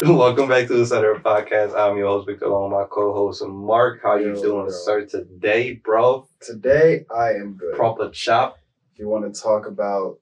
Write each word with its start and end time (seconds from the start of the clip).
Welcome 0.02 0.48
back 0.48 0.68
to 0.68 0.74
the 0.74 0.86
Center 0.86 1.14
Podcast. 1.16 1.76
I'm 1.76 1.96
your 1.96 2.06
host 2.06 2.26
Victor 2.26 2.44
along 2.46 2.70
my 2.70 2.84
co-host 2.88 3.42
Mark. 3.46 4.00
How 4.02 4.14
you 4.16 4.28
Yo, 4.34 4.42
doing, 4.42 4.64
yo. 4.66 4.70
sir? 4.70 5.04
Today, 5.06 5.72
bro, 5.74 6.28
Today 6.40 7.04
I 7.14 7.30
am 7.32 7.54
good. 7.54 7.74
proper 7.74 8.08
chop. 8.10 8.58
If 8.92 9.00
you 9.00 9.08
want 9.08 9.32
to 9.32 9.40
talk 9.40 9.66
about, 9.66 10.18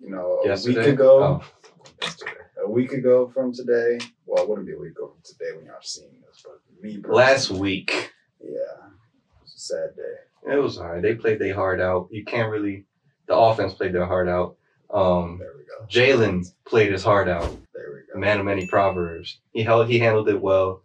you 0.00 0.10
know, 0.10 0.40
a 0.44 0.48
Yesterday. 0.48 0.80
week 0.80 0.88
ago, 0.94 1.40
Oh, 1.42 1.78
yesterday, 2.02 2.32
a 2.64 2.70
week 2.70 2.92
ago 2.92 3.30
from 3.32 3.52
today. 3.52 3.98
Well, 4.26 4.42
it 4.42 4.48
wouldn't 4.48 4.66
be 4.66 4.72
a 4.74 4.78
week 4.78 4.92
ago 4.92 5.12
from 5.12 5.22
today 5.24 5.56
when 5.56 5.66
y'all 5.66 5.76
seeing 5.82 6.10
this, 6.26 6.42
but 6.44 6.60
me 6.82 6.96
personally, 6.98 7.16
last 7.16 7.50
week. 7.50 8.12
yeah, 8.42 8.48
it 8.48 9.42
was 9.42 9.54
a 9.54 9.58
sad 9.58 9.90
day. 9.96 10.52
It 10.52 10.60
was 10.60 10.78
alright. 10.78 11.02
They 11.02 11.14
played 11.14 11.38
their 11.38 11.54
heart 11.54 11.80
out. 11.80 12.08
You 12.10 12.24
can't 12.24 12.50
really. 12.50 12.86
The 13.28 13.36
offense 13.36 13.74
played 13.74 13.92
their 13.92 14.06
heart 14.06 14.28
out. 14.28 14.56
Um, 14.92 15.38
There 15.38 15.48
we 15.56 15.64
go. 15.64 15.86
Jalen 15.88 16.44
played 16.66 16.92
his 16.92 17.04
heart 17.04 17.28
out. 17.28 17.48
There 17.74 17.92
we 17.92 18.00
go. 18.12 18.18
Man 18.18 18.38
of 18.40 18.44
many 18.44 18.66
proverbs. 18.66 19.38
He 19.52 19.62
held. 19.62 19.88
He 19.88 19.98
handled 19.98 20.28
it 20.28 20.40
well. 20.40 20.82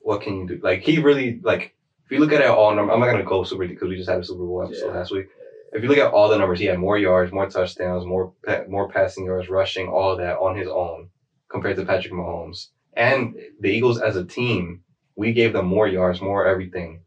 What 0.00 0.20
can 0.20 0.36
you 0.40 0.46
do? 0.46 0.60
Like 0.62 0.80
he 0.82 0.98
really 0.98 1.40
like. 1.42 1.74
If 2.04 2.10
you 2.10 2.18
look 2.18 2.32
at 2.32 2.40
it 2.40 2.48
all 2.48 2.68
I'm 2.78 2.86
not 3.00 3.06
gonna 3.06 3.22
go 3.22 3.42
super 3.44 3.66
because 3.66 3.88
we 3.88 3.96
just 3.96 4.08
had 4.10 4.18
a 4.20 4.24
Super 4.24 4.44
Bowl 4.44 4.62
episode 4.64 4.88
Yeah. 4.88 4.92
last 4.98 5.12
week. 5.12 5.26
If 5.72 5.82
you 5.82 5.88
look 5.88 5.96
at 5.98 6.12
all 6.12 6.28
the 6.28 6.36
numbers, 6.36 6.58
he 6.58 6.66
had 6.66 6.78
more 6.78 6.98
yards, 6.98 7.32
more 7.32 7.48
touchdowns, 7.48 8.04
more 8.04 8.32
more 8.68 8.88
passing 8.88 9.24
yards, 9.24 9.48
rushing, 9.48 9.88
all 9.88 10.16
that 10.16 10.36
on 10.36 10.56
his 10.56 10.68
own 10.68 11.08
compared 11.48 11.76
to 11.76 11.84
Patrick 11.84 12.12
Mahomes. 12.12 12.68
And 12.94 13.34
the 13.60 13.70
Eagles 13.70 13.98
as 14.00 14.16
a 14.16 14.24
team, 14.24 14.82
we 15.16 15.32
gave 15.32 15.52
them 15.54 15.66
more 15.66 15.86
yards, 15.88 16.20
more 16.20 16.44
everything. 16.46 17.00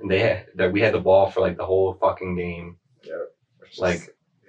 And 0.00 0.10
they 0.10 0.18
had 0.18 0.46
that 0.56 0.72
we 0.72 0.80
had 0.80 0.94
the 0.94 1.00
ball 1.00 1.30
for 1.30 1.40
like 1.40 1.56
the 1.56 1.66
whole 1.66 1.94
fucking 1.94 2.34
game. 2.34 2.76
Is- 3.04 3.78
Like 3.78 4.00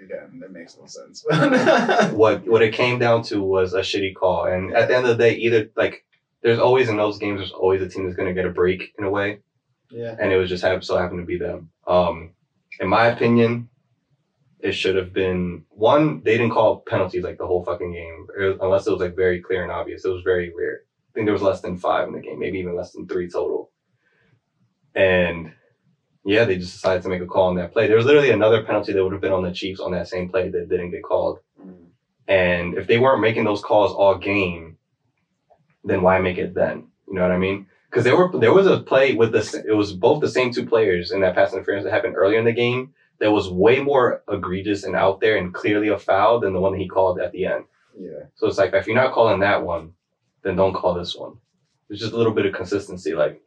again, 0.03 0.39
that 0.39 0.51
makes 0.51 0.77
no 0.77 0.85
sense. 0.85 1.25
what 2.13 2.45
what 2.45 2.61
it 2.61 2.73
came 2.73 2.99
down 2.99 3.23
to 3.23 3.41
was 3.41 3.73
a 3.73 3.79
shitty 3.79 4.15
call. 4.15 4.45
And 4.45 4.73
at 4.75 4.87
the 4.87 4.95
end 4.95 5.05
of 5.05 5.17
the 5.17 5.23
day, 5.23 5.35
either 5.35 5.69
like 5.75 6.05
there's 6.41 6.59
always 6.59 6.89
in 6.89 6.97
those 6.97 7.17
games, 7.17 7.39
there's 7.39 7.51
always 7.51 7.81
a 7.81 7.87
team 7.87 8.03
that's 8.03 8.15
gonna 8.15 8.33
get 8.33 8.45
a 8.45 8.51
break 8.51 8.93
in 8.97 9.05
a 9.05 9.09
way. 9.09 9.39
yeah. 9.89 10.15
and 10.19 10.31
it 10.31 10.37
was 10.37 10.49
just 10.49 10.63
hap- 10.63 10.83
so 10.83 10.97
happened 10.97 11.19
to 11.19 11.25
be 11.25 11.37
them. 11.37 11.69
Um, 11.87 12.31
in 12.79 12.87
my 12.87 13.07
opinion, 13.07 13.69
it 14.59 14.71
should 14.71 14.95
have 14.95 15.13
been 15.13 15.65
one. 15.69 16.21
They 16.23 16.37
didn't 16.37 16.53
call 16.53 16.79
penalties 16.87 17.23
like 17.23 17.37
the 17.37 17.47
whole 17.47 17.63
fucking 17.63 17.91
game, 17.91 18.27
er, 18.37 18.57
unless 18.61 18.87
it 18.87 18.91
was 18.91 19.01
like 19.01 19.15
very 19.15 19.41
clear 19.41 19.63
and 19.63 19.71
obvious. 19.71 20.05
It 20.05 20.09
was 20.09 20.23
very 20.23 20.53
rare. 20.57 20.81
I 20.83 21.13
think 21.13 21.27
there 21.27 21.33
was 21.33 21.41
less 21.41 21.61
than 21.61 21.77
five 21.77 22.07
in 22.07 22.13
the 22.13 22.21
game, 22.21 22.39
maybe 22.39 22.59
even 22.59 22.75
less 22.75 22.91
than 22.91 23.07
three 23.07 23.29
total. 23.29 23.71
And 24.95 25.53
yeah, 26.25 26.45
they 26.45 26.57
just 26.57 26.73
decided 26.73 27.03
to 27.03 27.09
make 27.09 27.21
a 27.21 27.25
call 27.25 27.49
on 27.49 27.55
that 27.55 27.73
play. 27.73 27.87
There 27.87 27.97
was 27.97 28.05
literally 28.05 28.31
another 28.31 28.63
penalty 28.63 28.93
that 28.93 29.03
would 29.03 29.11
have 29.11 29.21
been 29.21 29.33
on 29.33 29.43
the 29.43 29.51
Chiefs 29.51 29.79
on 29.79 29.91
that 29.91 30.07
same 30.07 30.29
play 30.29 30.49
that 30.49 30.69
didn't 30.69 30.91
get 30.91 31.03
called. 31.03 31.39
And 32.27 32.75
if 32.75 32.87
they 32.87 32.97
weren't 32.97 33.21
making 33.21 33.43
those 33.43 33.61
calls 33.61 33.91
all 33.91 34.17
game, 34.17 34.77
then 35.83 36.01
why 36.01 36.19
make 36.19 36.37
it 36.37 36.53
then? 36.53 36.87
You 37.07 37.15
know 37.15 37.21
what 37.21 37.31
I 37.31 37.37
mean? 37.37 37.67
Because 37.89 38.05
there 38.05 38.15
were 38.15 38.31
there 38.39 38.53
was 38.53 38.65
a 38.65 38.79
play 38.79 39.13
with 39.13 39.33
the 39.33 39.63
it 39.67 39.73
was 39.73 39.91
both 39.93 40.21
the 40.21 40.29
same 40.29 40.51
two 40.51 40.65
players 40.65 41.11
in 41.11 41.21
that 41.21 41.35
pass 41.35 41.53
interference 41.53 41.83
that 41.83 41.93
happened 41.93 42.15
earlier 42.15 42.39
in 42.39 42.45
the 42.45 42.53
game 42.53 42.93
that 43.19 43.31
was 43.31 43.49
way 43.49 43.79
more 43.79 44.23
egregious 44.29 44.83
and 44.83 44.95
out 44.95 45.19
there 45.19 45.37
and 45.37 45.53
clearly 45.53 45.89
a 45.89 45.99
foul 45.99 46.39
than 46.39 46.53
the 46.53 46.59
one 46.59 46.71
that 46.71 46.79
he 46.81 46.87
called 46.87 47.19
at 47.19 47.31
the 47.33 47.45
end. 47.45 47.65
Yeah. 47.97 48.23
So 48.35 48.47
it's 48.47 48.57
like 48.57 48.73
if 48.73 48.87
you're 48.87 48.95
not 48.95 49.13
calling 49.13 49.41
that 49.41 49.63
one, 49.63 49.93
then 50.41 50.55
don't 50.55 50.73
call 50.73 50.93
this 50.93 51.15
one. 51.15 51.37
There's 51.87 51.99
just 51.99 52.13
a 52.13 52.17
little 52.17 52.33
bit 52.33 52.45
of 52.45 52.53
consistency, 52.53 53.13
like 53.13 53.41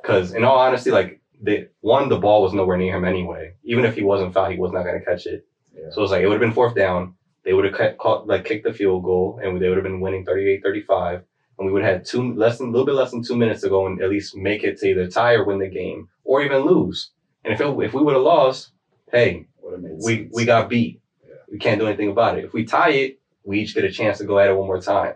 because 0.00 0.32
in 0.32 0.44
all 0.44 0.58
honesty, 0.58 0.90
like 0.90 1.20
the 1.44 1.68
one 1.80 2.08
the 2.08 2.18
ball 2.18 2.42
was 2.42 2.52
nowhere 2.52 2.76
near 2.76 2.96
him 2.96 3.04
anyway. 3.04 3.54
Even 3.64 3.84
if 3.84 3.94
he 3.94 4.02
wasn't 4.02 4.34
fouled, 4.34 4.52
he 4.52 4.58
was 4.58 4.72
not 4.72 4.84
going 4.84 4.98
to 4.98 5.04
catch 5.04 5.26
it. 5.26 5.46
Yeah. 5.74 5.90
So 5.90 6.02
it's 6.02 6.10
like 6.12 6.22
it 6.22 6.26
would 6.26 6.34
have 6.34 6.40
been 6.40 6.52
fourth 6.52 6.74
down. 6.74 7.14
They 7.44 7.52
would 7.52 7.64
have 7.72 7.98
caught, 7.98 8.26
like 8.26 8.44
kicked 8.44 8.64
the 8.64 8.72
field 8.72 9.04
goal, 9.04 9.38
and 9.42 9.60
they 9.60 9.68
would 9.68 9.76
have 9.76 9.84
been 9.84 10.00
winning 10.00 10.24
38-35. 10.24 11.22
And 11.58 11.66
we 11.66 11.72
would 11.72 11.82
have 11.84 11.92
had 11.96 12.04
two 12.04 12.34
less 12.34 12.58
than 12.58 12.68
a 12.68 12.70
little 12.70 12.86
bit 12.86 12.94
less 12.94 13.10
than 13.10 13.22
two 13.22 13.36
minutes 13.36 13.60
to 13.60 13.68
go 13.68 13.86
and 13.86 14.00
at 14.02 14.10
least 14.10 14.36
make 14.36 14.64
it 14.64 14.78
to 14.80 14.86
either 14.88 15.06
tie 15.08 15.34
or 15.34 15.44
win 15.44 15.58
the 15.58 15.68
game, 15.68 16.08
or 16.24 16.42
even 16.42 16.64
lose. 16.64 17.10
And 17.44 17.52
if 17.52 17.60
it, 17.60 17.66
if 17.80 17.92
we 17.94 18.02
would 18.02 18.14
have 18.14 18.22
lost, 18.22 18.70
hey, 19.12 19.46
Would 19.62 19.72
have 19.74 19.82
made 19.82 19.92
we 20.02 20.16
sense. 20.16 20.30
we 20.34 20.44
got 20.46 20.68
beat. 20.68 21.00
Yeah. 21.22 21.34
We 21.52 21.58
can't 21.58 21.78
do 21.78 21.86
anything 21.86 22.10
about 22.10 22.38
it. 22.38 22.44
If 22.44 22.52
we 22.54 22.64
tie 22.64 22.90
it, 22.92 23.20
we 23.44 23.60
each 23.60 23.74
get 23.74 23.84
a 23.84 23.92
chance 23.92 24.18
to 24.18 24.24
go 24.24 24.38
at 24.38 24.48
it 24.48 24.56
one 24.56 24.66
more 24.66 24.80
time. 24.80 25.14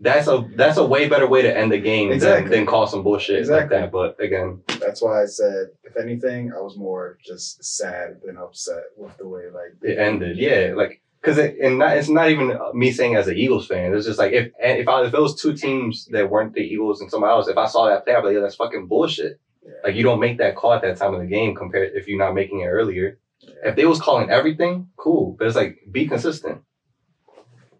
That's 0.00 0.28
a 0.28 0.48
that's 0.54 0.76
a 0.78 0.86
way 0.86 1.08
better 1.08 1.26
way 1.26 1.42
to 1.42 1.56
end 1.56 1.72
the 1.72 1.78
game 1.78 2.12
Exactly. 2.12 2.50
than, 2.50 2.58
than 2.60 2.66
call 2.66 2.86
some 2.86 3.02
bullshit 3.02 3.40
Exactly. 3.40 3.76
like 3.76 3.82
that. 3.82 3.92
But 3.92 4.20
again, 4.22 4.62
That's 4.78 5.02
why 5.02 5.22
I 5.22 5.26
said, 5.26 5.68
if 5.82 5.96
anything, 5.96 6.52
I 6.52 6.60
was 6.60 6.76
more 6.76 7.18
just 7.24 7.64
sad 7.64 8.20
than 8.24 8.36
upset 8.36 8.84
with 8.96 9.16
the 9.16 9.26
way 9.26 9.42
like 9.52 9.74
it 9.82 9.98
ended. 9.98 10.36
Yeah, 10.38 10.74
like 10.76 11.02
because 11.20 11.36
it 11.38 11.56
and 11.60 11.78
not, 11.80 11.96
it's 11.96 12.08
not 12.08 12.30
even 12.30 12.56
me 12.74 12.92
saying 12.92 13.16
as 13.16 13.26
an 13.26 13.36
Eagles 13.36 13.66
fan. 13.66 13.92
It's 13.92 14.06
just 14.06 14.20
like 14.20 14.32
if 14.32 14.52
and 14.62 14.78
if 14.78 14.86
I, 14.86 15.02
if 15.04 15.12
it 15.14 15.20
was 15.20 15.34
two 15.40 15.54
teams 15.54 16.06
that 16.12 16.30
weren't 16.30 16.54
the 16.54 16.60
Eagles 16.60 17.00
and 17.00 17.10
somebody 17.10 17.32
else, 17.32 17.48
if 17.48 17.56
I 17.58 17.66
saw 17.66 17.88
that 17.88 18.04
play, 18.04 18.14
I'd 18.14 18.20
be 18.20 18.26
like, 18.28 18.34
yeah, 18.34 18.40
that's 18.40 18.54
fucking 18.54 18.86
bullshit. 18.86 19.40
Yeah. 19.64 19.72
Like 19.82 19.96
you 19.96 20.04
don't 20.04 20.20
make 20.20 20.38
that 20.38 20.54
call 20.54 20.74
at 20.74 20.82
that 20.82 20.96
time 20.96 21.12
of 21.14 21.20
the 21.20 21.26
game 21.26 21.56
compared 21.56 21.90
if 21.94 22.06
you're 22.06 22.18
not 22.18 22.34
making 22.34 22.60
it 22.60 22.66
earlier. 22.66 23.18
Yeah. 23.40 23.70
If 23.70 23.76
they 23.76 23.84
was 23.84 24.00
calling 24.00 24.30
everything, 24.30 24.90
cool. 24.96 25.34
But 25.36 25.48
it's 25.48 25.56
like 25.56 25.78
be 25.90 26.06
consistent. 26.06 26.62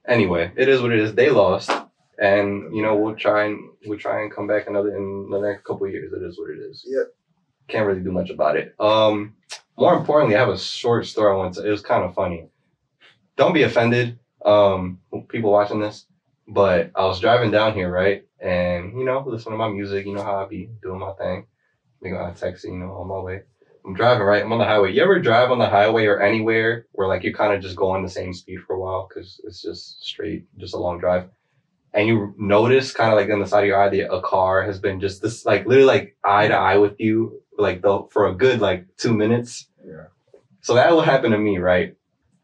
Anyway, 0.06 0.50
it 0.56 0.68
is 0.68 0.80
what 0.80 0.90
it 0.92 0.98
is. 1.00 1.14
They 1.14 1.30
lost, 1.30 1.70
and 2.18 2.74
you 2.74 2.82
know 2.82 2.96
we'll 2.96 3.14
try 3.14 3.44
and 3.44 3.70
we'll 3.86 3.98
try 3.98 4.22
and 4.22 4.34
come 4.34 4.46
back 4.46 4.66
another 4.66 4.96
in 4.96 5.28
the 5.30 5.38
next 5.40 5.64
couple 5.64 5.86
of 5.86 5.92
years. 5.92 6.12
It 6.12 6.22
is 6.22 6.38
what 6.38 6.50
it 6.50 6.58
is. 6.58 6.84
Yep. 6.86 7.06
Can't 7.68 7.86
really 7.86 8.00
do 8.00 8.12
much 8.12 8.30
about 8.30 8.56
it. 8.56 8.74
Um, 8.80 9.34
more 9.76 9.94
importantly, 9.94 10.36
I 10.36 10.40
have 10.40 10.48
a 10.48 10.58
short 10.58 11.06
story 11.06 11.32
I 11.32 11.36
want 11.36 11.54
to. 11.54 11.66
It 11.66 11.70
was 11.70 11.82
kind 11.82 12.04
of 12.04 12.14
funny. 12.14 12.48
Don't 13.36 13.54
be 13.54 13.62
offended, 13.62 14.18
um, 14.44 14.98
people 15.28 15.52
watching 15.52 15.80
this. 15.80 16.06
But 16.48 16.90
I 16.96 17.04
was 17.04 17.20
driving 17.20 17.50
down 17.50 17.74
here, 17.74 17.90
right, 17.90 18.24
and 18.40 18.98
you 18.98 19.04
know, 19.04 19.22
listening 19.26 19.52
to 19.52 19.58
my 19.58 19.68
music. 19.68 20.06
You 20.06 20.14
know 20.14 20.22
how 20.22 20.42
I 20.42 20.48
be 20.48 20.70
doing 20.82 20.98
my 20.98 21.12
thing, 21.12 21.46
making 22.00 22.18
my 22.18 22.32
taxi, 22.32 22.68
you 22.68 22.78
know, 22.78 22.92
on 22.92 23.08
my 23.08 23.20
way. 23.20 23.42
I'm 23.84 23.94
driving 23.94 24.26
right. 24.26 24.42
I'm 24.42 24.52
on 24.52 24.58
the 24.58 24.64
highway. 24.64 24.92
You 24.92 25.02
ever 25.02 25.20
drive 25.20 25.50
on 25.50 25.58
the 25.58 25.68
highway 25.68 26.06
or 26.06 26.20
anywhere 26.20 26.86
where 26.92 27.08
like 27.08 27.22
you 27.22 27.34
kind 27.34 27.54
of 27.54 27.62
just 27.62 27.76
go 27.76 27.90
on 27.90 28.02
the 28.02 28.08
same 28.08 28.34
speed 28.34 28.58
for 28.66 28.76
a 28.76 28.80
while 28.80 29.08
because 29.08 29.40
it's 29.44 29.62
just 29.62 30.02
straight, 30.04 30.46
just 30.58 30.74
a 30.74 30.78
long 30.78 30.98
drive, 30.98 31.28
and 31.94 32.06
you 32.06 32.34
notice 32.38 32.92
kind 32.92 33.12
of 33.12 33.18
like 33.18 33.30
on 33.30 33.40
the 33.40 33.46
side 33.46 33.60
of 33.60 33.66
your 33.66 33.80
eye 33.80 33.88
that 33.88 34.12
a 34.12 34.20
car 34.20 34.62
has 34.62 34.78
been 34.78 35.00
just 35.00 35.22
this 35.22 35.44
like 35.44 35.66
literally 35.66 35.86
like 35.86 36.16
eye 36.24 36.48
to 36.48 36.54
eye 36.54 36.76
with 36.76 36.98
you 37.00 37.40
like 37.56 37.82
the 37.82 38.06
for 38.10 38.26
a 38.26 38.34
good 38.34 38.60
like 38.60 38.86
two 38.96 39.14
minutes. 39.14 39.68
Yeah. 39.86 40.04
So 40.60 40.74
that 40.74 40.90
will 40.92 41.00
happen 41.02 41.30
to 41.30 41.38
me, 41.38 41.58
right? 41.58 41.94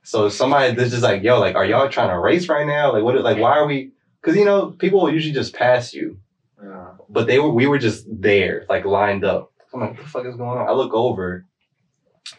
So 0.02 0.28
somebody 0.28 0.74
that's 0.74 0.90
just 0.90 1.02
like, 1.02 1.22
yo, 1.22 1.38
like, 1.40 1.54
are 1.56 1.64
y'all 1.64 1.88
trying 1.88 2.10
to 2.10 2.18
race 2.18 2.48
right 2.48 2.66
now? 2.66 2.92
Like, 2.92 3.02
what? 3.02 3.18
Like, 3.22 3.38
why 3.38 3.58
are 3.58 3.66
we? 3.66 3.92
Because 4.20 4.36
you 4.36 4.44
know, 4.44 4.70
people 4.72 5.00
will 5.02 5.12
usually 5.12 5.34
just 5.34 5.54
pass 5.54 5.92
you 5.94 6.18
Yeah. 6.62 6.92
but 7.08 7.26
they 7.26 7.38
were 7.38 7.50
we 7.50 7.66
were 7.66 7.78
just 7.78 8.06
there, 8.10 8.66
like 8.68 8.84
lined 8.84 9.24
up. 9.24 9.52
I'm 9.72 9.80
like, 9.80 9.90
what 9.90 9.98
the 10.02 10.08
fuck 10.08 10.26
is 10.26 10.36
going 10.36 10.58
on? 10.58 10.68
I 10.68 10.72
look 10.72 10.94
over, 10.94 11.46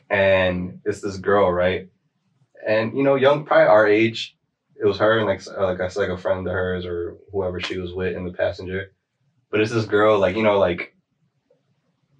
and 0.09 0.79
it's 0.85 1.01
this 1.01 1.17
girl, 1.17 1.51
right? 1.51 1.89
And 2.67 2.95
you 2.97 3.03
know, 3.03 3.15
young, 3.15 3.45
probably 3.45 3.67
our 3.67 3.87
age. 3.87 4.35
It 4.79 4.85
was 4.85 4.97
her 4.97 5.17
and 5.17 5.27
like 5.27 5.45
like 5.47 5.79
I 5.79 5.87
said, 5.87 6.01
like 6.01 6.09
a 6.09 6.21
friend 6.21 6.45
of 6.47 6.53
hers 6.53 6.85
or 6.85 7.17
whoever 7.31 7.59
she 7.59 7.77
was 7.77 7.93
with 7.93 8.15
in 8.15 8.25
the 8.25 8.31
passenger. 8.31 8.91
But 9.49 9.61
it's 9.61 9.71
this 9.71 9.85
girl, 9.85 10.19
like 10.19 10.35
you 10.35 10.43
know, 10.43 10.57
like 10.59 10.93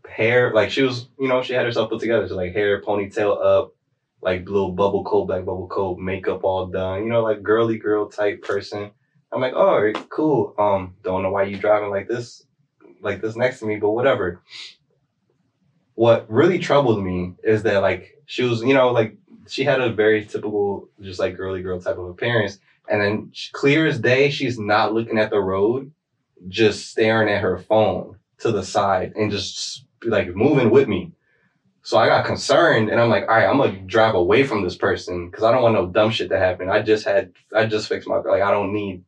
hair, 0.08 0.54
like 0.54 0.70
she 0.70 0.82
was, 0.82 1.08
you 1.20 1.28
know, 1.28 1.42
she 1.42 1.54
had 1.54 1.66
herself 1.66 1.90
put 1.90 2.00
together, 2.00 2.28
so 2.28 2.36
like 2.36 2.54
hair, 2.54 2.82
ponytail 2.82 3.44
up, 3.44 3.74
like 4.22 4.48
little 4.48 4.72
bubble 4.72 5.04
coat, 5.04 5.26
black 5.26 5.46
bubble 5.46 5.68
coat, 5.68 5.98
makeup 6.00 6.44
all 6.44 6.68
done, 6.68 7.04
you 7.04 7.10
know, 7.10 7.24
like 7.24 7.44
girly 7.44 7.78
girl 7.78 8.10
type 8.10 8.42
person. 8.42 8.92
I'm 9.32 9.42
like, 9.42 9.54
all 9.54 9.82
right, 9.82 9.98
cool. 10.10 10.56
Um, 10.58 10.96
don't 11.04 11.22
know 11.22 11.32
why 11.32 11.44
you 11.44 11.58
driving 11.58 11.90
like 11.90 12.08
this, 12.08 12.44
like 13.02 13.22
this 13.22 13.36
next 13.36 13.60
to 13.60 13.66
me, 13.66 13.76
but 13.78 13.90
whatever. 13.90 14.42
What 15.96 16.30
really 16.30 16.60
troubled 16.60 17.04
me 17.04 17.34
is 17.44 17.64
that 17.64 17.82
like 17.82 18.22
she 18.26 18.44
was, 18.44 18.62
you 18.62 18.74
know, 18.74 18.90
like 18.92 19.18
she 19.48 19.64
had 19.64 19.82
a 19.82 19.92
very 19.92 20.26
typical, 20.26 20.90
just 21.02 21.20
like 21.20 21.36
girly 21.36 21.62
girl 21.62 21.80
type 21.80 21.98
of 21.98 22.08
appearance, 22.08 22.60
and 22.90 23.02
then 23.02 23.32
clear 23.54 23.86
as 23.88 24.00
day, 24.00 24.30
she's 24.30 24.60
not 24.60 24.94
looking 24.94 25.18
at 25.18 25.30
the 25.30 25.40
road, 25.40 25.92
just 26.48 26.90
staring 26.90 27.30
at 27.30 27.42
her 27.42 27.58
phone 27.58 28.18
to 28.40 28.52
the 28.52 28.64
side 28.64 29.14
and 29.16 29.32
just 29.32 29.86
like 30.04 30.36
moving 30.36 30.70
with 30.70 30.88
me. 30.88 31.12
So 31.82 31.98
I 31.98 32.08
got 32.08 32.26
concerned 32.26 32.90
and 32.90 33.00
I'm 33.00 33.10
like, 33.10 33.24
all 33.24 33.36
right, 33.36 33.48
I'm 33.48 33.58
gonna 33.58 33.80
drive 33.82 34.16
away 34.16 34.44
from 34.44 34.64
this 34.64 34.76
person 34.76 35.30
because 35.30 35.44
I 35.44 35.52
don't 35.52 35.62
want 35.62 35.76
no 35.76 35.88
dumb 35.88 36.12
shit 36.12 36.30
to 36.30 36.40
happen. 36.40 36.70
I 36.70 36.82
just 36.82 37.06
had, 37.06 37.32
I 37.56 37.66
just 37.66 37.88
fixed 37.88 38.08
my, 38.08 38.18
like, 38.18 38.42
I 38.42 38.52
don't 38.52 38.74
need 38.74 39.04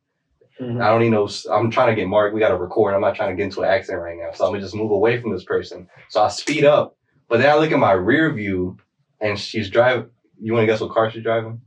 Mm-hmm. 0.60 0.82
I 0.82 0.88
don't 0.88 1.02
need 1.02 1.10
no. 1.10 1.30
I'm 1.52 1.70
trying 1.70 1.90
to 1.90 1.96
get 1.96 2.08
Mark. 2.08 2.34
We 2.34 2.40
got 2.40 2.50
to 2.50 2.58
record. 2.58 2.96
I'm 2.96 3.02
not 3.02 3.16
trying 3.16 3.30
to 3.30 3.36
get 3.36 3.44
into 3.44 3.62
an 3.62 3.70
accident 3.70 4.02
right 4.02 4.18
now. 4.18 4.32
So 4.34 4.46
I'm 4.46 4.52
gonna 4.52 4.64
just 4.64 4.76
move 4.76 4.92
away 4.92 5.22
from 5.22 5.32
this 5.32 5.44
person. 5.44 5.88
So 6.10 6.22
I 6.22 6.30
speed 6.30 6.66
up. 6.66 6.96
But 7.30 7.40
then 7.40 7.50
I 7.50 7.58
look 7.58 7.72
at 7.72 7.80
my 7.80 7.92
rear 7.92 8.32
view, 8.34 8.78
and 9.20 9.38
she's 9.38 9.70
driving. 9.70 10.10
You 10.40 10.54
want 10.54 10.64
to 10.64 10.68
guess 10.68 10.82
what 10.82 10.92
car 10.92 11.10
she's 11.10 11.24
driving? 11.24 11.62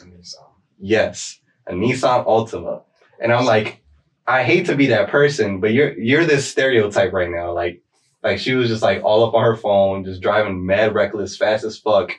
A 0.00 0.04
Nissan. 0.04 0.44
Yes, 0.78 1.40
a 1.66 1.72
Nissan 1.72 2.26
Altima. 2.26 2.82
And 3.20 3.32
I'm 3.32 3.44
like, 3.44 3.82
I 4.26 4.42
hate 4.42 4.66
to 4.66 4.74
be 4.74 4.86
that 4.88 5.08
person, 5.08 5.60
but 5.60 5.72
you're 5.72 5.96
you're 5.98 6.24
this 6.24 6.48
stereotype 6.48 7.12
right 7.12 7.30
now. 7.30 7.52
Like, 7.52 7.82
like 8.22 8.38
she 8.38 8.54
was 8.54 8.68
just 8.68 8.82
like 8.82 9.02
all 9.04 9.24
up 9.24 9.34
on 9.34 9.44
her 9.44 9.56
phone, 9.56 10.04
just 10.04 10.20
driving 10.20 10.66
mad 10.66 10.94
reckless, 10.94 11.36
fast 11.36 11.64
as 11.64 11.78
fuck, 11.78 12.12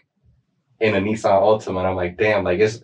in 0.80 0.95
a 0.95 1.00
Nissan 1.00 1.42
Altima. 1.42 1.80
And 1.80 1.88
I'm 1.88 1.95
like, 1.95 2.18
damn, 2.18 2.44
like 2.44 2.60
it's 2.60 2.81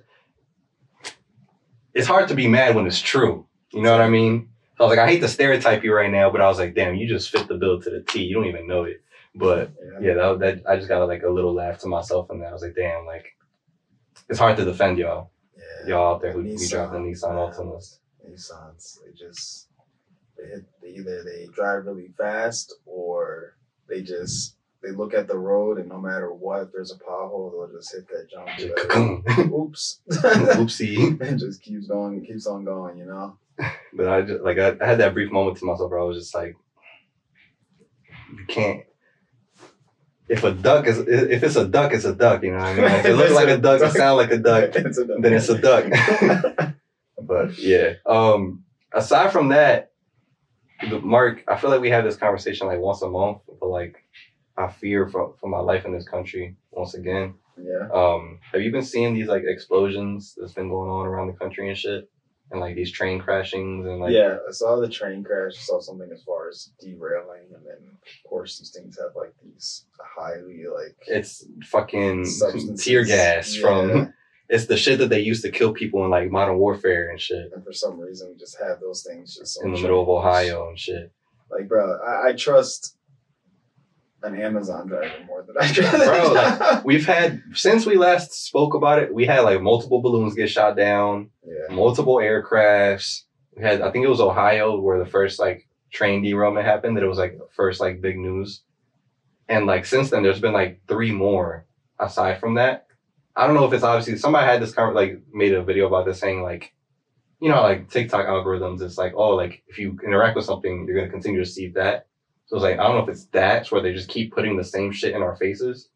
it's 1.94 2.08
hard 2.08 2.28
to 2.30 2.36
be 2.36 2.48
mad 2.48 2.76
when 2.76 2.88
it's 2.88 3.02
true. 3.02 3.46
You 3.72 3.82
know 3.82 3.92
what 3.92 4.02
I 4.02 4.10
mean? 4.10 4.50
So 4.78 4.86
I 4.86 4.88
was 4.88 4.98
like, 4.98 5.08
I 5.08 5.12
hate 5.12 5.22
to 5.22 5.28
stereotype 5.28 5.84
you 5.84 5.94
right 5.94 6.12
now, 6.12 6.30
but 6.30 6.42
I 6.42 6.48
was 6.48 6.58
like, 6.58 6.74
damn, 6.74 6.96
you 6.96 7.08
just 7.08 7.30
fit 7.30 7.48
the 7.48 7.56
bill 7.56 7.82
to 7.82 7.90
the 7.90 8.02
T. 8.02 8.24
You 8.24 8.36
don't 8.36 8.48
even 8.48 8.68
know 8.68 8.84
it. 8.84 9.02
But 9.34 9.74
yeah, 10.02 10.14
that, 10.14 10.40
that 10.40 10.62
I 10.68 10.76
just 10.76 10.90
got 10.90 11.08
like 11.08 11.24
a 11.24 11.30
little 11.30 11.54
laugh 11.54 11.80
to 11.80 11.88
myself 11.88 12.30
and 12.30 12.42
that 12.42 12.50
I 12.50 12.54
was 12.54 12.62
like, 12.62 12.76
damn, 12.76 13.06
like 13.06 13.36
it's 14.30 14.40
hard 14.40 14.58
to 14.58 14.66
defend 14.66 14.98
y'all. 14.98 15.32
yeah. 15.56 15.90
Y'all 15.90 16.16
out 16.16 16.22
there 16.22 16.34
who, 16.34 16.42
who 16.42 16.50
Nissan, 16.50 16.70
drive 16.70 16.92
the 16.92 16.98
Nissan. 16.98 17.32
Altimas. 17.32 18.00
Nissans, 18.30 18.98
they 19.06 19.12
just 19.14 19.68
they 20.38 20.48
hit 20.50 20.66
they 20.82 20.90
either 20.90 21.24
they 21.24 21.48
drive 21.54 21.86
really 21.86 22.10
fast 22.18 22.76
or 22.86 23.56
they 23.88 24.02
just 24.02 24.56
they 24.82 24.92
look 24.92 25.14
at 25.14 25.28
the 25.28 25.38
road 25.38 25.78
and 25.78 25.88
no 25.88 26.00
matter 26.00 26.32
what, 26.34 26.64
if 26.64 26.72
there's 26.74 26.92
a 26.92 26.98
pothole, 26.98 27.52
they'll 27.52 27.78
just 27.78 27.94
hit 27.94 28.08
that 28.08 28.30
jump. 28.30 29.52
Oops. 29.54 30.02
Oopsie. 30.12 31.22
and 31.22 31.40
just 31.40 31.62
keeps 31.62 31.88
going, 31.88 32.26
keeps 32.26 32.48
on 32.48 32.66
going, 32.66 32.98
you 32.98 33.06
know? 33.06 33.38
But 33.94 34.08
I 34.08 34.22
just 34.22 34.42
like 34.44 34.58
I, 34.58 34.76
I 34.82 34.86
had 34.88 34.98
that 35.00 35.14
brief 35.14 35.32
moment 35.32 35.58
to 35.58 35.66
myself 35.66 35.92
where 35.92 36.00
I 36.00 36.04
was 36.04 36.18
just 36.18 36.34
like, 36.34 36.56
you 38.36 38.46
can't. 38.48 38.82
If 40.32 40.44
a 40.46 40.52
duck 40.54 40.88
is 40.88 40.98
if 41.00 41.44
it's 41.44 41.58
a 41.58 41.68
duck, 41.68 41.92
it's 41.94 42.06
a 42.06 42.16
duck. 42.16 42.42
You 42.44 42.52
know 42.52 42.60
what 42.60 42.68
I 42.68 42.76
mean? 42.76 42.86
If 42.86 43.06
it 43.06 43.16
looks 43.16 43.34
like 43.34 43.50
a 43.50 43.58
duck, 43.58 43.82
it 43.82 43.92
sounds 43.92 44.18
like 44.18 44.32
a 44.32 44.38
duck. 44.38 44.76
It's 44.76 44.98
a 44.98 45.04
Then 45.04 45.34
it's 45.34 45.50
a 45.50 45.58
duck. 45.58 45.86
but 47.22 47.58
yeah. 47.58 47.96
Um. 48.06 48.64
Aside 48.94 49.32
from 49.32 49.50
that, 49.50 49.92
Mark, 51.02 51.44
I 51.48 51.56
feel 51.58 51.70
like 51.70 51.82
we 51.82 51.90
have 51.92 52.04
this 52.04 52.18
conversation 52.18 52.68
like 52.68 52.80
once 52.80 53.02
a 53.02 53.10
month, 53.10 53.40
but 53.60 53.68
like 53.68 54.04
I 54.58 54.68
fear 54.70 55.08
for 55.08 55.34
for 55.40 55.50
my 55.50 55.60
life 55.60 55.86
in 55.86 55.94
this 55.94 56.08
country 56.08 56.56
once 56.72 56.94
again. 56.94 57.36
yeah. 57.58 57.88
Um, 57.94 58.40
have 58.52 58.62
you 58.62 58.72
been 58.72 58.84
seeing 58.84 59.14
these 59.14 59.28
like 59.28 59.44
explosions 59.46 60.36
that's 60.38 60.54
been 60.54 60.70
going 60.70 60.90
on 60.90 61.06
around 61.06 61.28
the 61.28 61.34
country 61.34 61.68
and 61.70 61.78
shit, 61.78 62.10
and 62.52 62.60
like 62.60 62.76
these 62.76 62.92
train 62.92 63.20
crashings 63.20 63.86
and 63.86 64.00
like 64.00 64.12
yeah, 64.14 64.38
I 64.48 64.52
saw 64.52 64.80
the 64.80 64.90
train 64.90 65.24
crash. 65.24 65.54
I 65.58 65.62
saw 65.62 65.80
something 65.80 66.10
as 66.14 66.24
far 66.24 66.50
as 66.50 66.72
derailing, 66.82 67.48
and 67.56 67.66
then 67.66 67.78
of 67.78 68.30
course 68.30 68.60
these 68.60 68.72
things 68.72 68.98
have 69.00 69.12
like 69.16 69.34
these 69.44 69.86
highly 70.00 70.66
like 70.74 70.96
it's 71.08 71.46
fucking 71.66 72.26
substances. 72.26 72.84
tear 72.86 73.04
gas 73.06 73.56
Yeah. 73.56 73.62
from 73.62 74.14
it's 74.50 74.66
the 74.66 74.76
shit 74.76 75.00
that 75.00 75.08
they 75.10 75.22
used 75.22 75.44
to 75.44 75.50
kill 75.52 75.72
people 75.74 76.04
in 76.04 76.12
like 76.12 76.30
modern 76.30 76.58
warfare 76.58 77.10
and 77.10 77.20
shit 77.22 77.52
and 77.54 77.64
for 77.64 77.72
some 77.72 77.98
reason 78.00 78.30
we 78.30 78.36
just 78.38 78.60
have 78.60 78.82
those 78.82 79.02
things 79.04 79.36
just 79.36 79.64
in 79.64 79.72
the 79.72 79.80
middle 79.80 80.02
of. 80.02 80.10
Ohio 80.10 80.68
and 80.68 80.78
shit. 80.78 81.12
Like, 81.50 81.68
bro, 81.70 82.00
I, 82.00 82.30
I 82.30 82.34
trust 82.34 82.98
an 84.24 84.40
Amazon 84.40 84.88
driver 84.88 85.12
more 85.26 85.44
than 85.44 85.56
I 85.60 85.72
trust. 85.72 85.92
Bro, 85.92 86.34
like, 86.34 86.84
We've 86.86 87.06
had 87.06 87.42
since 87.54 87.86
we 87.86 87.98
last 87.98 88.34
spoke 88.34 88.74
about 88.74 89.00
it, 89.00 89.14
we 89.14 89.26
had 89.26 89.42
like 89.42 89.62
multiple 89.62 90.02
balloons 90.02 90.36
get 90.36 90.50
shot 90.50 90.76
down, 90.76 91.30
yeah, 91.46 91.74
multiple 91.74 92.16
aircrafts. 92.16 93.24
We 93.56 93.64
had 93.64 93.82
I 93.82 93.92
think 93.92 94.06
it 94.06 94.10
was 94.10 94.22
Ohio 94.22 94.80
where 94.80 95.00
the 95.00 95.10
first 95.10 95.40
like 95.40 95.68
train 95.92 96.24
derailment 96.24 96.66
happened 96.66 96.98
that 96.98 97.04
it 97.04 97.08
was 97.08 97.18
like 97.18 97.38
the 97.38 97.48
first 97.56 97.80
like 97.80 98.02
big 98.02 98.18
news. 98.18 98.62
And 99.48 99.66
like 99.66 99.86
since 99.86 100.10
then 100.10 100.24
there's 100.24 100.40
been 100.40 100.54
like 100.54 100.82
three 100.88 101.12
more 101.12 101.66
aside 102.00 102.40
from 102.40 102.56
that. 102.56 102.86
I 103.36 103.46
don't 103.46 103.56
know 103.56 103.66
if 103.66 103.74
it's 103.74 103.84
obviously 103.84 104.18
somebody 104.18 104.46
had 104.46 104.62
this 104.62 104.74
kind 104.74 104.90
of 104.90 104.96
like 104.96 105.22
made 105.34 105.54
a 105.54 105.64
video 105.64 105.88
about 105.88 106.06
this 106.06 106.20
saying 106.20 106.44
like 106.44 106.74
you 107.40 107.50
know 107.50 107.62
like 107.62 107.90
TikTok 107.90 108.28
algorithms 108.28 108.82
it's 108.82 108.98
like 108.98 109.14
oh 109.16 109.32
like 109.32 109.64
if 109.68 109.78
you 109.80 109.98
interact 110.06 110.36
with 110.36 110.46
something 110.46 110.86
you're 110.88 110.98
gonna 110.98 111.12
continue 111.12 111.44
to 111.44 111.50
see 111.50 111.70
that. 111.70 112.08
So 112.52 112.58
it's 112.58 112.64
like 112.64 112.80
I 112.80 112.84
don't 112.84 112.98
know 112.98 113.04
if 113.04 113.08
it's 113.08 113.28
that 113.28 113.72
where 113.72 113.82
they 113.82 113.94
just 113.94 114.10
keep 114.10 114.34
putting 114.34 114.58
the 114.58 114.64
same 114.66 114.92
shit 114.92 115.16
in 115.16 115.22
our 115.22 115.38
faces. 115.38 115.88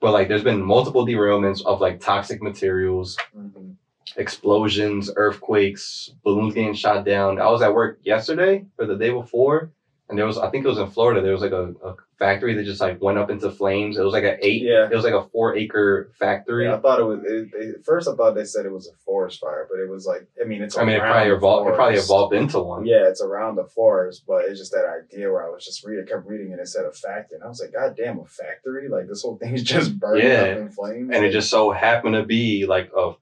But 0.00 0.12
like 0.14 0.28
there's 0.28 0.42
been 0.42 0.62
multiple 0.62 1.06
derailments 1.06 1.62
of 1.66 1.82
like 1.82 2.00
toxic 2.00 2.40
materials 2.40 3.18
Mhm. 3.36 3.74
explosions, 4.16 5.10
earthquakes, 5.14 6.10
balloons 6.22 6.54
getting 6.54 6.72
shot 6.72 7.04
down. 7.04 7.38
I 7.38 7.50
was 7.50 7.60
at 7.60 7.74
work 7.74 7.98
yesterday 8.02 8.64
or 8.78 8.86
the 8.86 8.96
day 8.96 9.10
before, 9.10 9.72
and 10.08 10.18
there 10.18 10.26
was 10.26 10.36
I 10.38 10.50
think 10.50 10.64
it 10.64 10.68
was 10.68 10.78
in 10.78 10.90
Florida. 10.90 11.22
There 11.22 11.32
was 11.32 11.40
like 11.42 11.52
a, 11.52 11.74
a 11.84 11.96
factory 12.18 12.54
that 12.54 12.64
just 12.64 12.80
like 12.80 13.00
went 13.00 13.18
up 13.18 13.30
into 13.30 13.50
flames. 13.50 13.96
It 13.96 14.02
was 14.02 14.12
like 14.12 14.24
an 14.24 14.36
eight. 14.42 14.62
Yeah. 14.62 14.84
It 14.90 14.94
was 14.94 15.04
like 15.04 15.14
a 15.14 15.24
four 15.28 15.56
acre 15.56 16.10
factory. 16.18 16.66
Yeah, 16.66 16.74
I 16.76 16.80
thought 16.80 17.00
it 17.00 17.04
was. 17.04 17.20
It, 17.24 17.48
it, 17.54 17.84
first, 17.84 18.06
I 18.08 18.14
thought 18.14 18.34
they 18.34 18.44
said 18.44 18.66
it 18.66 18.72
was 18.72 18.86
a 18.86 18.96
forest 19.04 19.40
fire, 19.40 19.66
but 19.70 19.80
it 19.80 19.88
was 19.88 20.06
like. 20.06 20.26
I 20.40 20.44
mean, 20.46 20.62
it's. 20.62 20.76
I 20.76 20.84
mean, 20.84 20.96
it 20.96 21.00
probably 21.00 21.32
evolved. 21.32 21.70
It 21.70 21.74
probably 21.74 21.98
evolved 21.98 22.34
into 22.34 22.60
one. 22.60 22.84
Yeah, 22.86 23.08
it's 23.08 23.22
around 23.22 23.56
the 23.56 23.64
forest, 23.64 24.24
but 24.26 24.44
it's 24.44 24.60
just 24.60 24.72
that 24.72 24.84
idea 24.86 25.30
where 25.32 25.46
I 25.46 25.50
was 25.50 25.64
just 25.64 25.84
reading, 25.84 26.06
kept 26.06 26.26
reading, 26.26 26.52
and 26.52 26.60
it 26.60 26.68
said 26.68 26.84
a 26.84 26.92
factory, 26.92 27.36
and 27.36 27.44
I 27.44 27.48
was 27.48 27.60
like, 27.60 27.72
God 27.72 27.96
damn, 27.96 28.18
a 28.20 28.24
factory! 28.26 28.88
Like 28.88 29.08
this 29.08 29.22
whole 29.22 29.36
thing's 29.38 29.62
just 29.74 29.98
burning 29.98 30.26
Yeah. 30.26 30.40
up 30.42 30.58
in 30.58 30.68
flames. 30.70 31.10
And 31.14 31.24
it 31.24 31.30
just 31.32 31.48
so 31.50 31.70
happened 31.70 32.14
to 32.14 32.24
be 32.24 32.66
like 32.66 32.90
a 32.96 33.12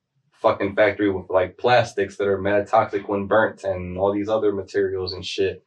fucking 0.41 0.75
factory 0.75 1.09
with 1.09 1.31
like 1.31 1.57
plastics 1.57 2.17
that 2.17 2.27
are 2.27 2.39
mad 2.39 2.67
toxic 2.67 3.09
when 3.09 3.27
burnt 3.29 3.63
and 3.63 3.97
all 3.97 4.13
these 4.13 4.29
other 4.29 4.51
materials 4.53 5.13
and 5.13 5.25
shit. 5.25 5.63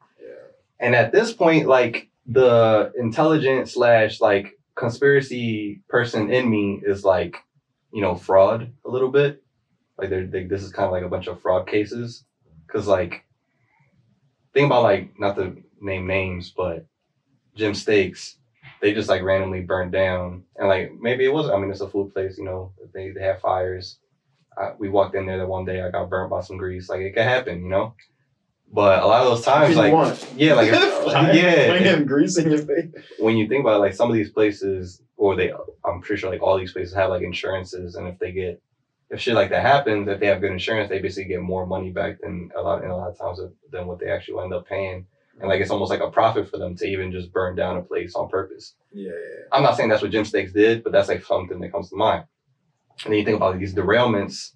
And 0.79 0.95
at 0.95 1.11
this 1.11 1.33
point, 1.33 1.67
like 1.67 2.09
the 2.25 2.91
intelligent 2.97 3.69
slash 3.69 4.19
like 4.19 4.59
conspiracy 4.75 5.81
person 5.87 6.31
in 6.31 6.49
me 6.49 6.81
is 6.85 7.05
like, 7.05 7.37
you 7.93 8.01
know, 8.01 8.15
fraud 8.15 8.71
a 8.85 8.89
little 8.89 9.09
bit. 9.09 9.41
Like 9.97 10.09
they, 10.09 10.43
this 10.43 10.63
is 10.63 10.71
kind 10.71 10.85
of 10.85 10.91
like 10.91 11.03
a 11.03 11.09
bunch 11.09 11.27
of 11.27 11.41
fraud 11.41 11.67
cases. 11.67 12.25
Cause 12.67 12.87
like, 12.87 13.23
think 14.53 14.65
about 14.65 14.83
like, 14.83 15.17
not 15.17 15.37
to 15.37 15.55
name 15.79 16.07
names, 16.07 16.51
but 16.55 16.85
Jim's 17.55 17.81
Steaks, 17.81 18.37
they 18.81 18.93
just 18.93 19.07
like 19.07 19.23
randomly 19.23 19.61
burned 19.61 19.93
down. 19.93 20.43
And 20.57 20.67
like, 20.67 20.91
maybe 20.99 21.23
it 21.23 21.33
was, 21.33 21.49
I 21.49 21.57
mean, 21.57 21.71
it's 21.71 21.79
a 21.79 21.87
food 21.87 22.13
place, 22.13 22.37
you 22.37 22.43
know, 22.43 22.73
they, 22.93 23.11
they 23.11 23.21
have 23.21 23.39
fires. 23.39 23.99
I, 24.57 24.71
we 24.77 24.89
walked 24.89 25.15
in 25.15 25.25
there 25.25 25.37
that 25.37 25.47
one 25.47 25.63
day, 25.63 25.81
I 25.81 25.89
got 25.89 26.09
burnt 26.09 26.29
by 26.29 26.41
some 26.41 26.57
grease. 26.57 26.89
Like 26.89 26.99
it 26.99 27.13
could 27.13 27.23
happen, 27.23 27.63
you 27.63 27.69
know? 27.69 27.93
But 28.71 29.03
a 29.03 29.05
lot 29.07 29.21
of 29.21 29.29
those 29.29 29.45
times, 29.45 29.75
like, 29.75 29.93
want. 29.93 30.27
yeah, 30.35 30.53
like, 30.53 30.67
if- 30.73 31.05
yeah, 31.35 31.67
in 32.37 32.51
your 32.51 32.59
face. 32.59 32.91
when 33.19 33.37
you 33.37 33.47
think 33.47 33.61
about 33.61 33.75
it, 33.77 33.79
like 33.79 33.93
some 33.93 34.09
of 34.09 34.15
these 34.15 34.31
places, 34.31 35.01
or 35.17 35.35
they, 35.35 35.51
I'm 35.85 36.01
pretty 36.01 36.19
sure 36.19 36.31
like 36.31 36.41
all 36.41 36.57
these 36.57 36.73
places 36.73 36.93
have 36.95 37.09
like 37.09 37.21
insurances, 37.21 37.95
and 37.95 38.07
if 38.07 38.19
they 38.19 38.31
get, 38.31 38.61
if 39.09 39.21
shit 39.21 39.35
like 39.35 39.51
that 39.51 39.61
happens, 39.61 40.07
if 40.09 40.19
they 40.19 40.25
have 40.27 40.41
good 40.41 40.51
insurance, 40.51 40.89
they 40.89 40.99
basically 40.99 41.29
get 41.29 41.41
more 41.41 41.65
money 41.65 41.91
back 41.91 42.19
than 42.21 42.49
a 42.57 42.61
lot, 42.61 42.83
in 42.83 42.89
a 42.89 42.97
lot 42.97 43.09
of 43.11 43.17
times 43.17 43.39
than 43.71 43.87
what 43.87 43.99
they 43.99 44.09
actually 44.09 44.43
end 44.43 44.53
up 44.53 44.67
paying, 44.67 45.05
and 45.39 45.47
like 45.47 45.61
it's 45.61 45.69
almost 45.71 45.91
like 45.91 46.01
a 46.01 46.09
profit 46.09 46.49
for 46.49 46.57
them 46.57 46.75
to 46.75 46.85
even 46.85 47.11
just 47.11 47.31
burn 47.31 47.55
down 47.55 47.77
a 47.77 47.81
place 47.81 48.15
on 48.15 48.27
purpose. 48.29 48.73
Yeah, 48.91 49.11
yeah, 49.11 49.43
I'm 49.53 49.63
not 49.63 49.77
saying 49.77 49.89
that's 49.89 50.01
what 50.01 50.11
Jim's 50.11 50.29
Steaks 50.29 50.51
did, 50.51 50.83
but 50.83 50.91
that's 50.91 51.07
like 51.07 51.23
something 51.23 51.59
that 51.59 51.71
comes 51.71 51.89
to 51.91 51.95
mind. 51.95 52.25
And 53.03 53.11
then 53.13 53.19
you 53.19 53.25
think 53.25 53.37
about 53.37 53.59
these 53.59 53.73
derailments, 53.75 54.51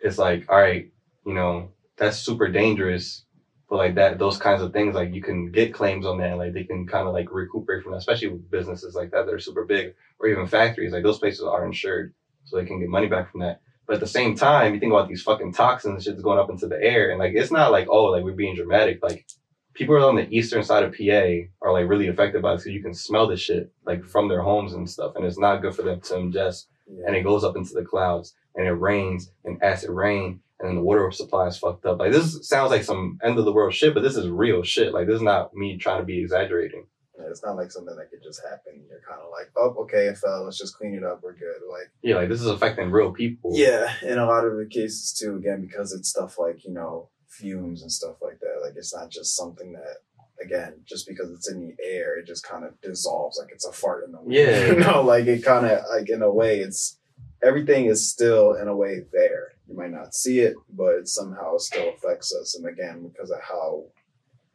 it's 0.00 0.18
like, 0.18 0.46
all 0.50 0.58
right, 0.58 0.90
you 1.26 1.34
know, 1.34 1.70
that's 1.96 2.18
super 2.18 2.48
dangerous. 2.48 3.24
But 3.68 3.76
like 3.76 3.94
that, 3.94 4.18
those 4.18 4.36
kinds 4.36 4.62
of 4.62 4.72
things, 4.72 4.94
like 4.94 5.14
you 5.14 5.22
can 5.22 5.50
get 5.50 5.74
claims 5.74 6.06
on 6.06 6.18
that, 6.18 6.30
and 6.30 6.38
like 6.38 6.52
they 6.52 6.64
can 6.64 6.86
kind 6.86 7.08
of 7.08 7.14
like 7.14 7.32
recuperate 7.32 7.82
from 7.82 7.92
that, 7.92 7.98
especially 7.98 8.28
with 8.28 8.50
businesses 8.50 8.94
like 8.94 9.10
that 9.12 9.26
that 9.26 9.34
are 9.34 9.38
super 9.38 9.64
big, 9.64 9.94
or 10.18 10.28
even 10.28 10.46
factories. 10.46 10.92
Like 10.92 11.02
those 11.02 11.18
places 11.18 11.42
are 11.42 11.64
insured, 11.64 12.14
so 12.44 12.56
they 12.56 12.66
can 12.66 12.78
get 12.78 12.88
money 12.88 13.06
back 13.06 13.30
from 13.30 13.40
that. 13.40 13.60
But 13.86 13.94
at 13.94 14.00
the 14.00 14.06
same 14.06 14.36
time, 14.36 14.74
you 14.74 14.80
think 14.80 14.92
about 14.92 15.08
these 15.08 15.22
fucking 15.22 15.54
toxins, 15.54 16.04
shit's 16.04 16.22
going 16.22 16.38
up 16.38 16.50
into 16.50 16.66
the 16.66 16.80
air, 16.80 17.10
and 17.10 17.18
like 17.18 17.32
it's 17.34 17.50
not 17.50 17.72
like 17.72 17.88
oh, 17.88 18.04
like 18.04 18.22
we're 18.22 18.32
being 18.32 18.54
dramatic. 18.54 19.02
Like 19.02 19.26
people 19.74 19.96
on 20.04 20.16
the 20.16 20.28
eastern 20.30 20.62
side 20.62 20.84
of 20.84 20.94
PA 20.94 21.46
are 21.62 21.72
like 21.72 21.88
really 21.88 22.08
affected 22.08 22.42
by 22.42 22.52
this 22.52 22.62
because 22.64 22.74
you 22.74 22.82
can 22.82 22.94
smell 22.94 23.26
the 23.26 23.36
shit 23.36 23.72
like 23.84 24.04
from 24.04 24.28
their 24.28 24.42
homes 24.42 24.74
and 24.74 24.88
stuff, 24.88 25.16
and 25.16 25.24
it's 25.24 25.38
not 25.38 25.62
good 25.62 25.74
for 25.74 25.82
them 25.82 26.00
to 26.00 26.14
ingest. 26.14 26.66
yeah. 26.86 27.04
And 27.06 27.16
it 27.16 27.22
goes 27.22 27.44
up 27.44 27.56
into 27.56 27.74
the 27.74 27.84
clouds, 27.84 28.34
and 28.54 28.66
it 28.66 28.72
rains, 28.72 29.30
and 29.44 29.62
acid 29.62 29.90
rain, 29.90 30.40
and 30.64 30.70
then 30.70 30.76
the 30.76 30.82
water 30.82 31.10
supply 31.12 31.46
is 31.46 31.58
fucked 31.58 31.84
up. 31.84 31.98
Like 31.98 32.12
this 32.12 32.48
sounds 32.48 32.70
like 32.70 32.84
some 32.84 33.18
end 33.22 33.38
of 33.38 33.44
the 33.44 33.52
world 33.52 33.74
shit, 33.74 33.92
but 33.92 34.02
this 34.02 34.16
is 34.16 34.28
real 34.28 34.62
shit. 34.62 34.94
Like 34.94 35.06
this 35.06 35.16
is 35.16 35.22
not 35.22 35.52
me 35.54 35.76
trying 35.76 35.98
to 36.00 36.06
be 36.06 36.20
exaggerating. 36.22 36.86
Yeah, 37.18 37.26
it's 37.28 37.44
not 37.44 37.56
like 37.56 37.70
something 37.70 37.94
that 37.94 38.10
could 38.10 38.22
just 38.22 38.40
happen. 38.42 38.82
You're 38.88 39.02
kind 39.06 39.20
of 39.20 39.30
like, 39.30 39.50
oh, 39.56 39.82
okay, 39.84 40.06
it 40.06 40.16
fell. 40.16 40.44
Let's 40.44 40.58
just 40.58 40.76
clean 40.78 40.94
it 40.94 41.04
up. 41.04 41.20
We're 41.22 41.34
good. 41.34 41.60
Like, 41.70 41.90
Yeah, 42.02 42.16
like 42.16 42.30
this 42.30 42.40
is 42.40 42.46
affecting 42.46 42.90
real 42.90 43.12
people. 43.12 43.52
yeah, 43.54 43.92
in 44.02 44.18
a 44.18 44.26
lot 44.26 44.46
of 44.46 44.56
the 44.56 44.66
cases 44.66 45.12
too. 45.12 45.36
Again, 45.36 45.60
because 45.60 45.92
it's 45.92 46.08
stuff 46.08 46.38
like 46.38 46.64
you 46.64 46.72
know 46.72 47.10
fumes 47.28 47.82
and 47.82 47.92
stuff 47.92 48.16
like 48.22 48.40
that. 48.40 48.60
Like, 48.62 48.74
it's 48.76 48.94
not 48.94 49.10
just 49.10 49.36
something 49.36 49.72
that. 49.74 49.98
Again, 50.44 50.80
just 50.84 51.06
because 51.06 51.30
it's 51.30 51.48
in 51.48 51.60
the 51.60 51.76
air, 51.84 52.18
it 52.18 52.26
just 52.26 52.44
kind 52.44 52.64
of 52.64 52.78
dissolves 52.80 53.38
like 53.38 53.52
it's 53.52 53.64
a 53.64 53.72
fart 53.72 54.04
in 54.04 54.10
the 54.10 54.20
wind. 54.20 54.32
Yeah. 54.32 54.66
you 54.72 54.76
know, 54.76 55.00
like 55.02 55.26
it 55.26 55.44
kind 55.44 55.64
of 55.64 55.84
like 55.88 56.10
in 56.10 56.22
a 56.22 56.30
way, 56.32 56.58
it's 56.58 56.98
everything 57.42 57.84
is 57.86 58.10
still 58.10 58.54
in 58.54 58.66
a 58.66 58.74
way 58.74 59.02
there. 59.12 59.52
You 59.74 59.80
might 59.80 59.90
not 59.90 60.14
see 60.14 60.38
it, 60.38 60.54
but 60.72 60.94
it 60.94 61.08
somehow 61.08 61.58
still 61.58 61.92
affects 61.94 62.32
us. 62.32 62.54
And 62.54 62.64
again, 62.64 63.08
because 63.08 63.32
of 63.32 63.40
how 63.40 63.86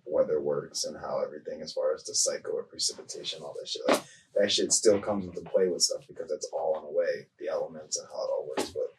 weather 0.06 0.40
works 0.40 0.86
and 0.86 0.96
how 0.96 1.22
everything 1.22 1.62
as 1.62 1.74
far 1.74 1.94
as 1.94 2.06
the 2.06 2.16
cycle 2.16 2.58
of 2.58 2.70
precipitation, 2.70 3.42
all 3.44 3.54
that 3.60 3.68
shit. 3.68 3.82
Like 3.86 4.02
that 4.36 4.50
shit 4.50 4.72
still 4.72 4.98
comes 5.02 5.26
into 5.26 5.42
play 5.42 5.68
with 5.68 5.82
stuff 5.82 6.04
because 6.08 6.32
it's 6.32 6.50
all 6.54 6.80
in 6.80 6.86
a 6.86 6.98
way, 6.98 7.28
the 7.38 7.50
elements 7.50 8.00
and 8.00 8.08
how 8.08 8.24
it 8.24 8.30
all 8.32 8.48
works. 8.48 8.70
But 8.70 8.94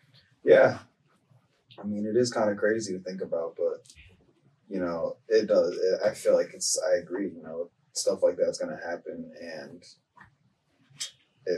yeah. 0.44 0.80
I 1.82 1.84
mean 1.84 2.04
it 2.04 2.16
is 2.16 2.30
kind 2.30 2.50
of 2.50 2.58
crazy 2.58 2.92
to 2.92 3.02
think 3.02 3.22
about, 3.22 3.56
but 3.56 3.82
you 4.68 4.78
know, 4.78 5.16
it 5.26 5.46
does 5.46 5.74
it, 5.74 6.00
I 6.04 6.12
feel 6.12 6.34
like 6.34 6.52
it's 6.52 6.78
I 6.86 6.98
agree, 6.98 7.30
you 7.34 7.42
know, 7.42 7.70
stuff 7.94 8.22
like 8.22 8.36
that's 8.36 8.58
gonna 8.58 8.78
happen 8.86 9.32
and 9.40 9.82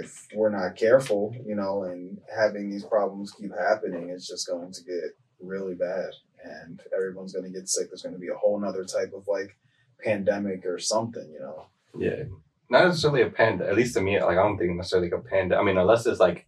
if 0.00 0.26
we're 0.34 0.50
not 0.50 0.76
careful, 0.76 1.34
you 1.46 1.54
know, 1.54 1.84
and 1.84 2.18
having 2.34 2.70
these 2.70 2.84
problems 2.84 3.32
keep 3.32 3.52
happening, 3.56 4.11
it's 4.11 4.28
just 4.28 4.49
going 4.49 4.72
to 4.72 4.84
get 4.84 5.16
really 5.40 5.75
bad 5.75 6.11
and 6.44 6.80
everyone's 6.94 7.32
gonna 7.32 7.50
get 7.50 7.68
sick. 7.68 7.88
There's 7.88 8.02
gonna 8.02 8.18
be 8.18 8.28
a 8.28 8.37
whole 8.37 8.58
nother 8.58 8.84
type 8.84 9.12
of 9.14 9.26
like 9.28 9.56
pandemic 10.02 10.64
or 10.66 10.78
something, 10.78 11.28
you 11.32 11.40
know. 11.40 11.66
Yeah. 11.99 12.25
Not 12.70 12.87
necessarily 12.87 13.22
a 13.22 13.30
panda. 13.30 13.68
At 13.68 13.76
least 13.76 13.94
to 13.94 14.00
me, 14.00 14.20
like 14.20 14.38
I 14.38 14.42
don't 14.42 14.58
think 14.58 14.75
necessarily 14.75 15.11
like 15.11 15.20
a 15.20 15.28
panda. 15.28 15.56
I 15.56 15.62
mean, 15.62 15.76
unless 15.76 16.06
it's 16.06 16.20
like 16.20 16.46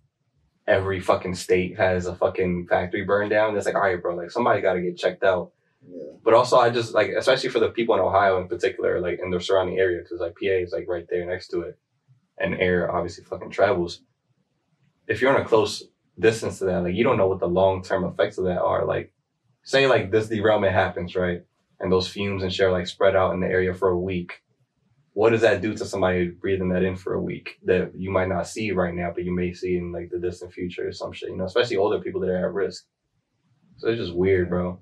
every 0.67 1.01
fucking 1.01 1.35
state 1.35 1.77
has 1.77 2.07
a 2.07 2.15
fucking 2.15 2.67
factory 2.69 3.05
burned 3.05 3.31
down. 3.31 3.57
It's 3.57 3.67
like, 3.67 3.75
all 3.75 3.83
right, 3.83 4.01
bro, 4.01 4.17
like 4.17 4.31
somebody 4.31 4.63
got 4.63 4.75
to 4.75 4.81
get 4.81 4.97
checked 4.97 5.23
out. 5.23 5.53
Yeah. 5.87 6.13
But 6.23 6.33
also, 6.33 6.57
I 6.57 6.71
just 6.71 6.95
like, 6.95 7.11
especially 7.11 7.51
for 7.51 7.59
the 7.59 7.69
people 7.69 7.95
in 7.95 8.01
Ohio 8.01 8.41
in 8.41 8.49
particular, 8.49 9.01
like 9.01 9.21
in 9.23 9.31
their 9.31 9.41
surrounding 9.41 9.79
area, 9.79 10.01
because 10.03 10.21
like 10.21 10.35
PA 10.35 10.63
is 10.63 10.73
like 10.73 10.87
right 10.89 11.05
there 11.11 11.27
next 11.27 11.49
to 11.49 11.61
it, 11.61 11.79
and 12.39 12.55
air 12.55 12.95
obviously 12.95 13.25
fucking 13.25 13.51
travels. 13.51 14.01
If 15.07 15.21
you're 15.21 15.35
in 15.35 15.43
a 15.43 15.45
close 15.45 15.85
distance 16.19 16.59
to 16.59 16.67
that, 16.67 16.83
like 16.83 16.95
you 16.95 17.05
don't 17.05 17.17
know 17.17 17.27
what 17.27 17.41
the 17.41 17.49
long 17.49 17.83
term 17.83 18.05
effects 18.05 18.39
of 18.39 18.45
that 18.45 18.61
are. 18.61 18.85
Like, 18.85 19.13
say 19.63 19.87
like 19.87 20.11
this 20.11 20.29
derailment 20.29 20.73
happens, 20.73 21.15
right, 21.15 21.43
and 21.81 21.91
those 21.91 22.09
fumes 22.09 22.43
and 22.43 22.53
shit 22.53 22.67
are 22.67 22.73
like 22.73 22.87
spread 22.87 23.17
out 23.17 23.35
in 23.35 23.41
the 23.41 23.47
area 23.47 23.75
for 23.75 23.89
a 23.89 23.99
week. 23.99 24.43
What 25.13 25.31
does 25.31 25.43
that 25.43 25.63
do 25.63 25.75
to 25.75 25.85
somebody 25.85 26.29
breathing 26.29 26.71
that 26.71 26.83
in 26.83 26.97
for 26.97 27.15
a 27.15 27.23
week 27.23 27.59
that 27.65 27.93
you 27.97 28.11
might 28.11 28.29
not 28.29 28.49
see 28.49 28.73
right 28.73 28.95
now, 28.95 29.13
but 29.15 29.25
you 29.25 29.33
may 29.33 29.53
see 29.53 29.77
in 29.77 29.93
like 29.93 30.11
the 30.11 30.19
distant 30.19 30.53
future 30.53 30.89
or 30.89 30.93
some 30.93 31.13
shit, 31.13 31.31
you 31.31 31.37
know, 31.37 31.45
especially 31.45 31.77
older 31.77 32.01
people 32.01 32.21
that 32.21 32.31
are 32.31 32.49
at 32.49 32.53
risk. 32.53 32.87
So 33.77 33.89
it's 33.89 34.01
just 34.01 34.15
weird, 34.15 34.49
bro. 34.49 34.81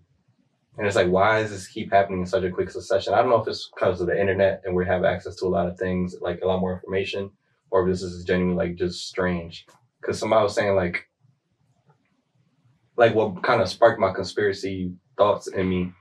And 0.79 0.87
it's 0.87 0.97
like, 0.97 1.09
why 1.09 1.43
does 1.43 1.51
this 1.51 1.69
keep 1.69 1.93
happening 1.93 2.21
in 2.21 2.27
such 2.27 2.45
a 2.45 2.51
quick 2.51 2.71
succession? 2.71 3.13
I 3.13 3.19
don't 3.19 3.29
know 3.29 3.43
if 3.43 3.49
it's 3.49 3.71
because 3.75 4.01
of 4.01 4.07
the 4.07 4.19
internet 4.19 4.63
and 4.65 4.75
we 4.75 4.87
have 4.87 5.05
access 5.05 5.37
to 5.37 5.47
a 5.47 5.49
lot 5.49 5.69
of 5.69 5.79
things, 5.79 6.17
like 6.21 6.41
a 6.43 6.47
lot 6.47 6.61
more 6.61 6.73
information, 6.73 7.31
or 7.73 7.89
if 7.89 7.93
this 7.95 8.03
is 8.03 8.25
genuinely 8.25 8.69
like 8.69 8.77
just 8.77 9.09
strange. 9.09 9.67
Because 10.01 10.19
somebody 10.19 10.45
was 10.45 10.55
saying 10.55 10.77
like, 10.77 11.09
like 12.97 13.15
what 13.15 13.43
kind 13.43 13.63
of 13.63 13.69
sparked 13.69 13.99
my 13.99 14.13
conspiracy 14.13 14.93
thoughts 15.17 15.49
in 15.49 15.69
me 15.69 15.93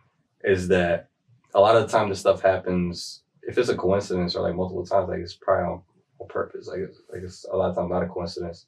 is 0.43 0.67
that 0.67 1.07
a 1.55 1.59
lot 1.59 1.77
of 1.77 1.83
the 1.83 1.97
time 1.97 2.09
this 2.09 2.19
stuff 2.19 2.41
happens. 2.41 3.23
If 3.43 3.57
it's 3.57 3.69
a 3.69 3.75
coincidence 3.75 4.35
or 4.35 4.43
like 4.43 4.55
multiple 4.55 4.85
times, 4.85 5.07
like 5.09 5.19
it's 5.19 5.35
probably 5.35 5.65
on, 5.65 5.81
on 6.19 6.27
purpose. 6.27 6.67
Like 6.67 6.79
it's, 6.79 6.99
like 7.11 7.21
it's 7.23 7.45
a 7.45 7.55
lot 7.55 7.69
of 7.69 7.75
times 7.75 7.89
not 7.89 8.03
a 8.03 8.07
coincidence, 8.07 8.65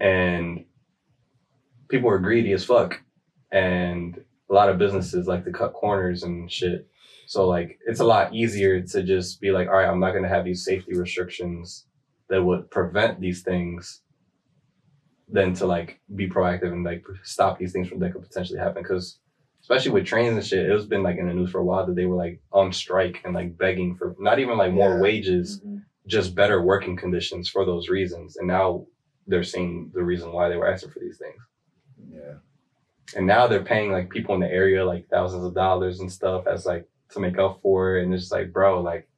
and 0.00 0.64
people 1.88 2.10
are 2.10 2.18
greedy 2.18 2.52
as 2.52 2.64
fuck, 2.64 3.00
and 3.52 4.20
a 4.50 4.54
lot 4.54 4.68
of 4.68 4.78
businesses 4.78 5.28
like 5.28 5.44
to 5.44 5.52
cut 5.52 5.74
corners 5.74 6.24
and 6.24 6.50
shit. 6.50 6.88
So 7.28 7.46
like 7.46 7.78
it's 7.86 8.00
a 8.00 8.04
lot 8.04 8.34
easier 8.34 8.82
to 8.82 9.02
just 9.04 9.40
be 9.40 9.52
like, 9.52 9.68
all 9.68 9.74
right, 9.74 9.88
I'm 9.88 10.00
not 10.00 10.12
gonna 10.12 10.28
have 10.28 10.44
these 10.44 10.64
safety 10.64 10.96
restrictions 10.96 11.86
that 12.28 12.42
would 12.42 12.70
prevent 12.70 13.20
these 13.20 13.42
things 13.42 14.02
than 15.28 15.52
to 15.54 15.66
like 15.66 16.00
be 16.14 16.28
proactive 16.28 16.72
and 16.72 16.84
like 16.84 17.04
stop 17.22 17.58
these 17.58 17.72
things 17.72 17.88
from 17.88 17.98
that 17.98 18.12
could 18.12 18.22
potentially 18.22 18.58
happen. 18.58 18.82
Cause 18.84 19.18
especially 19.60 19.90
with 19.90 20.06
trains 20.06 20.36
and 20.36 20.44
shit, 20.46 20.70
it's 20.70 20.86
been 20.86 21.02
like 21.02 21.18
in 21.18 21.26
the 21.26 21.34
news 21.34 21.50
for 21.50 21.58
a 21.58 21.64
while 21.64 21.84
that 21.86 21.96
they 21.96 22.04
were 22.06 22.14
like 22.16 22.40
on 22.52 22.72
strike 22.72 23.20
and 23.24 23.34
like 23.34 23.58
begging 23.58 23.96
for 23.96 24.14
not 24.18 24.38
even 24.38 24.56
like 24.56 24.72
more 24.72 24.94
Yeah. 24.94 25.00
wages, 25.00 25.60
Mhm. 25.60 25.82
just 26.06 26.34
better 26.36 26.62
working 26.62 26.96
conditions 26.96 27.48
for 27.48 27.64
those 27.64 27.88
reasons. 27.88 28.36
And 28.36 28.46
now 28.46 28.86
they're 29.26 29.42
seeing 29.42 29.90
the 29.92 30.04
reason 30.04 30.32
why 30.32 30.48
they 30.48 30.56
were 30.56 30.68
asking 30.72 30.90
for 30.92 31.00
these 31.00 31.18
things. 31.18 31.42
Yeah. 32.08 32.34
And 33.16 33.26
now 33.26 33.46
they're 33.48 33.64
paying 33.64 33.90
like 33.90 34.10
people 34.10 34.34
in 34.36 34.40
the 34.40 34.52
area 34.52 34.84
like 34.84 35.08
thousands 35.08 35.44
of 35.44 35.54
dollars 35.54 35.98
and 36.00 36.10
stuff 36.12 36.46
as 36.46 36.66
like 36.66 36.88
to 37.10 37.20
make 37.20 37.38
up 37.38 37.60
for 37.62 37.96
it. 37.96 38.04
And 38.04 38.14
it's 38.14 38.30
like, 38.30 38.52
bro, 38.52 38.80
like 38.80 39.08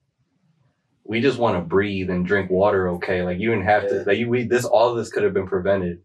we 1.09 1.23
just 1.23 1.39
want 1.39 1.57
to 1.57 1.63
breathe 1.63 2.11
and 2.11 2.27
drink 2.27 2.51
water, 2.51 2.91
okay? 2.91 3.23
Like 3.23 3.39
you 3.41 3.49
didn't 3.49 3.65
have 3.65 3.85
Yeah. 3.85 3.89
to 3.89 4.05
like 4.05 4.19
you 4.19 4.29
we 4.29 4.45
this 4.45 4.67
all 4.67 4.91
of 4.91 4.97
this 4.99 5.11
could 5.11 5.25
have 5.25 5.33
been 5.35 5.49
prevented. 5.49 6.03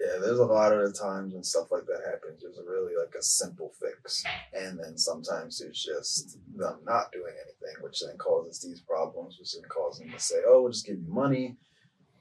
Yeah, 0.00 0.16
there's 0.18 0.38
a 0.38 0.46
lot 0.46 0.72
of 0.72 0.80
the 0.80 0.98
times 0.98 1.34
when 1.34 1.44
stuff 1.44 1.70
like 1.70 1.84
that 1.84 2.00
happens, 2.10 2.40
there's 2.40 2.58
really 2.66 2.94
like 2.98 3.14
a 3.14 3.22
simple 3.22 3.70
fix. 3.78 4.24
And 4.54 4.80
then 4.80 4.96
sometimes 4.96 5.60
it's 5.60 5.84
just 5.84 6.38
them 6.56 6.78
not 6.86 7.12
doing 7.12 7.34
anything, 7.44 7.82
which 7.82 8.00
then 8.00 8.16
causes 8.16 8.62
these 8.62 8.80
problems, 8.80 9.36
which 9.38 9.52
then 9.52 9.68
causes 9.68 10.00
them 10.00 10.10
to 10.10 10.18
say, 10.18 10.36
oh, 10.48 10.62
we'll 10.62 10.72
just 10.72 10.86
give 10.86 10.96
you 10.96 11.12
money. 11.12 11.58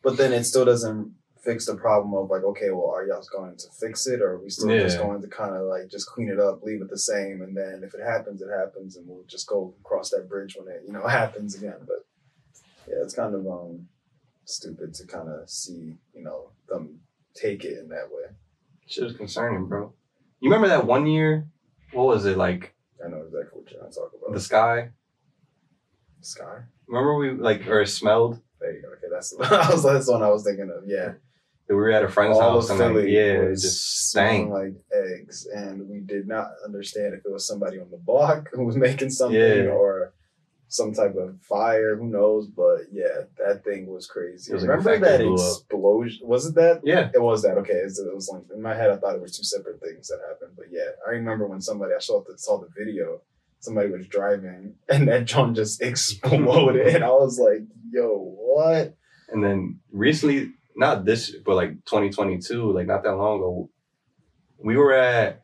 But 0.04 0.18
then 0.18 0.34
it 0.34 0.44
still 0.44 0.66
doesn't 0.66 1.14
fix 1.42 1.68
the 1.68 1.76
problem 1.76 2.14
of 2.16 2.30
like, 2.30 2.44
okay, 2.44 2.70
well, 2.72 2.90
are 2.94 3.08
y'all 3.08 3.24
going 3.32 3.56
to 3.56 3.68
fix 3.80 4.08
it 4.08 4.22
or 4.22 4.32
are 4.32 4.44
we 4.44 4.50
still 4.50 4.78
just 4.78 4.98
going 5.00 5.22
to 5.22 5.30
kind 5.30 5.56
of 5.56 5.62
like 5.68 5.88
just 5.90 6.08
clean 6.08 6.28
it 6.28 6.40
up, 6.40 6.62
leave 6.64 6.82
it 6.82 6.90
the 6.90 7.00
same? 7.00 7.42
And 7.42 7.56
then 7.56 7.82
if 7.86 7.94
it 7.94 8.02
happens, 8.04 8.42
it 8.42 8.50
happens 8.50 8.98
and 8.98 9.08
we'll 9.08 9.24
just 9.26 9.48
go 9.48 9.74
cross 9.86 10.10
that 10.10 10.28
bridge 10.28 10.58
when 10.60 10.68
it, 10.68 10.84
you 10.86 10.92
know, 10.92 11.08
happens 11.08 11.56
again. 11.56 11.78
But 11.88 12.06
yeah, 12.90 13.04
it's 13.04 13.14
kind 13.14 13.36
of 13.36 13.46
um 13.48 13.88
stupid 14.46 14.94
to 14.96 15.06
kind 15.06 15.30
of 15.30 15.50
see, 15.50 15.96
you 16.14 16.24
know, 16.24 16.50
them 16.68 17.00
take 17.36 17.64
it 17.64 17.78
in 17.78 17.90
that 17.90 18.10
way. 18.12 18.32
Shit 18.88 19.06
is 19.06 19.16
concerning, 19.16 19.68
bro. 19.68 19.94
You 20.40 20.50
remember 20.50 20.68
that 20.70 20.86
one 20.88 21.06
year? 21.06 21.48
What 21.94 22.08
was 22.08 22.26
it 22.26 22.38
like? 22.38 22.74
I 23.04 23.10
know 23.10 23.18
exactly 23.18 23.62
what 23.62 23.72
you're 23.72 23.82
talking 23.82 24.20
about. 24.22 24.34
The 24.34 24.40
sky? 24.40 24.90
sky. 26.22 26.60
Remember 26.88 27.16
we 27.18 27.32
like 27.32 27.68
or 27.68 27.86
smelled? 27.86 28.40
There 28.60 28.76
you 28.76 28.82
go. 28.82 28.90
Okay, 28.90 29.08
that's 29.12 29.34
I 29.40 29.72
was 29.72 29.84
that's 29.84 30.08
the 30.08 30.12
one 30.14 30.24
I 30.24 30.30
was 30.30 30.44
thinking 30.44 30.70
of. 30.76 30.84
Yeah, 30.88 31.14
We 31.70 31.76
were 31.76 31.92
at 31.92 32.04
a 32.04 32.10
friend's 32.10 32.38
all 32.38 32.54
house 32.62 32.70
and 32.70 32.80
like, 32.80 33.06
yeah, 33.08 33.40
it 33.48 33.52
just 33.52 34.10
stank. 34.10 34.50
like 34.50 34.74
eggs, 34.94 35.48
and 35.54 35.88
we 35.88 36.00
did 36.00 36.28
not 36.28 36.48
understand 36.66 37.14
if 37.14 37.26
it 37.26 37.32
was 37.32 37.48
somebody 37.48 37.80
on 37.80 37.90
the 37.90 37.98
block 37.98 38.50
who 38.54 38.66
was 38.66 38.76
making 38.76 39.12
something 39.12 39.40
Yeah. 39.40 39.70
or 39.72 40.14
some 40.70 40.94
type 40.94 41.16
of 41.16 41.42
fire. 41.42 41.98
Who 41.98 42.08
knows? 42.08 42.48
But 42.48 42.84
yeah, 42.92 43.24
that 43.38 43.64
thing 43.66 43.88
was 43.88 44.08
crazy. 44.08 44.52
It 44.52 44.56
was 44.56 44.64
like 44.64 44.70
a 44.70 44.78
Remember 44.78 45.06
factory 45.06 45.18
that 45.18 45.24
blew 45.24 45.34
up. 45.36 45.58
explosion? 45.58 46.28
Was 46.28 46.46
it 46.46 46.56
that? 46.56 46.82
Yeah. 46.86 47.10
It 47.14 47.22
was 47.22 47.42
that. 47.42 47.58
Okay, 47.58 47.74
it 47.74 47.84
was, 47.84 48.00
it 48.00 48.16
was 48.16 48.30
like 48.30 48.44
in 48.56 48.62
my 48.62 48.74
head. 48.76 48.90
I 48.92 48.98
thought 48.98 49.16
it 49.16 49.22
was 49.22 49.36
two 49.36 49.44
separate 49.44 49.82
things 49.82 50.08
that 50.08 50.20
happened. 50.28 50.54
But 50.56 50.68
yeah, 50.72 50.90
I 51.06 51.12
remember 51.12 51.48
when 51.48 51.60
somebody 51.60 51.94
I 51.94 52.00
saw 52.00 52.24
the, 52.24 52.38
saw 52.38 52.60
the 52.60 52.70
video. 52.78 53.22
Somebody 53.62 53.90
was 53.92 54.08
driving 54.08 54.76
and 54.90 55.10
that 55.10 55.26
John 55.26 55.54
just 55.54 55.82
exploded, 55.92 56.96
and 56.96 57.04
I 57.04 57.10
was 57.10 57.38
like, 57.38 57.68
"Yo, 57.92 58.16
what?" 58.18 58.96
And 59.28 59.44
then 59.44 59.80
recently, 59.92 60.54
not 60.78 61.04
this, 61.04 61.36
but 61.46 61.56
like 61.56 61.72
2022, 61.86 62.72
like 62.72 62.88
not 62.88 63.04
that 63.04 63.18
long 63.18 63.40
ago, 63.40 63.70
we 64.64 64.78
were 64.78 64.94
at, 64.94 65.42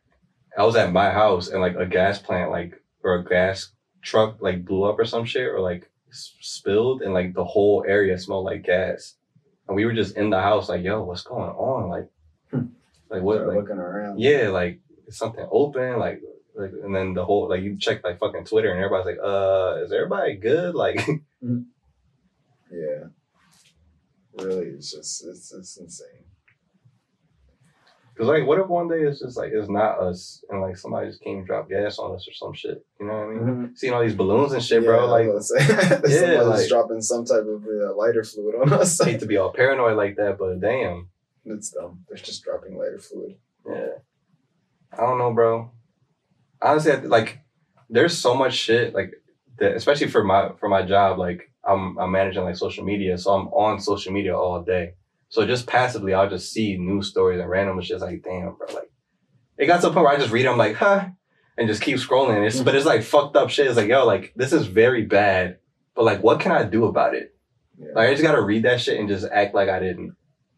I 0.57 0.63
was 0.63 0.77
at 0.77 0.93
my 0.93 1.11
house 1.11 1.49
and 1.49 1.59
like 1.59 1.75
a 1.75 1.85
gas 1.85 2.17
plant, 2.17 2.51
like, 2.51 2.81
or 3.03 3.15
a 3.15 3.25
gas 3.25 3.73
truck, 4.05 4.41
like 4.41 4.63
blew 4.63 4.83
up 4.83 4.97
or 4.99 5.05
some 5.05 5.25
shit 5.25 5.47
or 5.47 5.59
like 5.59 5.89
spilled 6.11 7.01
and 7.01 7.13
like 7.13 7.33
the 7.33 7.43
whole 7.43 7.83
area 7.87 8.17
smelled 8.17 8.45
like 8.45 8.63
gas. 8.63 9.15
And 9.67 9.75
we 9.75 9.83
were 9.85 9.93
just 9.93 10.15
in 10.15 10.29
the 10.29 10.39
house, 10.39 10.69
like, 10.69 10.83
yo, 10.83 11.03
what's 11.03 11.23
going 11.23 11.49
on? 11.49 11.89
Like, 11.89 12.07
Hmm. 12.51 12.67
like 13.09 13.23
what? 13.23 13.37
Started 13.37 13.49
Like, 13.49 13.57
looking 13.63 13.77
around. 13.79 14.19
yeah, 14.19 14.49
like 14.49 14.79
something 15.09 15.45
open? 15.51 15.97
Like, 15.97 16.21
like, 16.55 16.71
and 16.83 16.95
then 16.95 17.13
the 17.15 17.25
whole, 17.25 17.49
like, 17.49 17.63
you 17.63 17.75
check 17.77 18.03
like 18.03 18.19
fucking 18.19 18.45
Twitter 18.45 18.69
and 18.71 18.77
everybody's 18.81 19.17
like, 19.17 19.21
uh, 19.25 19.83
is 19.83 19.91
everybody 19.91 20.35
good? 20.35 20.75
Like, 20.85 20.99
Yeah. 22.71 23.07
Really, 24.37 24.67
it's 24.67 24.91
just 24.91 25.25
it's 25.25 25.53
it's 25.53 25.77
insane. 25.77 26.24
Cause 28.17 28.27
like, 28.27 28.45
what 28.47 28.59
if 28.59 28.67
one 28.67 28.87
day 28.87 29.01
it's 29.01 29.19
just 29.19 29.35
like 29.37 29.51
it's 29.53 29.69
not 29.69 29.99
us, 29.99 30.41
and 30.49 30.61
like 30.61 30.77
somebody 30.77 31.07
just 31.09 31.21
came 31.21 31.39
and 31.39 31.45
dropped 31.47 31.69
gas 31.69 31.99
on 31.99 32.15
us 32.15 32.25
or 32.27 32.33
some 32.33 32.53
shit? 32.53 32.85
You 32.99 33.07
know 33.07 33.13
what 33.13 33.23
I 33.23 33.33
mean? 33.33 33.75
Seeing 33.75 33.91
all 33.93 34.01
these 34.01 34.15
balloons 34.15 34.53
and 34.53 34.63
shit, 34.63 34.85
bro. 34.85 35.05
Like, 35.07 35.25
Yeah, 35.51 35.57
somebody's 35.57 36.47
like- 36.47 36.69
dropping 36.69 37.01
some 37.01 37.25
type 37.25 37.43
of 37.45 37.63
uh, 37.65 37.93
lighter 37.95 38.23
fluid 38.23 38.55
on 38.61 38.71
us. 38.73 39.01
I 39.01 39.11
hate 39.11 39.19
to 39.19 39.25
be 39.25 39.35
all 39.35 39.51
paranoid 39.51 39.97
like 39.97 40.15
that, 40.15 40.37
but 40.39 40.61
damn, 40.61 41.09
it's 41.43 41.71
dumb. 41.71 42.05
They're 42.07 42.17
just 42.17 42.43
dropping 42.43 42.77
lighter 42.77 42.99
fluid. 42.99 43.35
yeah. 43.69 43.87
I 44.93 45.01
don't 45.01 45.17
know, 45.17 45.33
bro. 45.33 45.71
Honestly, 46.61 46.93
I, 46.93 46.99
like, 47.01 47.39
there's 47.89 48.17
so 48.17 48.33
much 48.33 48.53
shit, 48.53 48.93
like, 48.93 49.11
that, 49.59 49.75
especially 49.75 50.07
for 50.07 50.23
my 50.23 50.51
for 50.59 50.69
my 50.69 50.83
job. 50.83 51.19
Like, 51.19 51.51
I'm 51.65 51.97
I'm 51.97 52.11
managing 52.11 52.43
like 52.43 52.55
social 52.55 52.85
media, 52.85 53.17
so 53.17 53.31
I'm 53.33 53.47
on 53.49 53.79
social 53.81 54.13
media 54.13 54.37
all 54.37 54.61
day. 54.61 54.93
So 55.29 55.45
just 55.45 55.67
passively, 55.67 56.13
I'll 56.13 56.29
just 56.29 56.51
see 56.51 56.77
news 56.77 57.09
stories 57.09 57.39
and 57.39 57.49
random 57.49 57.81
shit. 57.81 57.95
It's 57.95 58.03
like, 58.03 58.23
damn, 58.23 58.55
bro. 58.55 58.67
Like, 58.73 58.91
it 59.57 59.65
got 59.65 59.81
to 59.81 59.89
a 59.89 59.93
point 59.93 60.05
where 60.05 60.13
I 60.13 60.19
just 60.19 60.31
read 60.31 60.45
them, 60.45 60.57
like, 60.57 60.75
huh, 60.75 61.07
and 61.57 61.67
just 61.67 61.81
keep 61.81 61.97
scrolling. 61.97 62.45
It's, 62.45 62.59
but 62.61 62.75
it's 62.75 62.85
like 62.85 63.03
fucked 63.03 63.35
up 63.35 63.49
shit. 63.49 63.67
It's 63.67 63.77
like, 63.77 63.89
yo, 63.89 64.05
like, 64.05 64.33
this 64.35 64.53
is 64.53 64.67
very 64.67 65.03
bad. 65.05 65.57
But 65.95 66.03
like, 66.05 66.21
what 66.21 66.39
can 66.39 66.51
I 66.51 66.63
do 66.63 66.85
about 66.85 67.15
it? 67.15 67.35
Yeah. 67.77 67.87
Like, 67.95 68.09
I 68.09 68.11
just 68.11 68.23
gotta 68.23 68.41
read 68.41 68.63
that 68.63 68.81
shit 68.81 68.99
and 68.99 69.09
just 69.09 69.25
act 69.31 69.55
like 69.55 69.69
I 69.69 69.79
didn't. 69.79 70.15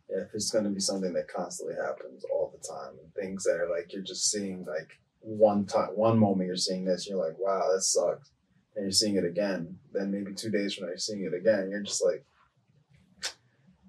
yeah, 0.09 0.23
if 0.23 0.29
it's 0.33 0.51
gonna 0.51 0.69
be 0.69 0.79
something 0.79 1.13
that 1.13 1.27
constantly 1.27 1.75
happens 1.75 2.23
all 2.33 2.51
the 2.51 2.67
time, 2.67 2.97
and 3.03 3.13
things 3.13 3.43
that 3.43 3.59
are 3.59 3.69
like 3.69 3.93
you're 3.93 4.03
just 4.03 4.29
seeing 4.31 4.65
like 4.65 4.99
one 5.21 5.65
time, 5.65 5.89
one 5.95 6.17
moment 6.17 6.47
you're 6.47 6.55
seeing 6.55 6.85
this, 6.85 7.05
and 7.07 7.15
you're 7.15 7.25
like, 7.27 7.37
wow, 7.37 7.69
that 7.73 7.81
sucks, 7.81 8.31
and 8.75 8.85
you're 8.85 8.91
seeing 8.91 9.15
it 9.15 9.25
again. 9.25 9.77
Then 9.93 10.11
maybe 10.11 10.33
two 10.33 10.49
days 10.49 10.73
from 10.73 10.85
now 10.85 10.89
you're 10.89 10.97
seeing 10.97 11.23
it 11.23 11.35
again, 11.35 11.69
you're 11.69 11.83
just 11.83 12.03
like, 12.03 12.25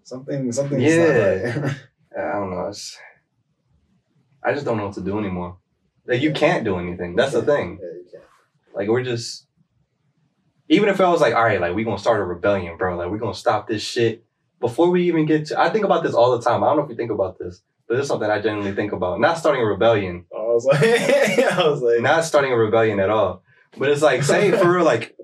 something, 0.08 0.50
something's 0.52 0.82
Yeah. 0.82 1.58
right. 1.60 1.76
I 2.18 2.32
don't 2.32 2.50
know. 2.50 2.66
It's, 2.68 2.96
I 4.42 4.52
just 4.52 4.64
don't 4.64 4.76
know 4.76 4.86
what 4.86 4.94
to 4.94 5.00
do 5.00 5.18
anymore. 5.18 5.58
Like, 6.06 6.22
you 6.22 6.32
can't 6.32 6.64
do 6.64 6.78
anything. 6.78 7.14
That's 7.16 7.32
the 7.32 7.42
thing. 7.42 7.78
yeah. 8.12 8.20
Like, 8.74 8.88
we're 8.88 9.02
just. 9.04 9.46
Even 10.70 10.88
if 10.88 11.00
I 11.00 11.08
was 11.08 11.20
like, 11.20 11.34
all 11.34 11.44
right, 11.44 11.60
like, 11.60 11.74
we 11.74 11.84
gonna 11.84 11.98
start 11.98 12.20
a 12.20 12.24
rebellion, 12.24 12.76
bro. 12.76 12.96
Like, 12.96 13.10
we're 13.10 13.18
gonna 13.18 13.34
stop 13.34 13.68
this 13.68 13.82
shit. 13.82 14.24
Before 14.60 14.90
we 14.90 15.04
even 15.06 15.24
get 15.26 15.46
to. 15.46 15.60
I 15.60 15.70
think 15.70 15.84
about 15.84 16.02
this 16.02 16.14
all 16.14 16.36
the 16.36 16.42
time. 16.42 16.64
I 16.64 16.68
don't 16.68 16.78
know 16.78 16.82
if 16.84 16.90
you 16.90 16.96
think 16.96 17.10
about 17.12 17.38
this, 17.38 17.62
but 17.86 17.94
this 17.94 18.02
is 18.02 18.08
something 18.08 18.28
I 18.28 18.40
genuinely 18.40 18.74
think 18.74 18.92
about. 18.92 19.20
Not 19.20 19.38
starting 19.38 19.62
a 19.62 19.66
rebellion, 19.66 20.24
Oh, 20.32 20.54
was 20.54 20.64
like, 20.64 20.82
I 20.82 21.68
was 21.68 21.80
like, 21.80 22.00
not 22.00 22.24
starting 22.24 22.52
a 22.52 22.56
rebellion 22.56 22.98
at 23.00 23.08
all. 23.10 23.42
But 23.76 23.90
it's 23.90 24.02
like, 24.02 24.22
say 24.24 24.50
for 24.50 24.70
real, 24.76 24.84
like, 24.84 25.16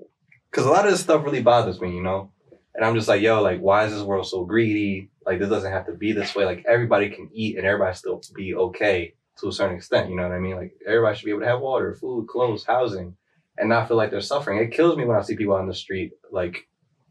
because 0.49 0.65
a 0.65 0.69
lot 0.69 0.85
of 0.85 0.91
this 0.91 1.01
stuff 1.01 1.23
really 1.25 1.41
bothers 1.41 1.81
me, 1.81 1.93
you 1.95 2.01
know? 2.01 2.31
And 2.75 2.83
I'm 2.83 2.95
just 2.95 3.07
like, 3.07 3.21
yo, 3.21 3.41
like, 3.41 3.61
why 3.61 3.85
is 3.85 3.93
this 3.93 4.01
world 4.01 4.27
so 4.27 4.43
greedy? 4.43 5.09
Like, 5.25 5.39
this 5.39 5.49
doesn't 5.49 5.71
have 5.71 5.85
to 5.85 5.93
be 5.93 6.11
this 6.11 6.35
way. 6.35 6.43
Like, 6.43 6.65
everybody 6.67 7.09
can 7.09 7.29
eat 7.33 7.57
and 7.57 7.65
everybody 7.65 7.95
still 7.95 8.21
be 8.35 8.53
okay 8.53 9.13
to 9.37 9.47
a 9.47 9.51
certain 9.53 9.77
extent. 9.77 10.09
You 10.09 10.17
know 10.17 10.23
what 10.23 10.33
I 10.33 10.39
mean? 10.39 10.57
Like, 10.57 10.73
everybody 10.85 11.15
should 11.15 11.25
be 11.25 11.31
able 11.31 11.41
to 11.41 11.47
have 11.47 11.61
water, 11.61 11.95
food, 11.95 12.27
clothes, 12.27 12.65
housing, 12.65 13.15
and 13.57 13.69
not 13.69 13.87
feel 13.87 13.95
like 13.95 14.11
they're 14.11 14.19
suffering. 14.19 14.59
It 14.59 14.73
kills 14.73 14.97
me 14.97 15.05
when 15.05 15.17
I 15.17 15.21
see 15.21 15.37
people 15.37 15.55
on 15.55 15.67
the 15.67 15.73
street, 15.73 16.11
like, 16.31 16.67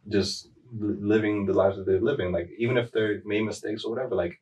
just 0.06 0.50
living 0.78 1.47
the 1.47 1.54
lives 1.54 1.78
that 1.78 1.87
they're 1.87 1.99
living. 1.99 2.30
Like, 2.30 2.50
even 2.59 2.76
if 2.76 2.92
they're 2.92 3.23
made 3.25 3.44
mistakes 3.44 3.85
or 3.85 3.90
whatever, 3.90 4.14
like, 4.14 4.40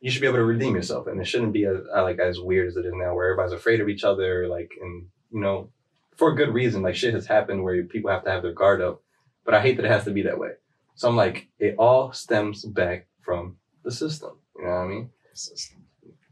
you 0.00 0.10
should 0.10 0.22
be 0.22 0.26
able 0.26 0.38
to 0.38 0.44
redeem 0.44 0.74
yourself. 0.74 1.08
And 1.08 1.20
it 1.20 1.26
shouldn't 1.26 1.52
be 1.52 1.66
uh, 1.66 2.02
like, 2.02 2.18
as 2.18 2.40
weird 2.40 2.68
as 2.68 2.76
it 2.76 2.86
is 2.86 2.94
now, 2.94 3.14
where 3.14 3.30
everybody's 3.30 3.52
afraid 3.52 3.82
of 3.82 3.90
each 3.90 4.02
other, 4.02 4.48
like, 4.48 4.70
and, 4.80 5.08
you 5.30 5.40
know, 5.40 5.68
for 6.16 6.32
a 6.32 6.36
good 6.36 6.54
reason. 6.54 6.80
Like, 6.80 6.94
shit 6.94 7.12
has 7.12 7.26
happened 7.26 7.62
where 7.62 7.84
people 7.84 8.10
have 8.10 8.24
to 8.24 8.30
have 8.30 8.42
their 8.42 8.54
guard 8.54 8.80
up. 8.80 9.02
But 9.44 9.54
I 9.54 9.60
hate 9.60 9.76
that 9.76 9.84
it 9.84 9.90
has 9.90 10.04
to 10.04 10.10
be 10.10 10.22
that 10.22 10.38
way. 10.38 10.50
So 10.94 11.08
I'm 11.08 11.16
like, 11.16 11.48
it 11.58 11.76
all 11.78 12.12
stems 12.12 12.64
back 12.64 13.06
from 13.24 13.56
the 13.84 13.90
system. 13.90 14.38
You 14.56 14.64
know 14.64 14.70
what 14.70 14.76
I 14.76 14.86
mean? 14.86 15.10
system. 15.34 15.84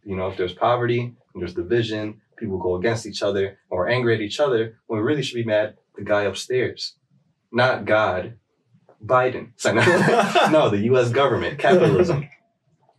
You 0.04 0.16
know, 0.16 0.28
if 0.28 0.36
there's 0.36 0.52
poverty, 0.52 1.00
and 1.00 1.42
there's 1.42 1.54
division, 1.54 2.20
people 2.36 2.58
go 2.58 2.76
against 2.76 3.06
each 3.06 3.22
other 3.22 3.58
or 3.68 3.88
angry 3.88 4.14
at 4.14 4.20
each 4.20 4.40
other, 4.40 4.78
when 4.86 5.00
we 5.00 5.06
really 5.06 5.22
should 5.22 5.36
be 5.36 5.44
mad, 5.44 5.68
at 5.68 5.76
the 5.96 6.04
guy 6.04 6.22
upstairs. 6.22 6.94
Not 7.52 7.84
God, 7.84 8.34
Biden. 9.04 9.52
So, 9.56 9.72
no, 10.50 10.68
the 10.68 10.88
US 10.92 11.10
government, 11.10 11.58
capitalism. 11.58 12.28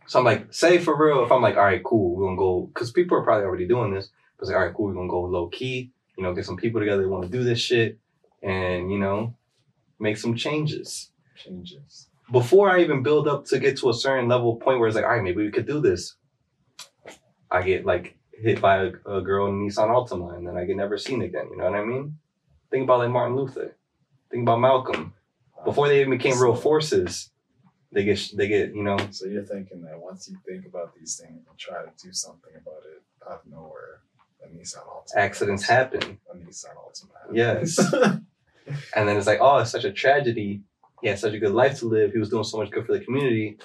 So 0.04 0.18
I'm 0.18 0.24
like, 0.24 0.52
say 0.52 0.78
for 0.78 1.00
real, 1.00 1.24
if 1.24 1.30
I'm 1.30 1.40
like, 1.40 1.56
all 1.56 1.62
right, 1.62 1.82
cool, 1.82 2.16
we're 2.16 2.26
gonna 2.26 2.36
go, 2.36 2.62
because 2.74 2.90
people 2.90 3.16
are 3.16 3.22
probably 3.22 3.46
already 3.46 3.68
doing 3.68 3.94
this, 3.94 4.10
but 4.36 4.42
it's 4.42 4.50
like, 4.50 4.58
all 4.58 4.66
right, 4.66 4.74
cool, 4.74 4.88
we're 4.88 4.94
gonna 4.94 5.08
go 5.08 5.22
low 5.22 5.46
key, 5.46 5.92
you 6.18 6.24
know, 6.24 6.34
get 6.34 6.44
some 6.44 6.56
people 6.56 6.80
together 6.80 7.02
that 7.02 7.08
want 7.08 7.22
to 7.22 7.30
do 7.30 7.44
this 7.44 7.60
shit 7.60 7.98
and, 8.42 8.92
you 8.92 8.98
know, 8.98 9.34
make 10.02 10.16
some 10.16 10.34
changes 10.34 11.10
changes. 11.36 12.08
before 12.30 12.70
I 12.70 12.80
even 12.82 13.02
build 13.02 13.28
up 13.28 13.46
to 13.46 13.58
get 13.58 13.78
to 13.78 13.88
a 13.90 13.94
certain 13.94 14.28
level 14.28 14.56
point 14.56 14.78
where 14.78 14.88
it's 14.88 14.96
like, 14.96 15.04
all 15.04 15.12
right, 15.12 15.22
maybe 15.22 15.42
we 15.42 15.50
could 15.50 15.66
do 15.66 15.80
this. 15.80 16.16
I 17.50 17.62
get 17.62 17.86
like 17.86 18.16
hit 18.32 18.60
by 18.60 18.76
a, 18.84 18.90
a 19.06 19.20
girl 19.20 19.46
in 19.48 19.60
Nissan 19.60 19.88
Altima 19.88 20.36
and 20.36 20.46
then 20.46 20.56
I 20.56 20.64
get 20.64 20.76
never 20.76 20.98
seen 20.98 21.22
again. 21.22 21.48
You 21.50 21.58
know 21.58 21.70
what 21.70 21.78
I 21.80 21.84
mean? 21.84 22.18
Think 22.70 22.84
about 22.84 23.00
like 23.00 23.10
Martin 23.10 23.36
Luther. 23.36 23.76
Think 24.30 24.42
about 24.42 24.60
Malcolm. 24.60 25.14
Before 25.64 25.86
they 25.88 26.00
even 26.00 26.10
became 26.10 26.40
real 26.40 26.56
forces, 26.56 27.30
they 27.92 28.04
get 28.04 28.18
they 28.36 28.48
get 28.48 28.74
you 28.74 28.82
know 28.82 28.96
So 29.10 29.26
you're 29.26 29.44
thinking 29.44 29.82
that 29.82 30.00
once 30.00 30.28
you 30.28 30.38
think 30.46 30.66
about 30.66 30.94
these 30.98 31.16
things 31.20 31.44
and 31.48 31.58
try 31.58 31.82
to 31.82 31.90
do 32.02 32.12
something 32.12 32.52
about 32.60 32.82
it 32.92 33.02
out 33.28 33.42
of 33.44 33.50
nowhere, 33.52 34.00
a 34.42 34.48
Nissan 34.48 34.78
Altima. 34.78 35.16
accidents 35.16 35.64
happen, 35.64 36.18
A 36.32 36.36
Nissan 36.36 36.74
Altima. 36.74 37.18
Yes. 37.32 37.78
and 38.94 39.08
then 39.08 39.16
it's 39.16 39.26
like, 39.26 39.38
oh, 39.40 39.58
it's 39.58 39.70
such 39.70 39.84
a 39.84 39.92
tragedy. 39.92 40.62
He 41.00 41.08
had 41.08 41.18
such 41.18 41.34
a 41.34 41.38
good 41.38 41.52
life 41.52 41.78
to 41.80 41.86
live. 41.86 42.12
He 42.12 42.18
was 42.18 42.30
doing 42.30 42.44
so 42.44 42.58
much 42.58 42.70
good 42.70 42.86
for 42.86 42.92
the 42.92 43.04
community, 43.04 43.58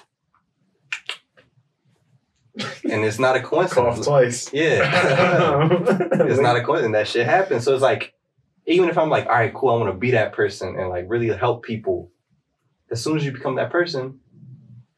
and 2.90 3.04
it's 3.04 3.18
not 3.18 3.36
a 3.36 3.40
Cough 3.40 3.70
coincidence. 3.70 4.06
twice. 4.06 4.52
Yeah. 4.52 5.68
it's 6.12 6.40
not 6.40 6.56
a 6.56 6.62
coincidence 6.62 6.92
that 6.92 7.08
shit 7.08 7.26
happens. 7.26 7.64
So 7.64 7.72
it's 7.72 7.82
like, 7.82 8.14
even 8.66 8.88
if 8.88 8.98
I'm 8.98 9.10
like, 9.10 9.26
all 9.26 9.32
right, 9.32 9.54
cool, 9.54 9.70
I 9.70 9.76
want 9.76 9.92
to 9.92 9.98
be 9.98 10.12
that 10.12 10.32
person 10.32 10.78
and 10.78 10.88
like 10.88 11.06
really 11.08 11.28
help 11.28 11.64
people. 11.64 12.10
As 12.90 13.02
soon 13.02 13.16
as 13.16 13.24
you 13.24 13.32
become 13.32 13.56
that 13.56 13.70
person, 13.70 14.18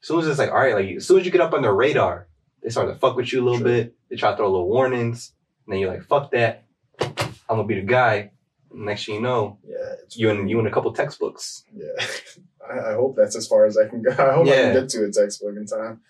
as 0.00 0.08
soon 0.08 0.20
as 0.20 0.26
it's 0.28 0.38
like, 0.38 0.50
all 0.50 0.56
right, 0.58 0.74
like 0.74 0.96
as 0.96 1.06
soon 1.06 1.20
as 1.20 1.26
you 1.26 1.32
get 1.32 1.40
up 1.40 1.52
on 1.52 1.62
their 1.62 1.74
radar, 1.74 2.28
they 2.62 2.70
start 2.70 2.88
to 2.88 2.94
fuck 2.98 3.16
with 3.16 3.32
you 3.32 3.42
a 3.42 3.44
little 3.44 3.60
True. 3.60 3.66
bit. 3.66 3.94
They 4.08 4.16
try 4.16 4.30
to 4.30 4.36
throw 4.36 4.50
little 4.50 4.68
warnings, 4.68 5.32
and 5.66 5.72
then 5.72 5.80
you're 5.80 5.90
like, 5.90 6.04
fuck 6.04 6.30
that, 6.32 6.64
I'm 7.00 7.16
gonna 7.48 7.64
be 7.64 7.76
the 7.76 7.86
guy. 7.86 8.32
Next 8.72 9.06
thing 9.06 9.16
you 9.16 9.20
know, 9.20 9.58
Yeah. 9.66 9.94
You 10.10 10.30
and 10.30 10.48
you 10.48 10.58
in 10.60 10.66
a 10.66 10.70
couple 10.70 10.92
textbooks. 10.92 11.64
Yeah. 11.74 11.86
I, 12.70 12.90
I 12.90 12.94
hope 12.94 13.16
that's 13.16 13.36
as 13.36 13.46
far 13.46 13.66
as 13.66 13.76
I 13.76 13.88
can 13.88 14.02
go. 14.02 14.10
I 14.18 14.34
hope 14.34 14.46
I 14.46 14.50
can 14.50 14.74
get 14.74 14.88
to 14.90 15.04
a 15.04 15.10
textbook 15.10 15.56
in 15.56 15.66
time. 15.66 16.00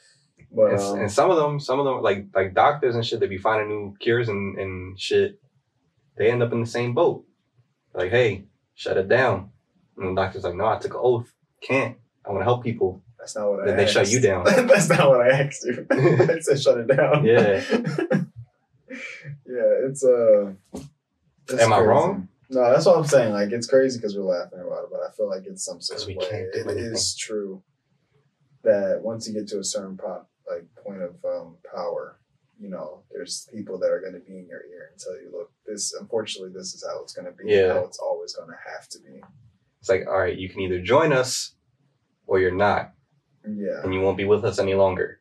But 0.52 0.72
and, 0.72 0.80
um, 0.80 0.98
and 1.00 1.12
some 1.12 1.30
of 1.30 1.36
them, 1.36 1.60
some 1.60 1.78
of 1.78 1.84
them, 1.84 2.02
like 2.02 2.26
like 2.34 2.54
doctors 2.54 2.96
and 2.96 3.06
shit, 3.06 3.20
they 3.20 3.26
be 3.28 3.38
finding 3.38 3.68
new 3.68 3.96
cures 4.00 4.28
and, 4.28 4.58
and 4.58 4.98
shit. 4.98 5.40
They 6.16 6.30
end 6.30 6.42
up 6.42 6.52
in 6.52 6.60
the 6.60 6.66
same 6.66 6.92
boat. 6.92 7.24
Like, 7.94 8.10
hey, 8.10 8.44
shut 8.74 8.96
it 8.96 9.08
down. 9.08 9.50
And 9.96 10.16
the 10.16 10.20
doctor's 10.20 10.44
like, 10.44 10.54
no, 10.54 10.66
I 10.66 10.78
took 10.78 10.94
an 10.94 11.00
oath. 11.02 11.32
Can't. 11.60 11.96
I 12.26 12.30
want 12.30 12.40
to 12.40 12.44
help 12.44 12.62
people. 12.64 13.02
that's 13.18 13.36
not 13.36 13.50
what 13.50 13.62
I 13.62 13.66
Then 13.66 13.76
they 13.76 13.86
shut 13.86 14.10
you 14.10 14.20
down. 14.20 14.44
that's 14.44 14.88
not 14.88 15.08
what 15.08 15.20
I 15.20 15.28
asked 15.28 15.64
you. 15.64 15.86
I 15.90 16.40
said 16.40 16.60
shut 16.60 16.78
it 16.78 16.88
down. 16.88 17.24
Yeah. 17.24 17.62
yeah, 19.46 19.86
it's 19.86 20.04
uh 20.04 20.52
Am 21.58 21.72
I 21.72 21.80
wrong? 21.80 22.28
No, 22.50 22.70
that's 22.70 22.84
what 22.86 22.96
I'm 22.98 23.04
saying. 23.04 23.32
Like 23.32 23.52
it's 23.52 23.66
crazy 23.68 23.98
because 23.98 24.16
we're 24.16 24.24
laughing 24.24 24.58
about 24.60 24.84
it, 24.84 24.90
but 24.90 25.00
I 25.00 25.10
feel 25.12 25.28
like 25.28 25.46
in 25.46 25.56
some 25.56 25.80
sort 25.80 25.98
'Cause 25.98 26.02
of 26.04 26.08
we 26.08 26.16
way 26.16 26.26
it 26.52 26.66
anything. 26.66 26.78
is 26.92 27.14
true 27.16 27.62
that 28.62 29.00
once 29.02 29.26
you 29.28 29.34
get 29.34 29.48
to 29.48 29.58
a 29.60 29.64
certain 29.64 29.96
po- 29.96 30.26
like 30.48 30.66
point 30.74 31.00
of 31.02 31.14
um, 31.24 31.56
power, 31.74 32.18
you 32.58 32.68
know, 32.68 33.04
there's 33.12 33.48
people 33.52 33.78
that 33.78 33.90
are 33.90 34.00
going 34.00 34.12
to 34.14 34.18
be 34.20 34.36
in 34.38 34.46
your 34.48 34.64
ear 34.66 34.88
and 34.90 35.00
tell 35.00 35.14
you, 35.20 35.30
"Look, 35.32 35.50
this 35.64 35.94
unfortunately, 35.94 36.52
this 36.52 36.74
is 36.74 36.84
how 36.86 37.00
it's 37.02 37.12
going 37.12 37.26
to 37.26 37.32
be. 37.32 37.50
Yeah. 37.50 37.74
How 37.74 37.84
it's 37.84 37.98
always 37.98 38.34
going 38.34 38.48
to 38.50 38.56
have 38.70 38.88
to 38.88 38.98
be." 38.98 39.22
It's 39.78 39.88
like, 39.88 40.06
all 40.06 40.18
right, 40.18 40.36
you 40.36 40.48
can 40.50 40.60
either 40.60 40.80
join 40.80 41.12
us 41.12 41.54
or 42.26 42.38
you're 42.40 42.50
not, 42.54 42.92
Yeah, 43.48 43.82
and 43.82 43.94
you 43.94 44.00
won't 44.02 44.18
be 44.18 44.26
with 44.26 44.44
us 44.44 44.58
any 44.58 44.74
longer. 44.74 45.20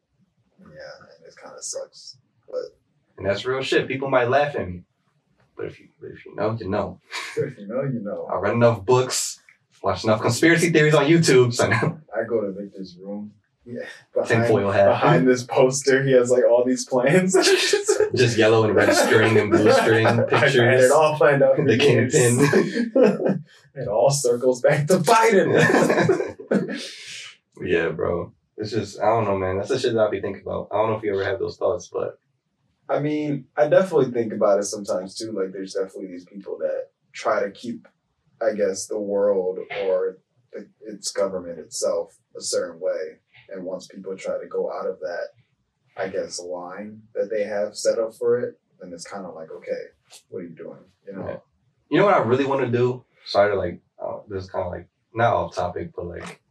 yeah, 0.59 0.65
and 0.65 1.25
it 1.25 1.35
kind 1.37 1.55
of 1.55 1.63
sucks. 1.63 2.17
But 2.49 2.75
And 3.17 3.25
that's 3.25 3.45
real 3.45 3.61
shit. 3.61 3.87
People 3.87 4.09
might 4.09 4.29
laugh 4.29 4.55
at 4.57 4.67
me. 4.67 4.83
But 5.59 5.67
if 5.67 5.79
you 5.81 5.89
but 5.99 6.11
if 6.11 6.25
you 6.25 6.33
know, 6.35 6.57
you 6.57 6.69
know. 6.69 7.01
if 7.35 7.57
you 7.57 7.67
know, 7.67 7.81
you 7.81 7.99
know. 7.99 8.29
I 8.31 8.37
read 8.37 8.53
enough 8.53 8.85
books, 8.85 9.41
watched 9.83 10.05
enough 10.05 10.21
conspiracy 10.21 10.69
theories 10.69 10.95
on 10.95 11.05
YouTube, 11.05 11.53
so 11.53 11.67
now 11.67 11.99
I 12.15 12.23
go 12.23 12.39
to 12.39 12.53
Victor's 12.53 12.95
room. 12.97 13.33
Yeah, 13.65 13.83
hat. 14.15 14.87
behind 14.87 15.27
this 15.27 15.43
poster, 15.43 16.01
he 16.01 16.13
has 16.13 16.31
like 16.31 16.45
all 16.49 16.63
these 16.65 16.85
plans. 16.85 17.33
Just 18.15 18.37
yellow 18.37 18.63
and 18.63 18.73
red 18.73 18.95
string 18.95 19.37
and 19.37 19.51
blue 19.51 19.69
string 19.73 20.07
I 20.07 20.13
had 20.13 20.29
pictures. 20.29 20.85
it 20.85 20.91
all 20.91 21.17
planned 21.17 21.43
out. 21.43 21.57
The 21.57 21.77
kingpin. 21.77 23.43
it 23.75 23.87
all 23.89 24.11
circles 24.11 24.61
back 24.61 24.87
to 24.87 24.99
Biden. 24.99 26.79
yeah, 27.61 27.89
bro. 27.89 28.31
It's 28.55 28.71
just 28.71 28.97
I 29.01 29.07
don't 29.07 29.25
know, 29.25 29.37
man. 29.37 29.57
That's 29.57 29.69
the 29.69 29.77
shit 29.77 29.93
that 29.93 30.07
I 30.07 30.09
be 30.09 30.21
thinking 30.21 30.41
about. 30.41 30.69
I 30.71 30.77
don't 30.77 30.91
know 30.91 30.97
if 30.97 31.03
you 31.03 31.13
ever 31.13 31.25
have 31.25 31.39
those 31.39 31.57
thoughts, 31.57 31.89
but 31.91 32.17
I 32.89 32.99
mean, 32.99 33.45
I 33.55 33.67
definitely 33.67 34.11
think 34.11 34.33
about 34.33 34.59
it 34.59 34.63
sometimes 34.63 35.15
too. 35.15 35.31
Like, 35.31 35.51
there's 35.53 35.73
definitely 35.73 36.07
these 36.07 36.25
people 36.25 36.57
that 36.59 36.89
try 37.13 37.43
to 37.43 37.51
keep, 37.51 37.87
I 38.41 38.53
guess, 38.53 38.87
the 38.87 38.99
world 38.99 39.59
or 39.83 40.17
the, 40.51 40.67
its 40.81 41.11
government 41.11 41.59
itself 41.59 42.17
a 42.35 42.41
certain 42.41 42.79
way. 42.79 43.19
And 43.49 43.63
once 43.63 43.87
people 43.87 44.15
try 44.17 44.39
to 44.39 44.47
go 44.47 44.71
out 44.71 44.87
of 44.87 44.99
that, 44.99 45.27
I 45.97 46.07
guess, 46.07 46.39
line 46.39 47.01
that 47.13 47.29
they 47.29 47.43
have 47.43 47.75
set 47.75 47.99
up 47.99 48.15
for 48.15 48.39
it, 48.39 48.59
then 48.81 48.91
it's 48.93 49.05
kind 49.05 49.25
of 49.25 49.35
like, 49.35 49.51
okay, 49.51 49.83
what 50.29 50.39
are 50.39 50.43
you 50.43 50.49
doing? 50.49 50.79
You 51.05 51.13
know? 51.13 51.27
Yeah. 51.27 51.37
you 51.89 51.99
know 51.99 52.05
what 52.05 52.15
I 52.15 52.19
really 52.19 52.45
want 52.45 52.61
to 52.61 52.71
do? 52.71 53.03
Sorry 53.25 53.51
to 53.51 53.57
like 53.57 53.81
uh, 54.01 54.19
this 54.27 54.45
is 54.45 54.49
kind 54.49 54.65
of 54.65 54.71
like 54.71 54.87
not 55.13 55.33
off 55.33 55.55
topic, 55.55 55.91
but 55.95 56.05
like 56.05 56.41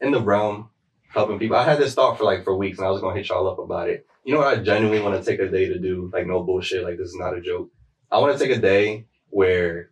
in 0.00 0.10
the 0.10 0.20
realm 0.20 0.70
helping 1.08 1.38
people. 1.38 1.56
I 1.56 1.64
had 1.64 1.78
this 1.78 1.94
thought 1.94 2.18
for 2.18 2.24
like 2.24 2.44
for 2.44 2.56
weeks, 2.56 2.78
and 2.78 2.86
I 2.86 2.90
was 2.90 3.00
gonna 3.00 3.16
hit 3.16 3.28
y'all 3.28 3.48
up 3.48 3.58
about 3.58 3.88
it. 3.88 4.06
You 4.26 4.34
know 4.34 4.40
what? 4.40 4.58
I 4.58 4.60
genuinely 4.60 5.00
want 5.00 5.22
to 5.22 5.30
take 5.30 5.38
a 5.38 5.48
day 5.48 5.68
to 5.68 5.78
do 5.78 6.10
like 6.12 6.26
no 6.26 6.42
bullshit. 6.42 6.82
Like 6.82 6.98
this 6.98 7.10
is 7.10 7.14
not 7.14 7.36
a 7.36 7.40
joke. 7.40 7.70
I 8.10 8.18
want 8.18 8.36
to 8.36 8.44
take 8.44 8.56
a 8.56 8.60
day 8.60 9.06
where, 9.30 9.90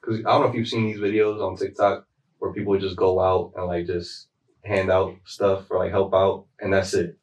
because 0.00 0.20
I 0.20 0.30
don't 0.30 0.40
know 0.40 0.48
if 0.48 0.54
you've 0.54 0.66
seen 0.66 0.86
these 0.86 0.98
videos 0.98 1.46
on 1.46 1.58
TikTok 1.58 2.06
where 2.38 2.54
people 2.54 2.78
just 2.78 2.96
go 2.96 3.20
out 3.20 3.52
and 3.54 3.66
like 3.66 3.86
just 3.86 4.28
hand 4.64 4.90
out 4.90 5.14
stuff 5.26 5.70
or 5.70 5.76
like 5.76 5.90
help 5.90 6.14
out, 6.14 6.46
and 6.58 6.72
that's 6.72 6.94
it. 6.94 7.18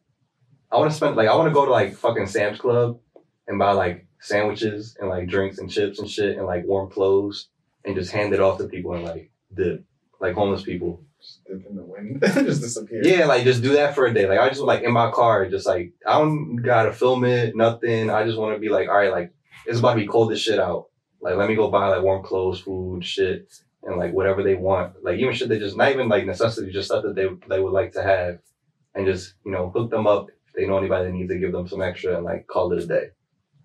I 0.72 0.78
want 0.78 0.92
to 0.92 0.96
spend 0.96 1.16
like 1.16 1.28
I 1.28 1.36
want 1.36 1.50
to 1.50 1.56
go 1.56 1.66
to 1.66 1.72
like 1.72 1.96
fucking 1.96 2.28
Sam's 2.28 2.60
Club 2.60 3.00
and 3.48 3.58
buy 3.58 3.72
like 3.72 4.06
sandwiches 4.20 4.96
and 5.00 5.10
like 5.10 5.28
drinks 5.28 5.58
and 5.58 5.72
chips 5.72 5.98
and 5.98 6.08
shit 6.08 6.38
and 6.38 6.46
like 6.46 6.66
warm 6.66 6.92
clothes 6.92 7.50
and 7.84 7.96
just 7.96 8.12
hand 8.12 8.32
it 8.32 8.40
off 8.40 8.60
to 8.60 8.68
people 8.68 8.94
and 8.94 9.06
like 9.06 9.32
dip 9.56 9.84
like 10.20 10.36
homeless 10.36 10.64
people. 10.64 11.02
Just 11.20 11.44
dip 11.46 11.66
in 11.68 11.76
the 11.76 11.84
wind, 11.84 12.22
just 12.22 12.62
disappear. 12.62 13.02
Yeah, 13.04 13.26
like 13.26 13.44
just 13.44 13.62
do 13.62 13.74
that 13.74 13.96
for 13.96 14.06
a 14.06 14.14
day. 14.14 14.28
Like 14.28 14.40
I 14.40 14.50
just 14.50 14.62
like 14.62 14.84
in 14.84 14.94
my 14.94 15.12
car, 15.12 15.50
just 15.50 15.66
like 15.66 15.94
I 16.06 16.20
don't 16.20 16.58
gotta 16.58 16.94
film 16.94 17.24
it, 17.26 17.56
nothing. 17.56 18.10
I 18.10 18.24
just 18.24 18.38
want 18.38 18.56
to 18.56 18.60
be 18.60 18.70
like, 18.70 18.88
all 18.88 18.98
right, 18.98 19.12
like 19.12 19.34
it's 19.66 19.80
about 19.80 19.94
to 19.96 20.00
be 20.00 20.08
cold 20.08 20.32
as 20.32 20.42
shit 20.42 20.60
out. 20.60 20.88
Like 21.22 21.36
let 21.36 21.50
me 21.50 21.56
go 21.56 21.70
buy 21.70 21.88
like 21.88 22.04
warm 22.04 22.24
clothes, 22.24 22.60
food, 22.60 23.04
shit, 23.04 23.52
and 23.84 23.98
like 23.98 24.14
whatever 24.14 24.44
they 24.44 24.56
want. 24.56 25.04
Like 25.04 25.20
even 25.20 25.34
shit 25.34 25.50
they 25.50 25.60
just 25.60 25.78
not 25.78 25.92
even 25.92 26.10
like 26.10 26.26
necessity, 26.26 26.72
just 26.72 26.88
stuff 26.88 27.04
that 27.04 27.16
they 27.16 27.28
they 27.50 27.60
would 27.60 27.74
like 27.74 27.94
to 27.94 28.04
have, 28.04 28.40
and 28.94 29.06
just 29.06 29.34
you 29.44 29.52
know 29.52 29.70
hook 29.70 29.90
them 29.90 30.08
up. 30.08 30.30
If 30.30 30.54
they 30.56 30.68
know 30.68 30.78
anybody 30.78 31.06
that 31.06 31.12
needs 31.12 31.30
to 31.30 31.40
give 31.40 31.52
them 31.52 31.68
some 31.68 31.82
extra 31.82 32.16
and 32.16 32.26
like 32.26 32.48
call 32.48 32.72
it 32.74 32.84
a 32.84 32.86
day. 32.86 33.08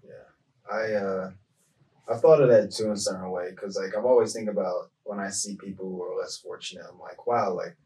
Yeah, 0.02 0.72
I 0.72 0.92
uh 0.94 1.30
I've 2.08 2.20
thought 2.20 2.42
of 2.42 2.48
that 2.50 2.70
too 2.72 2.86
in 2.86 2.92
a 2.92 2.96
certain 2.96 3.30
way 3.30 3.50
because 3.50 3.76
like 3.76 3.94
I'm 3.96 4.04
always 4.06 4.32
think 4.32 4.48
about 4.48 4.90
when 5.04 5.20
I 5.20 5.30
see 5.30 5.56
people 5.56 5.88
who 5.88 6.02
are 6.02 6.18
less 6.20 6.36
fortunate, 6.36 6.84
I'm 6.90 6.98
like, 6.98 7.26
wow, 7.26 7.52
like 7.54 7.76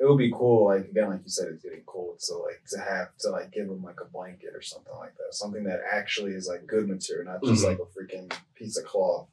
it 0.00 0.04
would 0.08 0.18
be 0.18 0.32
cool. 0.32 0.66
Like 0.66 0.86
again, 0.88 1.08
like 1.10 1.20
you 1.24 1.28
said, 1.28 1.48
it's 1.48 1.62
getting 1.62 1.82
cold, 1.86 2.20
so 2.20 2.42
like 2.42 2.62
to 2.70 2.78
have 2.78 3.16
to 3.20 3.30
like 3.30 3.50
give 3.52 3.66
them 3.68 3.82
like 3.82 4.00
a 4.00 4.04
blanket 4.04 4.50
or 4.54 4.62
something 4.62 4.92
like 4.98 5.14
that, 5.16 5.34
something 5.34 5.64
that 5.64 5.80
actually 5.92 6.32
is 6.32 6.48
like 6.48 6.66
good 6.66 6.88
material, 6.88 7.26
not 7.32 7.42
just 7.44 7.64
Mhm. 7.64 7.68
like 7.68 7.78
a 7.80 7.82
freaking 7.98 8.32
piece 8.54 8.78
of 8.78 8.84
cloth. 8.84 9.28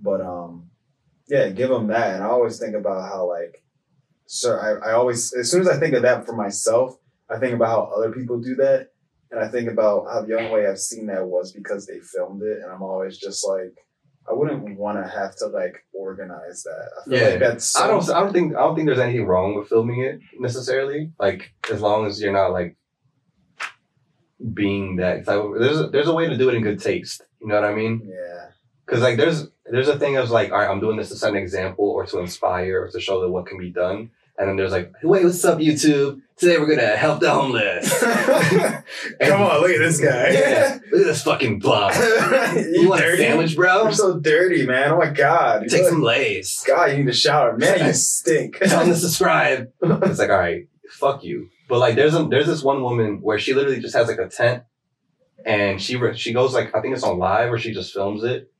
But 0.00 0.20
um, 0.20 0.70
yeah, 1.26 1.48
give 1.48 1.68
them 1.70 1.88
that. 1.88 2.14
And 2.14 2.22
I 2.24 2.28
always 2.28 2.58
think 2.58 2.74
about 2.76 3.08
how 3.10 3.28
like, 3.28 3.62
so 4.26 4.56
I, 4.56 4.90
I 4.90 4.92
always 4.92 5.32
as 5.32 5.50
soon 5.50 5.62
as 5.62 5.68
I 5.68 5.78
think 5.78 5.94
of 5.94 6.02
that 6.02 6.26
for 6.26 6.32
myself, 6.32 6.96
I 7.28 7.38
think 7.38 7.54
about 7.54 7.68
how 7.68 7.82
other 7.96 8.12
people 8.12 8.38
do 8.40 8.54
that, 8.56 8.92
and 9.30 9.40
I 9.40 9.48
think 9.48 9.68
about 9.70 10.06
how 10.12 10.22
the 10.22 10.38
only 10.38 10.50
way 10.50 10.66
I've 10.66 10.78
seen 10.78 11.06
that 11.06 11.26
was 11.26 11.52
because 11.52 11.86
they 11.86 11.98
filmed 12.00 12.42
it, 12.42 12.58
and 12.62 12.70
I'm 12.72 12.82
always 12.82 13.18
just 13.18 13.46
like. 13.46 13.74
I 14.30 14.34
wouldn't 14.34 14.76
want 14.78 15.02
to 15.02 15.10
have 15.10 15.34
to 15.36 15.46
like 15.46 15.86
organize 15.94 16.62
that. 16.64 16.90
I 17.00 17.04
feel 17.08 17.18
Yeah. 17.18 17.28
like 17.30 17.38
that's 17.38 17.64
so 17.64 17.82
I 17.82 17.86
don't. 17.86 18.10
I 18.10 18.20
don't 18.20 18.32
think. 18.34 18.54
I 18.54 18.58
don't 18.60 18.74
think 18.76 18.86
there's 18.86 18.98
anything 18.98 19.24
wrong 19.24 19.54
with 19.54 19.70
filming 19.70 20.00
it 20.02 20.20
necessarily. 20.38 21.12
Like 21.18 21.54
as 21.72 21.80
long 21.80 22.04
as 22.04 22.20
you're 22.20 22.30
not 22.34 22.48
like 22.52 22.76
being 24.52 24.96
that. 24.96 25.24
Type 25.24 25.38
of, 25.42 25.58
there's 25.58 25.80
a, 25.80 25.86
there's 25.88 26.08
a 26.08 26.12
way 26.14 26.28
to 26.28 26.36
do 26.36 26.48
it 26.48 26.54
in 26.54 26.62
good 26.62 26.80
taste. 26.80 27.22
You 27.40 27.48
know 27.48 27.54
what 27.54 27.64
I 27.64 27.74
mean? 27.74 28.02
Yeah. 28.04 28.50
Because 28.84 29.02
like 29.02 29.16
there's 29.16 29.48
there's 29.66 29.88
a 29.88 29.98
thing 29.98 30.16
of 30.16 30.30
like, 30.30 30.50
all 30.52 30.58
right, 30.58 30.68
I'm 30.70 30.80
doing 30.80 30.96
this 30.96 31.08
to 31.10 31.16
set 31.16 31.30
an 31.30 31.36
example 31.36 31.86
or 31.88 32.06
to 32.06 32.18
inspire 32.18 32.82
or 32.84 32.88
to 32.90 33.00
show 33.00 33.20
that 33.20 33.30
what 33.30 33.46
can 33.46 33.58
be 33.58 33.70
done. 33.70 34.10
And 34.38 34.48
then 34.48 34.56
there's 34.56 34.70
like, 34.72 34.92
wait, 35.02 35.24
what's 35.24 35.44
up, 35.44 35.58
YouTube? 35.58 36.20
Today 36.36 36.58
we're 36.58 36.68
gonna 36.76 36.96
help 36.96 37.18
the 37.18 37.28
homeless. 37.30 37.92
Come 39.20 39.42
on, 39.42 39.60
look 39.60 39.72
at 39.72 39.78
this 39.80 40.00
guy. 40.00 40.30
Yeah, 40.30 40.78
look 40.92 41.00
at 41.00 41.06
this 41.08 41.22
fucking 41.24 41.58
bum. 41.58 41.90
you, 42.56 42.82
You 42.82 42.88
want 42.88 43.00
a 43.00 43.04
dirty? 43.04 43.22
sandwich, 43.24 43.56
bro? 43.56 43.82
You're 43.82 43.92
so 43.92 44.20
dirty, 44.20 44.64
man. 44.64 44.92
Oh 44.92 44.98
my 44.98 45.10
god. 45.10 45.62
Take 45.68 45.82
look- 45.82 45.90
some 45.90 46.02
lays. 46.02 46.62
God, 46.66 46.92
you 46.92 46.98
need 46.98 47.06
to 47.06 47.12
shower. 47.12 47.56
Man, 47.56 47.84
you 47.84 47.92
stink. 47.94 48.58
Tell 48.60 48.80
them 48.80 48.90
to 48.90 48.94
subscribe. 48.96 49.72
It's 49.82 50.18
like, 50.20 50.30
all 50.30 50.38
right, 50.38 50.68
fuck 50.90 51.24
you. 51.24 51.48
But 51.68 51.80
like, 51.80 51.96
there's 51.96 52.14
a, 52.14 52.24
there's 52.28 52.46
this 52.46 52.62
one 52.62 52.82
woman 52.84 53.18
where 53.20 53.40
she 53.40 53.52
literally 53.54 53.80
just 53.80 53.96
has 53.96 54.06
like 54.06 54.18
a 54.18 54.28
tent, 54.28 54.62
and 55.44 55.82
she 55.82 55.96
re- 55.96 56.16
she 56.16 56.32
goes 56.32 56.54
like 56.54 56.72
I 56.76 56.80
think 56.80 56.94
it's 56.94 57.02
on 57.02 57.18
live 57.18 57.50
where 57.50 57.58
she 57.58 57.72
just 57.74 57.92
films 57.92 58.22
it, 58.22 58.52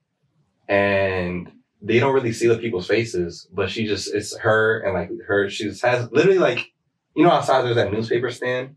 and 0.69 1.53
they 1.81 2.01
don't 2.01 2.15
really 2.15 2.33
see 2.33 2.49
the 2.49 2.59
people's 2.59 2.87
faces, 2.87 3.49
but 3.53 3.71
she 3.71 3.87
just 3.87 4.13
it's 4.13 4.37
her 4.39 4.81
and 4.81 4.95
like 4.95 5.11
her. 5.27 5.49
She 5.49 5.65
just 5.65 5.83
has 5.83 6.11
literally 6.11 6.39
like, 6.39 6.73
you 7.15 7.23
know, 7.23 7.31
outside 7.31 7.63
there's 7.63 7.77
that 7.77 7.93
newspaper 7.93 8.31
stand, 8.31 8.77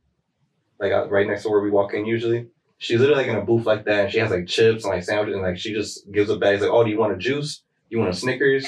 like 0.79 0.91
right 1.09 1.27
next 1.27 1.43
to 1.43 1.49
where 1.49 1.61
we 1.61 1.71
walk 1.71 1.93
in 1.93 2.05
usually. 2.05 2.47
She's 2.77 2.99
literally 2.99 3.23
like 3.23 3.31
in 3.31 3.37
a 3.37 3.45
booth 3.45 3.65
like 3.65 3.85
that, 3.85 4.05
and 4.05 4.11
she 4.11 4.19
has 4.19 4.31
like 4.31 4.47
chips 4.47 4.83
and 4.83 4.93
like 4.93 5.03
sandwiches, 5.03 5.35
and 5.35 5.43
like 5.43 5.57
she 5.57 5.73
just 5.73 6.11
gives 6.11 6.29
a 6.29 6.37
bag. 6.37 6.61
Like, 6.61 6.71
oh, 6.71 6.83
do 6.83 6.89
you 6.89 6.97
want 6.97 7.13
a 7.13 7.17
juice? 7.17 7.63
You 7.89 7.99
want 7.99 8.09
a 8.09 8.13
Snickers? 8.13 8.65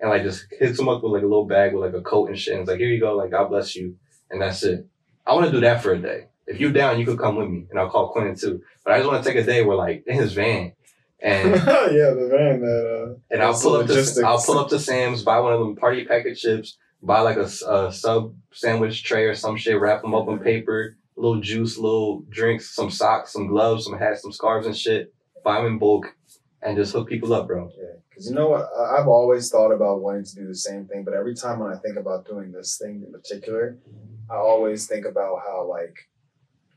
And 0.00 0.10
like 0.10 0.22
just 0.22 0.46
hits 0.50 0.76
them 0.76 0.88
up 0.88 1.02
with 1.02 1.12
like 1.12 1.22
a 1.22 1.26
little 1.26 1.46
bag 1.46 1.72
with 1.72 1.82
like 1.82 1.98
a 1.98 2.04
coat 2.04 2.28
and 2.28 2.38
shit. 2.38 2.54
And 2.54 2.62
it's 2.62 2.70
like, 2.70 2.78
here 2.78 2.88
you 2.88 3.00
go, 3.00 3.16
like 3.16 3.30
God 3.30 3.48
bless 3.48 3.74
you, 3.76 3.96
and 4.30 4.40
that's 4.40 4.62
it. 4.62 4.86
I 5.26 5.34
want 5.34 5.46
to 5.46 5.52
do 5.52 5.60
that 5.60 5.82
for 5.82 5.92
a 5.92 5.98
day. 5.98 6.26
If 6.46 6.60
you're 6.60 6.72
down, 6.72 6.98
you 6.98 7.06
could 7.06 7.18
come 7.18 7.36
with 7.36 7.48
me, 7.48 7.66
and 7.70 7.78
I'll 7.78 7.88
call 7.88 8.12
Quentin 8.12 8.36
too. 8.36 8.62
But 8.84 8.92
I 8.92 8.98
just 8.98 9.08
want 9.08 9.24
to 9.24 9.30
take 9.30 9.42
a 9.42 9.46
day 9.46 9.62
where 9.62 9.76
like 9.76 10.04
in 10.06 10.16
his 10.16 10.34
van, 10.34 10.72
and 11.24 11.54
yeah, 11.56 12.10
the 12.12 12.28
van 12.30 12.60
that. 12.60 12.86
Uh, 12.86 13.14
and 13.30 13.42
I'll 13.42 13.58
pull 13.58 13.76
up 13.76 13.86
to. 13.86 14.22
I'll 14.24 14.42
pull 14.42 14.58
up 14.58 14.68
to 14.68 14.78
Sam's, 14.78 15.22
buy 15.22 15.40
one 15.40 15.54
of 15.54 15.58
them 15.58 15.74
party 15.74 16.04
packet 16.04 16.36
chips, 16.36 16.76
buy 17.02 17.20
like 17.20 17.38
a 17.38 17.48
sub 17.92 18.34
sandwich 18.52 19.02
tray 19.02 19.24
or 19.24 19.34
some 19.34 19.56
shit, 19.56 19.80
wrap 19.80 20.02
them 20.02 20.14
up 20.14 20.28
in 20.28 20.38
paper, 20.38 20.96
little 21.16 21.40
juice, 21.40 21.78
little 21.78 22.20
drinks, 22.28 22.74
some 22.74 22.90
socks, 22.90 23.32
some 23.32 23.46
gloves, 23.46 23.84
some 23.84 23.98
hats, 23.98 24.22
some 24.22 24.32
scarves 24.32 24.66
and 24.66 24.76
shit. 24.76 25.12
Buy 25.42 25.56
them 25.56 25.66
in 25.66 25.78
bulk, 25.78 26.14
and 26.62 26.76
just 26.76 26.92
hook 26.92 27.08
people 27.08 27.32
up, 27.32 27.46
bro. 27.46 27.70
Yeah, 27.76 27.98
because 28.08 28.28
you 28.28 28.34
know 28.34 28.50
what? 28.50 28.68
I've 28.78 29.08
always 29.08 29.50
thought 29.50 29.72
about 29.72 30.02
wanting 30.02 30.24
to 30.24 30.34
do 30.34 30.46
the 30.46 30.54
same 30.54 30.86
thing, 30.86 31.04
but 31.04 31.14
every 31.14 31.34
time 31.34 31.58
when 31.58 31.72
I 31.72 31.76
think 31.78 31.96
about 31.96 32.26
doing 32.26 32.52
this 32.52 32.78
thing 32.78 33.02
in 33.04 33.12
particular, 33.12 33.78
I 34.30 34.36
always 34.36 34.86
think 34.86 35.06
about 35.06 35.40
how 35.46 35.66
like 35.68 35.96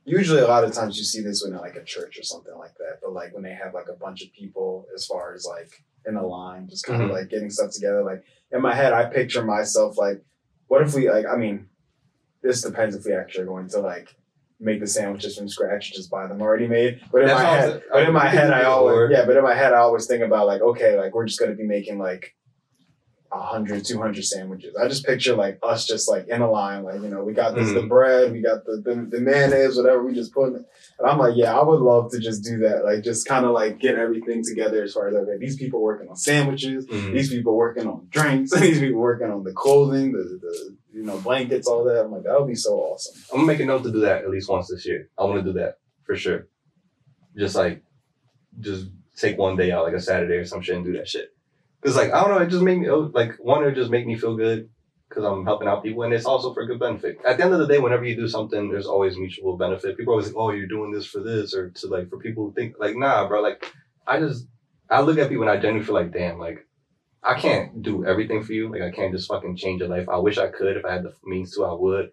usually 0.08 0.42
a 0.42 0.48
lot 0.48 0.64
of 0.64 0.72
times 0.74 0.98
you 0.98 1.04
see 1.04 1.22
this 1.22 1.44
when 1.44 1.56
like 1.60 1.76
a 1.76 1.84
church 1.84 2.18
or 2.18 2.24
something 2.24 2.56
like 2.58 2.74
that, 2.80 3.00
but 3.04 3.14
like 3.14 3.34
when 3.34 3.44
they 3.44 3.54
have 3.54 3.74
like 3.74 3.90
a 3.90 3.94
bunch 3.94 4.24
of 4.24 4.32
people 4.34 4.88
as 4.96 5.06
far 5.06 5.34
as 5.34 5.46
like 5.46 5.84
in 6.08 6.16
a 6.16 6.26
line, 6.26 6.68
just 6.70 6.86
kind 6.86 7.02
of 7.04 7.10
Mhm. 7.10 7.14
like 7.14 7.30
getting 7.30 7.50
stuff 7.50 7.72
together. 7.72 8.04
Like 8.04 8.24
in 8.52 8.62
my 8.62 8.74
head, 8.74 8.94
I 8.94 9.06
picture 9.06 9.44
myself 9.44 9.98
like, 9.98 10.24
what 10.68 10.82
if 10.82 10.96
we 10.96 11.12
like? 11.12 11.26
I 11.26 11.36
mean, 11.36 11.68
this 12.42 12.62
depends 12.62 12.96
if 12.96 13.06
we 13.06 13.14
actually 13.14 13.44
are 13.44 13.48
going 13.48 13.68
to 13.70 13.80
like 13.80 14.16
make 14.60 14.80
the 14.80 14.88
sandwiches 14.88 15.38
from 15.38 15.50
scratch, 15.50 15.94
just 15.94 16.10
buy 16.10 16.26
them 16.26 16.42
already 16.42 16.68
made. 16.68 17.02
But 17.12 17.22
in 17.24 17.28
That's 17.28 17.44
my 17.44 17.50
head, 17.50 17.84
but 17.92 18.04
in 18.08 18.14
my 18.14 18.28
head, 18.38 18.52
I 18.52 18.64
always 18.64 19.12
yeah. 19.12 19.26
But 19.26 19.38
in 19.38 19.44
my 19.44 19.54
head, 19.56 19.74
I 19.74 19.78
always 19.80 20.08
think 20.08 20.24
about 20.24 20.48
like, 20.48 20.62
okay, 20.62 20.98
like 20.98 21.14
we're 21.14 21.26
just 21.26 21.40
gonna 21.40 21.54
be 21.54 21.64
making 21.68 22.00
like. 22.00 22.34
100 23.40 23.86
200 23.86 24.24
sandwiches 24.26 24.76
i 24.76 24.88
just 24.88 25.06
picture 25.06 25.36
like 25.36 25.60
us 25.64 25.86
just 25.86 26.10
like 26.10 26.28
in 26.28 26.42
a 26.42 26.50
line 26.50 26.84
like 26.84 27.02
you 27.02 27.10
know 27.10 27.24
we 27.24 27.34
got 27.34 27.56
this 27.56 27.74
the 27.74 27.82
Mhm. 27.82 27.90
bread 27.90 28.32
we 28.32 28.42
got 28.42 28.66
the, 28.66 28.78
the 28.84 29.08
the 29.10 29.20
mayonnaise 29.22 29.78
whatever 29.78 30.04
we 30.04 30.14
just 30.14 30.34
put 30.34 30.50
in 30.50 30.56
it 30.56 30.66
and 31.00 31.10
i'm 31.10 31.18
like 31.18 31.34
yeah 31.36 31.58
i 31.58 31.64
would 31.64 31.80
love 31.80 32.12
to 32.12 32.20
just 32.20 32.44
do 32.44 32.58
that 32.60 32.84
like 32.84 33.04
just 33.04 33.28
kind 33.28 33.46
of 33.46 33.52
like 33.52 33.80
get 33.80 33.96
everything 33.96 34.44
together 34.44 34.84
as 34.84 34.94
far 34.94 35.08
as 35.10 35.16
okay 35.16 35.38
these 35.40 35.56
people 35.58 35.82
working 35.82 36.08
on 36.10 36.16
sandwiches 36.16 36.86
Mhm. 36.88 37.12
these 37.14 37.30
people 37.30 37.56
working 37.56 37.88
on 37.88 38.08
drinks 38.10 38.52
these 38.60 38.80
people 38.80 39.02
working 39.02 39.30
on 39.32 39.44
the 39.44 39.54
clothing 39.54 40.12
the, 40.14 40.40
the 40.42 40.78
you 40.94 41.04
know 41.04 41.18
blankets 41.20 41.68
all 41.68 41.84
that 41.86 42.06
i'm 42.06 42.12
like 42.12 42.24
that 42.24 42.40
would 42.40 42.48
be 42.48 42.56
so 42.56 42.74
awesome 42.80 43.16
I'm 43.32 43.38
gonna 43.40 43.48
make 43.48 43.60
a 43.60 43.66
note 43.66 43.84
to 43.84 43.92
do 43.92 44.00
that 44.02 44.24
at 44.24 44.30
least 44.30 44.50
once 44.50 44.68
this 44.70 44.86
year. 44.86 45.10
I 45.18 45.26
want 45.26 45.44
to 45.44 45.52
do 45.52 45.60
that 45.60 45.80
for 46.06 46.16
sure. 46.16 46.48
Just 47.36 47.56
like, 47.56 47.84
just 48.62 48.88
take 49.18 49.38
one 49.38 49.58
day 49.58 49.72
out, 49.72 49.84
like 49.84 49.94
a 49.94 50.00
Saturday 50.00 50.36
or 50.36 50.46
some 50.46 50.62
shit, 50.62 50.78
and 50.78 50.86
do 50.86 50.94
that 50.94 51.08
shit. 51.10 51.30
Cause 51.84 51.96
like 51.96 52.12
I 52.12 52.22
don't 52.22 52.32
know, 52.32 52.40
it 52.40 52.50
just 52.50 52.64
make 52.64 52.80
me 52.80 52.90
oh, 52.90 53.12
like 53.14 53.36
one, 53.36 53.64
it 53.64 53.76
just 53.76 53.92
make 53.92 54.06
me 54.06 54.18
feel 54.18 54.36
good 54.36 54.70
because 55.08 55.24
I'm 55.24 55.46
helping 55.46 55.68
out 55.68 55.84
people, 55.84 56.04
and 56.04 56.14
it's 56.14 56.26
also 56.26 56.54
for 56.54 56.64
a 56.64 56.68
good 56.68 56.80
benefit. 56.80 57.18
At 57.26 57.38
the 57.38 57.44
end 57.44 57.54
of 57.54 57.60
the 57.60 57.68
day, 57.68 57.80
whenever 57.80 58.04
you 58.04 58.16
do 58.16 58.28
something, 58.28 58.70
there's 58.70 58.88
always 58.88 59.18
mutual 59.18 59.58
benefit. 59.58 59.98
People 59.98 60.14
always 60.14 60.28
like, 60.28 60.36
"Oh, 60.36 60.52
you're 60.52 60.68
doing 60.68 60.92
this 60.92 61.06
for 61.06 61.22
this," 61.22 61.54
or 61.54 61.70
to 61.70 61.88
like 61.88 62.10
for 62.10 62.18
people 62.18 62.46
who 62.46 62.54
think 62.54 62.76
like, 62.80 62.96
"Nah, 62.96 63.28
bro." 63.28 63.42
Like, 63.42 63.72
I 64.06 64.20
just 64.20 64.48
I 64.90 65.02
look 65.02 65.18
at 65.18 65.30
people 65.30 65.44
and 65.44 65.52
I 65.52 65.56
genuinely 65.58 65.86
feel 65.86 65.96
like, 65.96 66.12
damn, 66.12 66.40
like 66.40 66.66
I 67.24 67.40
can't 67.40 67.82
do 67.82 68.06
everything 68.06 68.44
for 68.44 68.54
you. 68.54 68.72
Like 68.72 68.82
I 68.82 68.92
can't 68.92 69.14
just 69.14 69.28
fucking 69.28 69.58
change 69.58 69.82
your 69.82 69.90
life. 69.90 70.08
I 70.10 70.18
wish 70.18 70.38
I 70.38 70.48
could. 70.48 70.78
If 70.78 70.86
I 70.86 70.94
had 70.94 71.04
the 71.04 71.14
means 71.24 71.56
to, 71.56 71.66
I 71.66 71.74
would. 71.74 72.12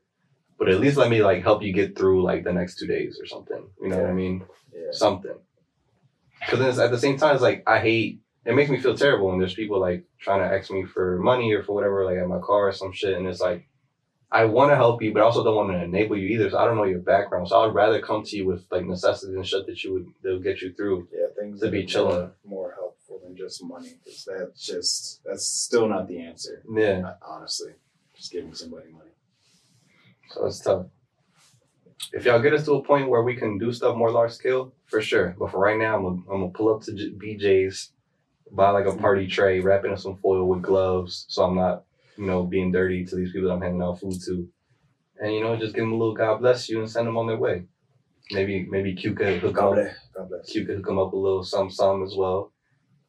But 0.58 0.68
at 0.68 0.80
least 0.80 0.96
let 0.96 1.10
me 1.10 1.22
like 1.22 1.42
help 1.42 1.62
you 1.62 1.72
get 1.72 1.96
through 1.96 2.22
like 2.22 2.44
the 2.44 2.52
next 2.52 2.78
two 2.78 2.86
days 2.86 3.18
or 3.20 3.26
something. 3.26 3.68
You 3.80 3.88
know 3.88 3.98
what 3.98 4.10
I 4.10 4.12
mean? 4.12 4.44
yeah 4.72 4.92
Something. 4.92 5.36
Because 6.40 6.58
then 6.58 6.68
it's, 6.68 6.78
at 6.78 6.90
the 6.90 6.98
same 6.98 7.16
time, 7.16 7.34
it's 7.34 7.42
like 7.42 7.62
I 7.66 7.78
hate. 7.78 8.20
It 8.46 8.54
makes 8.54 8.70
me 8.70 8.78
feel 8.80 8.96
terrible 8.96 9.28
when 9.28 9.38
there's 9.38 9.54
people 9.54 9.80
like 9.80 10.04
trying 10.20 10.40
to 10.40 10.54
ask 10.56 10.70
me 10.70 10.84
for 10.84 11.18
money 11.18 11.52
or 11.54 11.62
for 11.62 11.72
whatever, 11.74 12.04
like 12.04 12.18
at 12.18 12.28
my 12.28 12.38
car 12.40 12.68
or 12.68 12.72
some 12.72 12.92
shit, 12.92 13.16
and 13.16 13.26
it's 13.26 13.40
like. 13.40 13.66
I 14.32 14.46
want 14.46 14.72
to 14.72 14.76
help 14.76 15.00
you, 15.00 15.12
but 15.14 15.20
I 15.20 15.26
also 15.26 15.44
don't 15.44 15.54
want 15.54 15.70
to 15.70 15.84
enable 15.84 16.16
you 16.16 16.26
either. 16.30 16.50
So 16.50 16.58
I 16.58 16.64
don't 16.64 16.76
know 16.76 16.82
your 16.82 16.98
background. 16.98 17.46
So 17.48 17.56
I 17.60 17.66
would 17.66 17.74
rather 17.74 18.00
come 18.00 18.24
to 18.24 18.36
you 18.36 18.46
with 18.46 18.64
like 18.68 18.84
necessities 18.84 19.36
and 19.36 19.46
shit 19.46 19.64
that 19.66 19.84
you 19.84 19.92
would 19.92 20.06
that 20.22 20.32
would 20.32 20.42
get 20.42 20.60
you 20.60 20.72
through. 20.72 21.06
yeah 21.12 21.26
things 21.38 21.60
To 21.60 21.66
that 21.66 21.70
be 21.70 21.86
chilling. 21.86 22.32
more, 22.44 22.72
helpful 22.74 23.20
than 23.22 23.36
just 23.36 23.62
money 23.62 23.90
because 24.02 24.24
that's 24.24 24.66
just 24.66 25.20
that's 25.24 25.44
still 25.46 25.86
not 25.86 26.08
the 26.08 26.18
answer 26.20 26.64
Yeah. 26.68 27.12
honestly 27.24 27.74
just 28.16 28.32
giving 28.32 28.54
somebody 28.54 28.90
money 28.90 29.12
So 30.30 30.46
it's 30.46 30.58
tough. 30.58 30.86
If 32.12 32.24
y'all 32.24 32.42
get 32.42 32.54
us 32.54 32.64
to 32.64 32.72
a 32.74 32.82
point 32.82 33.08
where 33.08 33.22
we 33.22 33.36
can 33.36 33.58
do 33.58 33.72
stuff 33.72 33.96
more 33.96 34.10
large 34.10 34.32
scale, 34.32 34.72
for 34.86 35.00
sure. 35.00 35.36
But 35.38 35.52
for 35.52 35.58
right 35.60 35.78
now, 35.78 35.96
I'm 35.96 36.02
gonna, 36.02 36.16
I'm 36.32 36.40
gonna 36.40 36.48
pull 36.48 36.74
up 36.74 36.82
to 36.82 36.92
J- 36.92 37.12
BJ's, 37.12 37.92
buy 38.54 38.70
like 38.70 38.86
a 38.86 38.96
party 38.96 39.26
tray, 39.26 39.60
wrap 39.60 39.84
it 39.84 39.90
in 39.90 39.96
some 39.96 40.16
foil 40.16 40.46
with 40.48 40.62
gloves, 40.62 41.26
so 41.28 41.44
I'm 41.44 41.56
not, 41.56 41.84
you 42.16 42.26
know, 42.26 42.44
being 42.44 42.72
dirty 42.72 43.04
to 43.04 43.16
these 43.16 43.32
people 43.32 43.48
that 43.48 43.54
I'm 43.54 43.62
handing 43.62 43.82
out 43.82 44.00
food 44.00 44.14
to, 44.26 44.48
and 45.20 45.32
you 45.34 45.42
know, 45.42 45.56
just 45.56 45.74
give 45.74 45.82
them 45.82 45.92
a 45.92 45.96
little 45.96 46.14
God 46.14 46.38
bless 46.40 46.68
you 46.68 46.78
and 46.80 46.90
send 46.90 47.06
them 47.06 47.16
on 47.16 47.26
their 47.26 47.36
way. 47.36 47.64
Maybe 48.30 48.66
maybe 48.70 48.94
Q 48.94 49.14
could 49.14 49.40
hook 49.40 49.54
god 49.54 49.66
up, 49.66 49.74
bless 49.74 49.96
god 50.16 50.28
bless 50.30 50.50
Q 50.50 50.64
could 50.64 50.76
hook 50.76 50.86
them 50.86 50.98
up 50.98 51.12
a 51.12 51.16
little 51.16 51.44
some 51.44 51.70
some 51.70 52.02
as 52.04 52.14
well, 52.16 52.52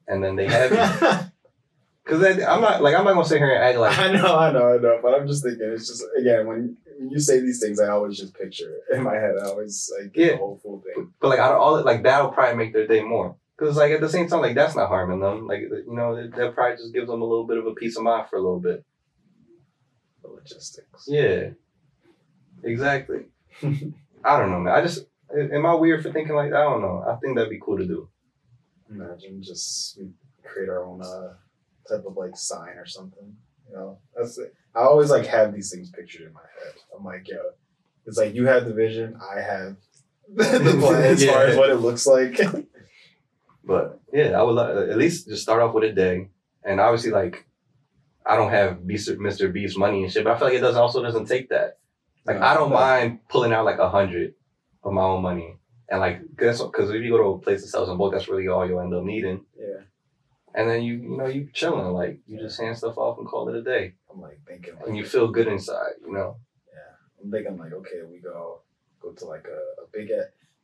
and 0.07 0.23
then 0.23 0.35
they 0.35 0.47
have 0.47 0.71
it. 0.73 1.31
Cause 2.05 2.19
then 2.19 2.43
I'm 2.47 2.61
not 2.61 2.83
like 2.83 2.95
I'm 2.95 3.03
not 3.03 3.13
gonna 3.13 3.25
sit 3.25 3.39
here 3.39 3.49
and 3.55 3.63
act 3.63 3.79
like 3.79 3.97
I 4.05 4.11
know, 4.11 4.35
I 4.37 4.51
know, 4.51 4.75
I 4.75 4.77
know, 4.77 4.99
but 5.01 5.15
I'm 5.15 5.27
just 5.27 5.43
thinking. 5.43 5.71
It's 5.73 5.87
just 5.87 6.03
again 6.19 6.45
when, 6.45 6.77
when 6.99 7.09
you 7.09 7.19
say 7.19 7.39
these 7.39 7.59
things, 7.59 7.79
I 7.79 7.89
always 7.89 8.19
just 8.19 8.35
picture 8.37 8.71
it 8.91 8.95
in 8.95 9.03
my 9.03 9.15
head. 9.15 9.33
I 9.41 9.45
always 9.47 9.91
like 9.99 10.13
get 10.13 10.25
Yeah. 10.25 10.31
the 10.33 10.37
whole 10.37 10.59
full 10.61 10.81
thing. 10.81 11.11
But 11.19 11.29
like 11.29 11.39
out 11.39 11.53
of 11.53 11.61
all, 11.61 11.83
like 11.83 12.03
that'll 12.03 12.29
probably 12.29 12.57
make 12.57 12.73
their 12.73 12.85
day 12.85 13.01
more. 13.01 13.37
Because 13.57 13.77
like 13.77 13.91
at 13.91 14.01
the 14.01 14.09
same 14.09 14.27
time, 14.27 14.41
like 14.41 14.55
that's 14.55 14.75
not 14.75 14.89
harming 14.89 15.21
them. 15.21 15.47
Like 15.47 15.61
you 15.61 15.85
know, 15.87 16.15
that 16.15 16.35
that 16.35 16.55
probably 16.55 16.77
just 16.77 16.93
gives 16.93 17.07
them 17.07 17.21
a 17.21 17.25
little 17.25 17.47
bit 17.47 17.57
of 17.57 17.65
a 17.65 17.73
peace 17.73 17.97
of 17.97 18.03
mind 18.03 18.27
for 18.29 18.37
a 18.37 18.41
little 18.41 18.59
bit. 18.59 18.83
The 20.21 20.29
logistics. 20.29 21.05
Yeah, 21.07 21.49
exactly. 22.63 23.25
I 23.63 24.39
don't 24.39 24.51
know, 24.51 24.59
man. 24.59 24.73
I 24.73 24.81
just 24.81 25.05
am 25.31 25.65
I 25.65 25.73
weird 25.75 26.03
for 26.03 26.11
thinking 26.11 26.35
like 26.35 26.51
that? 26.51 26.59
I 26.59 26.63
don't 26.63 26.81
know. 26.81 27.03
I 27.07 27.15
think 27.15 27.35
that'd 27.35 27.49
be 27.49 27.59
cool 27.59 27.77
to 27.77 27.85
do. 27.85 28.09
Imagine 28.89 29.41
just 29.41 29.99
create 30.43 30.69
our 30.69 30.83
own 30.83 31.01
uh, 31.01 31.33
type 31.89 32.05
of 32.05 32.17
like 32.17 32.35
sign 32.35 32.77
or 32.77 32.85
something. 32.85 33.35
You 33.69 33.75
know, 33.75 33.97
that's 34.15 34.37
it. 34.37 34.53
I 34.75 34.81
always 34.81 35.09
like 35.09 35.25
have 35.27 35.53
these 35.53 35.71
things 35.71 35.89
pictured 35.89 36.27
in 36.27 36.33
my 36.33 36.41
head. 36.41 36.73
I'm 36.95 37.05
like, 37.05 37.27
yo, 37.27 37.37
it's 38.05 38.17
like 38.17 38.35
you 38.35 38.45
have 38.47 38.65
the 38.65 38.73
vision, 38.73 39.17
I 39.21 39.39
have 39.39 39.77
the 40.35 40.77
plan 40.79 41.03
as 41.03 41.25
far 41.25 41.45
as 41.45 41.57
what 41.57 41.69
it 41.69 41.75
looks 41.75 42.05
like. 42.05 42.39
But 43.65 43.99
yeah, 44.13 44.39
I 44.39 44.43
would 44.43 44.57
at 44.89 44.97
least 44.97 45.27
just 45.27 45.41
start 45.43 45.61
off 45.61 45.73
with 45.73 45.83
a 45.85 45.91
day, 45.91 46.29
and 46.63 46.79
obviously 46.79 47.11
like 47.11 47.45
I 48.25 48.35
don't 48.35 48.51
have 48.51 48.77
Mr. 48.79 49.17
Mr. 49.17 49.51
Beast 49.51 49.77
money 49.77 50.03
and 50.03 50.11
shit, 50.11 50.23
but 50.23 50.33
I 50.33 50.39
feel 50.39 50.47
like 50.47 50.57
it 50.57 50.61
doesn't 50.61 50.81
also 50.81 51.01
doesn't 51.03 51.27
take 51.27 51.49
that. 51.49 51.77
Like 52.25 52.39
No, 52.39 52.45
I 52.45 52.53
don't 52.55 52.69
no. 52.69 52.75
mind 52.75 53.19
pulling 53.29 53.53
out 53.53 53.65
like 53.65 53.79
a 53.79 53.89
hundred 53.89 54.33
of 54.83 54.93
my 54.93 55.01
own 55.01 55.21
money. 55.21 55.57
And 55.89 55.99
like, 55.99 56.21
cause, 56.37 56.63
cause 56.73 56.89
if 56.89 57.03
you 57.03 57.11
go 57.11 57.17
to 57.17 57.23
a 57.23 57.39
place 57.39 57.61
that 57.61 57.67
sells 57.67 57.89
a 57.89 57.95
book, 57.95 58.11
that's 58.11 58.27
really 58.27 58.47
all 58.47 58.67
you'll 58.67 58.81
end 58.81 58.93
up 58.95 59.03
needing. 59.03 59.45
Yeah. 59.55 59.81
And 60.55 60.67
then 60.69 60.81
you, 60.81 60.95
you 60.95 61.17
know, 61.17 61.27
you 61.27 61.49
chilling, 61.53 61.93
like 61.93 62.19
you 62.25 62.39
just 62.39 62.59
hand 62.59 62.77
stuff 62.77 62.97
off 62.97 63.19
and 63.19 63.27
call 63.27 63.49
it 63.49 63.55
a 63.55 63.61
day, 63.61 63.93
I'm 64.11 64.21
like 64.21 64.39
thinking 64.47 64.75
like 64.75 64.87
and 64.87 64.97
you 64.97 65.05
feel 65.05 65.27
good 65.27 65.47
inside, 65.47 65.93
you 66.03 66.13
know. 66.13 66.37
Yeah, 66.73 67.23
I'm 67.23 67.29
thinking 67.29 67.57
like, 67.57 67.73
okay, 67.73 68.01
we 68.09 68.19
go 68.19 68.61
go 68.99 69.11
to 69.11 69.25
like 69.25 69.45
a, 69.47 69.83
a 69.83 69.87
big, 69.93 70.09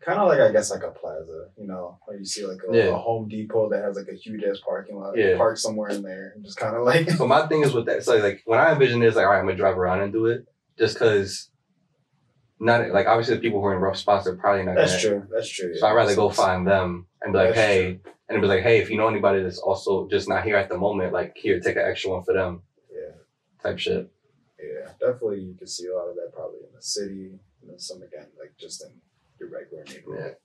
kind 0.01 0.19
of 0.19 0.27
like 0.27 0.39
I 0.39 0.51
guess 0.51 0.71
like 0.71 0.83
a 0.83 0.91
plaza, 0.91 1.49
you 1.57 1.67
know, 1.67 1.97
where 2.05 2.17
you 2.17 2.25
see 2.25 2.45
like 2.45 2.59
a, 2.69 2.75
Yeah. 2.75 2.83
a 2.89 2.95
Home 2.95 3.27
Depot 3.27 3.69
that 3.69 3.83
has 3.83 3.95
like 3.95 4.07
a 4.11 4.15
huge 4.15 4.43
ass 4.43 4.59
parking 4.65 4.97
lot, 4.97 5.17
Yeah. 5.17 5.37
park 5.37 5.57
somewhere 5.57 5.89
in 5.89 6.01
there, 6.01 6.33
and 6.35 6.43
just 6.43 6.57
kind 6.57 6.75
of 6.75 6.83
like, 6.83 7.09
So 7.11 7.27
my 7.27 7.47
thing 7.47 7.61
is 7.63 7.73
with 7.73 7.85
that. 7.85 8.03
So 8.03 8.17
like 8.17 8.41
when 8.45 8.59
I 8.59 8.71
envision 8.73 8.99
this, 8.99 9.15
like, 9.15 9.25
all 9.25 9.31
right, 9.31 9.39
I'm 9.39 9.45
gonna 9.45 9.57
drive 9.57 9.77
around 9.77 10.01
and 10.01 10.11
do 10.13 10.25
it, 10.27 10.45
just 10.77 10.97
cause. 10.99 11.49
Not 12.63 12.91
like 12.91 13.07
obviously 13.07 13.35
the 13.35 13.41
people 13.41 13.59
who 13.59 13.65
are 13.65 13.75
in 13.75 13.81
rough 13.81 13.97
spots 13.97 14.27
are 14.27 14.35
probably 14.35 14.63
not. 14.63 14.75
that's 14.75 15.03
gonna, 15.03 15.19
true, 15.21 15.27
that's 15.33 15.49
true. 15.49 15.75
So 15.75 15.87
I'd 15.87 15.93
rather 15.93 16.15
go 16.15 16.29
find 16.29 16.67
them 16.67 17.07
and 17.23 17.33
be 17.33 17.39
like, 17.39 17.55
That's 17.55 17.59
hey, 17.59 17.99
and 18.29 18.39
be 18.41 18.47
like, 18.47 18.61
hey, 18.61 18.77
if 18.79 18.91
you 18.91 18.97
know 18.97 19.07
anybody 19.07 19.41
that's 19.41 19.57
also 19.57 20.07
just 20.09 20.29
not 20.29 20.43
here 20.43 20.57
at 20.57 20.69
the 20.69 20.77
moment, 20.77 21.11
like 21.11 21.35
here, 21.35 21.59
take 21.59 21.75
an 21.75 21.81
extra 21.85 22.11
one 22.11 22.23
for 22.23 22.35
them, 22.35 22.61
Yeah, 22.93 23.13
type 23.63 23.79
shit. 23.79 24.11
yeah, 24.59 24.91
definitely. 24.99 25.39
You 25.39 25.55
can 25.55 25.65
see 25.65 25.87
a 25.87 25.95
lot 25.95 26.07
of 26.09 26.15
that 26.17 26.29
probably 26.35 26.59
in 26.59 26.75
the 26.75 26.81
city, 26.83 27.39
and 27.61 27.71
then 27.71 27.79
some 27.79 28.03
again 28.03 28.27
like 28.39 28.53
just 28.59 28.83
in 28.83 28.91
your 29.41 29.49
regular 29.49 29.83
neighborhood. 29.83 30.35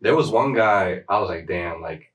There 0.00 0.16
was 0.16 0.30
one 0.30 0.52
guy, 0.52 1.02
I 1.08 1.20
was 1.20 1.28
like, 1.28 1.46
damn, 1.46 1.80
like 1.80 2.12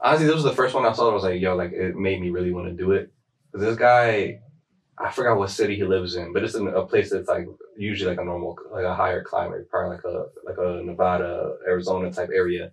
honestly, 0.00 0.26
this 0.26 0.34
was 0.34 0.44
the 0.44 0.52
first 0.52 0.74
one 0.74 0.84
I 0.84 0.92
saw. 0.92 1.06
that 1.06 1.12
was 1.14 1.24
like, 1.24 1.40
yo, 1.40 1.56
like 1.56 1.72
it 1.72 1.96
made 1.96 2.20
me 2.20 2.30
really 2.30 2.52
want 2.52 2.68
to 2.68 2.74
do 2.74 2.92
it. 2.92 3.12
Cause 3.52 3.62
this 3.62 3.76
guy, 3.76 4.40
I 4.98 5.10
forgot 5.10 5.38
what 5.38 5.50
city 5.50 5.76
he 5.76 5.84
lives 5.84 6.16
in, 6.16 6.32
but 6.32 6.44
it's 6.44 6.54
in 6.54 6.68
a 6.68 6.84
place 6.84 7.10
that's 7.10 7.28
like 7.28 7.46
usually 7.76 8.10
like 8.10 8.20
a 8.20 8.24
normal, 8.24 8.56
like 8.72 8.84
a 8.84 8.94
higher 8.94 9.22
climate, 9.22 9.70
probably 9.70 9.96
like 9.96 10.04
a 10.04 10.26
like 10.44 10.58
a 10.58 10.82
Nevada, 10.84 11.56
Arizona 11.66 12.12
type 12.12 12.30
area. 12.34 12.72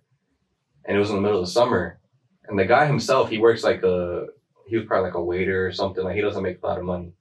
And 0.86 0.96
it 0.96 1.00
was 1.00 1.10
in 1.10 1.16
the 1.16 1.22
middle 1.22 1.40
of 1.40 1.46
the 1.46 1.50
summer, 1.50 1.98
and 2.46 2.58
the 2.58 2.66
guy 2.66 2.86
himself, 2.86 3.30
he 3.30 3.38
works 3.38 3.64
like 3.64 3.82
a, 3.82 4.26
he 4.66 4.76
was 4.76 4.86
probably 4.86 5.08
like 5.08 5.16
a 5.16 5.24
waiter 5.24 5.66
or 5.66 5.72
something. 5.72 6.04
Like 6.04 6.16
he 6.16 6.20
doesn't 6.20 6.42
make 6.42 6.62
a 6.62 6.66
lot 6.66 6.78
of 6.78 6.84
money. 6.84 7.12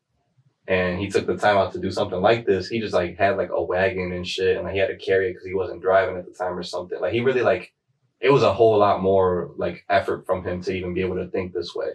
And 0.67 0.97
he 0.97 1.09
took 1.09 1.27
the 1.27 1.35
time 1.35 1.57
out 1.57 1.73
to 1.73 1.79
do 1.79 1.91
something 1.91 2.21
like 2.21 2.45
this. 2.45 2.67
He 2.67 2.79
just 2.79 2.93
like 2.93 3.17
had 3.17 3.35
like 3.35 3.49
a 3.51 3.61
wagon 3.61 4.13
and 4.13 4.25
shit, 4.25 4.55
and 4.55 4.65
like, 4.65 4.73
he 4.73 4.79
had 4.79 4.87
to 4.87 4.97
carry 4.97 5.29
it 5.29 5.33
because 5.33 5.45
he 5.45 5.53
wasn't 5.53 5.81
driving 5.81 6.17
at 6.17 6.25
the 6.25 6.33
time 6.33 6.57
or 6.57 6.63
something. 6.63 6.99
Like 7.01 7.13
he 7.13 7.19
really 7.19 7.41
like, 7.41 7.73
it 8.21 8.31
was 8.31 8.43
a 8.43 8.53
whole 8.53 8.77
lot 8.77 9.01
more 9.01 9.51
like 9.57 9.83
effort 9.89 10.25
from 10.25 10.43
him 10.43 10.61
to 10.61 10.73
even 10.73 10.93
be 10.93 11.01
able 11.01 11.17
to 11.17 11.27
think 11.27 11.53
this 11.53 11.75
way. 11.75 11.89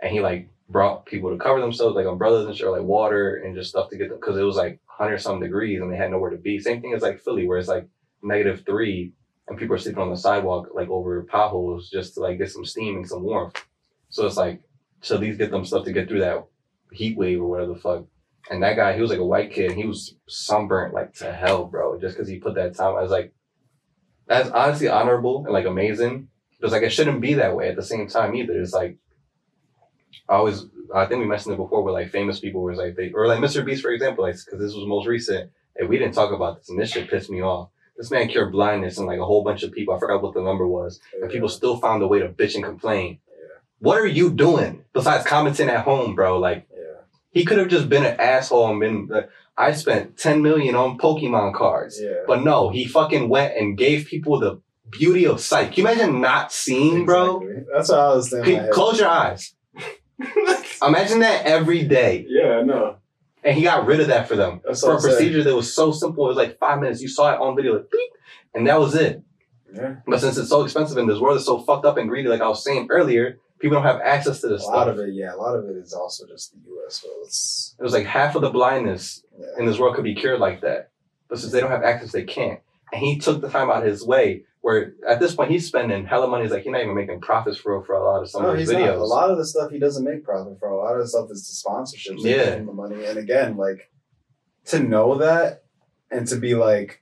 And 0.00 0.12
he 0.12 0.20
like 0.20 0.50
brought 0.68 1.06
people 1.06 1.30
to 1.30 1.42
cover 1.42 1.60
themselves, 1.60 1.96
like 1.96 2.06
umbrellas 2.06 2.46
and 2.46 2.54
shit, 2.54 2.68
like 2.68 2.82
water 2.82 3.36
and 3.36 3.54
just 3.54 3.70
stuff 3.70 3.88
to 3.90 3.96
get 3.96 4.10
them 4.10 4.18
because 4.20 4.36
it 4.36 4.42
was 4.42 4.56
like 4.56 4.80
hundred 4.86 5.18
some 5.18 5.40
degrees 5.40 5.80
and 5.80 5.90
they 5.90 5.96
had 5.96 6.10
nowhere 6.10 6.30
to 6.30 6.36
be. 6.36 6.58
Same 6.58 6.82
thing 6.82 6.92
as 6.92 7.02
like 7.02 7.22
Philly, 7.22 7.46
where 7.46 7.58
it's 7.58 7.68
like 7.68 7.88
negative 8.22 8.64
three 8.66 9.12
and 9.48 9.58
people 9.58 9.74
are 9.74 9.78
sleeping 9.78 10.02
on 10.02 10.10
the 10.10 10.16
sidewalk 10.16 10.68
like 10.74 10.88
over 10.88 11.22
potholes 11.22 11.90
just 11.90 12.14
to 12.14 12.20
like 12.20 12.38
get 12.38 12.50
some 12.50 12.64
steam 12.64 12.96
and 12.96 13.08
some 13.08 13.22
warmth. 13.22 13.62
So 14.10 14.26
it's 14.26 14.36
like 14.36 14.62
at 15.10 15.20
least 15.20 15.38
get 15.38 15.50
them 15.50 15.64
stuff 15.64 15.84
to 15.84 15.92
get 15.92 16.08
through 16.08 16.20
that 16.20 16.46
heat 16.94 17.16
wave 17.16 17.40
or 17.40 17.46
whatever 17.46 17.74
the 17.74 17.80
fuck. 17.80 18.04
And 18.50 18.62
that 18.62 18.76
guy, 18.76 18.94
he 18.94 19.00
was 19.00 19.10
like 19.10 19.18
a 19.18 19.24
white 19.24 19.52
kid. 19.52 19.70
And 19.70 19.80
he 19.80 19.86
was 19.86 20.16
sunburnt 20.28 20.94
like 20.94 21.14
to 21.14 21.32
hell, 21.32 21.66
bro. 21.66 21.98
Just 21.98 22.16
because 22.16 22.28
he 22.28 22.38
put 22.38 22.54
that 22.56 22.76
time, 22.76 22.96
I 22.96 23.02
was 23.02 23.10
like, 23.10 23.32
that's 24.26 24.50
honestly 24.50 24.88
honorable 24.88 25.44
and 25.44 25.52
like 25.52 25.66
amazing. 25.66 26.28
Because 26.50 26.72
like 26.72 26.82
it 26.82 26.90
shouldn't 26.90 27.20
be 27.20 27.34
that 27.34 27.56
way 27.56 27.68
at 27.68 27.76
the 27.76 27.82
same 27.82 28.08
time 28.08 28.34
either. 28.34 28.60
It's 28.60 28.72
like 28.72 28.98
I 30.28 30.34
always, 30.34 30.64
I 30.94 31.06
think 31.06 31.20
we 31.20 31.26
mentioned 31.26 31.54
it 31.54 31.58
before 31.58 31.82
with 31.82 31.94
like 31.94 32.10
famous 32.10 32.40
people, 32.40 32.62
where 32.62 32.72
it's 32.72 32.80
like 32.80 32.96
they 32.96 33.10
or 33.12 33.26
like 33.26 33.40
Mr. 33.40 33.64
Beast 33.64 33.82
for 33.82 33.90
example, 33.90 34.24
like 34.24 34.36
because 34.36 34.60
this 34.60 34.74
was 34.74 34.86
most 34.86 35.06
recent. 35.06 35.50
And 35.76 35.88
we 35.88 35.98
didn't 35.98 36.14
talk 36.14 36.32
about 36.32 36.58
this, 36.58 36.68
and 36.68 36.80
this 36.80 36.92
shit 36.92 37.10
pissed 37.10 37.30
me 37.30 37.42
off. 37.42 37.70
This 37.96 38.10
man 38.10 38.28
cured 38.28 38.52
blindness 38.52 38.98
and 38.98 39.08
like 39.08 39.18
a 39.18 39.24
whole 39.24 39.42
bunch 39.42 39.64
of 39.64 39.72
people. 39.72 39.94
I 39.94 39.98
forgot 39.98 40.22
what 40.22 40.34
the 40.34 40.42
number 40.42 40.66
was, 40.66 41.00
and 41.20 41.30
people 41.30 41.48
still 41.48 41.76
found 41.76 42.02
a 42.02 42.06
way 42.06 42.20
to 42.20 42.28
bitch 42.28 42.54
and 42.54 42.64
complain. 42.64 43.18
What 43.80 43.98
are 43.98 44.06
you 44.06 44.30
doing 44.30 44.84
besides 44.92 45.26
commenting 45.26 45.68
at 45.68 45.84
home, 45.84 46.14
bro? 46.14 46.38
Like 46.38 46.68
he 47.34 47.44
could 47.44 47.58
have 47.58 47.68
just 47.68 47.88
been 47.90 48.04
an 48.06 48.18
asshole 48.18 48.70
and 48.70 48.80
been 48.80 49.06
like, 49.08 49.28
I 49.58 49.72
spent 49.72 50.16
10 50.16 50.40
million 50.42 50.74
on 50.74 50.96
Pokemon 50.98 51.54
cards. 51.54 52.00
yeah. 52.02 52.22
But 52.26 52.42
no, 52.42 52.70
he 52.70 52.86
fucking 52.86 53.28
went 53.28 53.54
and 53.56 53.76
gave 53.76 54.06
people 54.06 54.40
the 54.40 54.60
beauty 54.90 55.26
of 55.26 55.40
sight. 55.40 55.72
Can 55.72 55.84
you 55.84 55.90
imagine 55.90 56.20
not 56.20 56.50
seeing, 56.52 57.04
bro? 57.04 57.42
That's 57.72 57.90
what 57.90 57.98
I 57.98 58.14
was 58.14 58.30
thinking. 58.30 58.44
Can- 58.44 58.52
in 58.54 58.58
my 58.60 58.64
head. 58.64 58.72
close 58.72 58.98
your 58.98 59.08
eyes. 59.08 59.54
Imagine 60.82 61.20
that 61.20 61.44
every 61.46 61.84
day. 61.84 62.24
yeah, 62.28 62.58
I 62.58 62.62
know. 62.62 62.96
And 63.42 63.56
he 63.56 63.62
got 63.62 63.86
rid 63.86 64.00
of 64.00 64.08
that 64.08 64.26
for 64.28 64.36
them. 64.36 64.60
That's 64.64 64.80
for 64.80 64.92
a 64.92 64.94
I'm 64.94 65.00
saying. 65.00 65.14
procedure 65.16 65.42
that 65.44 65.54
was 65.54 65.72
so 65.72 65.92
simple. 65.92 66.24
It 66.24 66.28
was 66.28 66.36
like 66.36 66.58
five 66.58 66.80
minutes. 66.80 67.02
You 67.02 67.08
saw 67.08 67.32
it 67.34 67.40
on 67.40 67.54
video, 67.56 67.74
like, 67.74 67.90
beep, 67.90 68.10
and 68.54 68.66
that 68.66 68.78
was 68.80 68.94
it. 68.94 69.22
Yeah, 69.74 69.96
But 70.06 70.20
since 70.20 70.38
it's 70.38 70.48
so 70.48 70.62
expensive 70.64 70.96
and 70.98 71.08
this 71.10 71.18
world 71.18 71.36
is 71.36 71.44
so 71.44 71.58
fucked 71.60 71.84
up 71.84 71.96
and 71.98 72.08
greedy, 72.08 72.28
like 72.28 72.40
I 72.40 72.48
was 72.48 72.62
saying 72.64 72.86
earlier, 72.90 73.38
people 73.64 73.80
don't 73.80 73.86
have 73.86 74.02
access 74.02 74.42
to 74.42 74.48
this 74.48 74.62
a 74.62 74.66
lot 74.66 74.88
of 74.90 74.98
it. 74.98 75.14
Yeah, 75.14 75.34
a 75.34 75.38
lot 75.38 75.56
of 75.56 75.64
it 75.70 75.76
is 75.76 75.94
also 75.94 76.26
just 76.26 76.52
the 76.52 76.58
U.S. 76.66 77.00
So 77.00 77.08
it's 77.22 77.74
It 77.78 77.82
was 77.82 77.94
like 77.94 78.04
half 78.04 78.34
of 78.34 78.42
the 78.42 78.50
blindness 78.50 79.24
yeah. 79.38 79.46
in 79.58 79.64
this 79.64 79.78
world 79.78 79.94
could 79.94 80.04
be 80.04 80.14
cured 80.14 80.38
like 80.38 80.60
that. 80.60 80.90
But 81.30 81.38
since 81.38 81.50
they 81.50 81.60
don't 81.60 81.70
have 81.70 81.82
access, 81.82 82.12
they 82.12 82.24
can't. 82.24 82.60
And 82.92 83.00
he 83.00 83.18
took 83.18 83.40
the 83.40 83.48
time 83.48 83.70
out 83.70 83.78
of 83.82 83.88
his 83.88 84.04
way 84.06 84.44
where 84.60 84.92
at 85.08 85.18
this 85.18 85.34
point 85.34 85.50
he's 85.50 85.66
spending 85.66 86.04
hella 86.04 86.28
money. 86.28 86.42
He's 86.44 86.52
like, 86.52 86.64
he's 86.64 86.72
not 86.72 86.82
even 86.82 86.94
making 86.94 87.22
profits 87.22 87.56
for 87.56 87.82
for 87.86 87.94
a 87.94 88.04
lot 88.04 88.20
of 88.20 88.28
some 88.28 88.42
No, 88.42 88.50
of 88.50 88.58
his 88.58 88.68
he's 88.68 88.78
not. 88.78 88.86
videos. 88.86 89.00
A 89.00 89.04
lot 89.04 89.30
of 89.30 89.38
the 89.38 89.46
stuff 89.46 89.70
he 89.70 89.78
doesn't 89.78 90.04
make 90.04 90.24
profit 90.24 90.58
for. 90.60 90.68
A 90.68 90.76
lot 90.76 90.94
of 90.96 91.00
the 91.00 91.08
stuff 91.08 91.30
is 91.30 91.48
the 91.48 91.70
sponsorships. 91.70 92.18
Yeah. 92.22 92.56
the 92.56 92.64
money. 92.64 93.02
And 93.06 93.16
again, 93.16 93.56
like 93.56 93.90
to 94.66 94.78
know 94.78 95.16
that 95.16 95.64
and 96.10 96.26
to 96.28 96.36
be 96.36 96.54
like, 96.54 97.00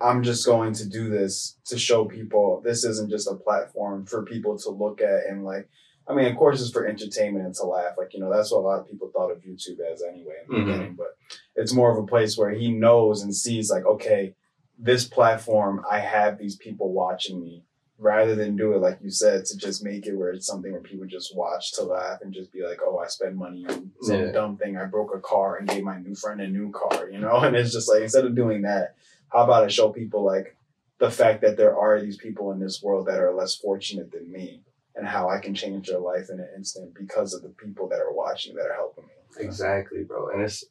I'm 0.00 0.22
just 0.22 0.46
going 0.46 0.72
to 0.74 0.88
do 0.88 1.10
this 1.10 1.58
to 1.66 1.76
show 1.76 2.04
people 2.04 2.62
this 2.64 2.84
isn't 2.84 3.10
just 3.10 3.28
a 3.28 3.34
platform 3.34 4.06
for 4.06 4.24
people 4.24 4.56
to 4.58 4.70
look 4.70 5.00
at 5.00 5.26
and 5.28 5.44
like. 5.44 5.68
I 6.08 6.14
mean, 6.14 6.26
of 6.26 6.36
course, 6.36 6.60
it's 6.60 6.70
for 6.72 6.86
entertainment 6.86 7.46
and 7.46 7.54
to 7.56 7.64
laugh. 7.64 7.94
Like 7.96 8.14
you 8.14 8.20
know, 8.20 8.30
that's 8.32 8.50
what 8.50 8.58
a 8.58 8.66
lot 8.66 8.80
of 8.80 8.88
people 8.88 9.10
thought 9.14 9.30
of 9.30 9.42
YouTube 9.42 9.80
as 9.80 10.02
anyway 10.02 10.34
in 10.42 10.48
the 10.52 10.60
Mhm. 10.60 10.66
beginning. 10.66 10.94
But 10.94 11.16
it's 11.54 11.72
more 11.72 11.90
of 11.92 12.02
a 12.02 12.06
place 12.06 12.36
where 12.36 12.50
he 12.50 12.70
knows 12.70 13.22
and 13.22 13.34
sees 13.34 13.70
like, 13.70 13.84
okay, 13.86 14.34
this 14.78 15.06
platform, 15.06 15.84
I 15.88 15.98
have 15.98 16.38
these 16.38 16.56
people 16.56 16.92
watching 16.92 17.40
me 17.40 17.64
rather 17.98 18.34
than 18.34 18.56
do 18.56 18.72
it 18.72 18.78
like 18.78 18.98
you 19.02 19.10
said 19.10 19.44
to 19.44 19.58
just 19.58 19.84
make 19.84 20.06
it 20.06 20.14
where 20.16 20.30
it's 20.32 20.46
something 20.46 20.72
where 20.72 20.80
people 20.80 21.04
just 21.06 21.36
watch 21.36 21.72
to 21.74 21.82
laugh 21.84 22.22
and 22.22 22.32
just 22.32 22.50
be 22.50 22.62
like, 22.66 22.78
oh, 22.82 22.96
I 22.98 23.06
spend 23.08 23.36
money 23.36 23.66
on 23.68 23.92
some 24.00 24.16
Yeah. 24.16 24.32
dumb 24.32 24.56
thing. 24.56 24.78
I 24.78 24.86
broke 24.86 25.14
a 25.14 25.20
car 25.20 25.56
and 25.56 25.68
gave 25.68 25.84
my 25.84 25.98
new 25.98 26.14
friend 26.14 26.40
a 26.40 26.48
new 26.48 26.70
car, 26.72 27.10
you 27.10 27.18
know? 27.18 27.36
And 27.44 27.54
it's 27.54 27.72
just 27.74 27.90
like 27.90 28.00
instead 28.02 28.24
of 28.24 28.34
doing 28.34 28.62
that, 28.62 28.94
how 29.28 29.44
about 29.44 29.64
I 29.64 29.68
show 29.68 29.90
people 29.90 30.24
like 30.24 30.56
the 30.98 31.10
fact 31.10 31.42
that 31.42 31.58
there 31.58 31.76
are 31.78 32.00
these 32.00 32.16
people 32.16 32.52
in 32.52 32.58
this 32.58 32.82
world 32.82 33.06
that 33.06 33.20
are 33.20 33.32
less 33.34 33.54
fortunate 33.54 34.10
than 34.10 34.32
me 34.32 34.62
and 34.96 35.06
how 35.06 35.28
I 35.28 35.38
can 35.38 35.54
change 35.54 35.88
their 35.88 36.00
life 36.00 36.26
in 36.30 36.40
an 36.40 36.48
instant 36.56 36.94
because 36.98 37.34
of 37.34 37.42
the 37.42 37.50
people 37.50 37.88
that 37.88 38.00
are 38.00 38.12
watching 38.12 38.54
that 38.56 38.66
are 38.66 38.74
helping 38.74 39.04
me. 39.04 39.44
Exactly, 39.44 40.02
bro. 40.02 40.30
And 40.30 40.42
it's 40.42 40.64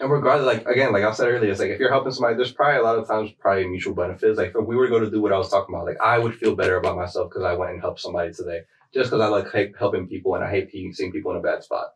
and 0.00 0.10
regardless, 0.10 0.46
like 0.46 0.66
again, 0.66 0.92
like 0.92 1.04
I 1.04 1.12
said 1.12 1.28
earlier, 1.28 1.50
it's 1.50 1.60
like 1.60 1.70
if 1.70 1.78
you're 1.78 1.90
helping 1.90 2.12
somebody, 2.12 2.36
there's 2.36 2.52
probably 2.52 2.80
a 2.80 2.82
lot 2.82 2.98
of 2.98 3.06
times 3.06 3.30
probably 3.38 3.66
mutual 3.68 3.94
benefits. 3.94 4.36
Like 4.36 4.52
if 4.54 4.66
we 4.66 4.74
were 4.74 4.86
to 4.86 4.90
go 4.90 4.98
to 4.98 5.10
do 5.10 5.22
what 5.22 5.32
I 5.32 5.38
was 5.38 5.50
talking 5.50 5.74
about, 5.74 5.86
like 5.86 6.00
I 6.04 6.18
would 6.18 6.34
feel 6.34 6.56
better 6.56 6.76
about 6.76 6.96
myself 6.96 7.30
because 7.30 7.44
I 7.44 7.54
went 7.54 7.72
and 7.72 7.80
helped 7.80 8.00
somebody 8.00 8.32
today, 8.32 8.62
just 8.92 9.10
because 9.10 9.20
I 9.20 9.28
like 9.28 9.76
helping 9.78 10.08
people 10.08 10.34
and 10.34 10.42
I 10.42 10.50
hate 10.50 10.70
seeing 10.94 11.12
people 11.12 11.30
in 11.30 11.36
a 11.36 11.40
bad 11.40 11.62
spot. 11.62 11.92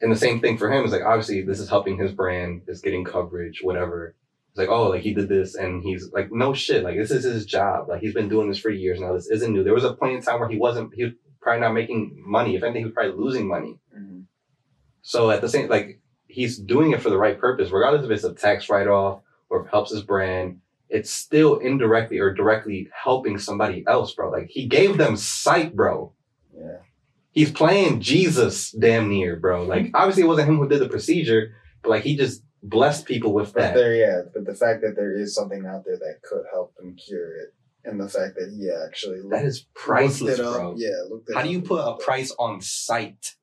And 0.00 0.12
the 0.12 0.16
same 0.16 0.40
thing 0.40 0.58
for 0.58 0.72
him 0.72 0.84
is 0.84 0.92
like 0.92 1.02
obviously 1.02 1.42
this 1.42 1.58
is 1.58 1.68
helping 1.68 1.98
his 1.98 2.12
brand, 2.12 2.62
it's 2.68 2.80
getting 2.80 3.04
coverage, 3.04 3.60
whatever. 3.62 4.14
It's 4.52 4.58
like 4.58 4.68
oh, 4.68 4.90
like 4.90 5.00
he 5.00 5.14
did 5.14 5.30
this 5.30 5.54
and 5.54 5.82
he's 5.82 6.10
like 6.12 6.30
no 6.30 6.52
shit, 6.52 6.84
like 6.84 6.98
this 6.98 7.10
is 7.10 7.24
his 7.24 7.46
job. 7.46 7.88
Like 7.88 8.02
he's 8.02 8.12
been 8.12 8.28
doing 8.28 8.50
this 8.50 8.58
for 8.58 8.68
years 8.68 9.00
now. 9.00 9.14
This 9.14 9.28
isn't 9.28 9.50
new. 9.50 9.64
There 9.64 9.72
was 9.72 9.84
a 9.84 9.94
point 9.94 10.14
in 10.16 10.22
time 10.22 10.40
where 10.40 10.48
he 10.48 10.58
wasn't. 10.58 10.92
He 10.94 11.04
was 11.04 11.14
probably 11.40 11.62
not 11.62 11.72
making 11.72 12.22
money. 12.26 12.54
If 12.54 12.62
anything, 12.62 12.82
he 12.82 12.84
was 12.84 12.92
probably 12.92 13.16
losing 13.16 13.48
money. 13.48 13.78
Mhm. 13.98 14.24
So 15.00 15.30
at 15.30 15.40
the 15.40 15.48
same, 15.48 15.70
like 15.70 16.00
he's 16.26 16.58
doing 16.58 16.92
it 16.92 17.00
for 17.00 17.08
the 17.08 17.16
right 17.16 17.38
purpose, 17.38 17.70
regardless 17.70 18.04
if 18.04 18.10
it's 18.10 18.24
a 18.24 18.34
tax 18.34 18.68
write 18.68 18.88
off 18.88 19.22
or 19.48 19.66
helps 19.68 19.90
his 19.90 20.02
brand. 20.02 20.60
It's 20.90 21.10
still 21.10 21.56
indirectly 21.56 22.18
or 22.18 22.34
directly 22.34 22.90
helping 22.94 23.38
somebody 23.38 23.82
else, 23.86 24.12
bro. 24.12 24.30
Like 24.30 24.48
he 24.48 24.66
gave 24.66 24.98
them 24.98 25.16
sight, 25.16 25.74
bro. 25.74 26.12
Yeah. 26.54 26.80
He's 27.30 27.50
playing 27.50 28.02
Jesus, 28.02 28.70
damn 28.72 29.08
near, 29.08 29.36
bro. 29.36 29.64
Like 29.64 29.90
obviously 29.94 30.24
it 30.24 30.26
wasn't 30.26 30.50
him 30.50 30.58
who 30.58 30.68
did 30.68 30.80
the 30.80 30.90
procedure, 30.90 31.54
but 31.82 31.88
like 31.88 32.02
he 32.02 32.18
just 32.18 32.42
blessed 32.62 33.06
people 33.06 33.32
with 33.32 33.52
But 33.52 33.60
that. 33.60 33.74
there, 33.74 33.94
yeah, 33.94 34.22
but 34.32 34.44
the 34.46 34.54
fact 34.54 34.82
that 34.82 34.94
there 34.96 35.14
is 35.16 35.34
something 35.34 35.66
out 35.66 35.84
there 35.84 35.96
that 35.98 36.20
could 36.22 36.44
help 36.52 36.74
them 36.76 36.94
cure 36.96 37.34
it, 37.36 37.54
and 37.84 38.00
the 38.00 38.08
fact 38.08 38.34
that 38.36 38.50
he 38.56 38.70
actually 38.70 39.20
That 39.30 39.44
is 39.44 39.60
looked 39.60 39.74
priceless, 39.74 40.38
it 40.38 40.44
up, 40.44 40.54
bro. 40.54 40.74
Yeah, 40.76 40.90
looked 41.10 41.28
it 41.30 41.34
How 41.36 41.42
do 41.42 41.50
you 41.50 41.62
put 41.62 41.80
a 41.80 41.84
up. 41.90 42.00
price 42.00 42.32
on 42.38 42.60
sight? 42.60 43.34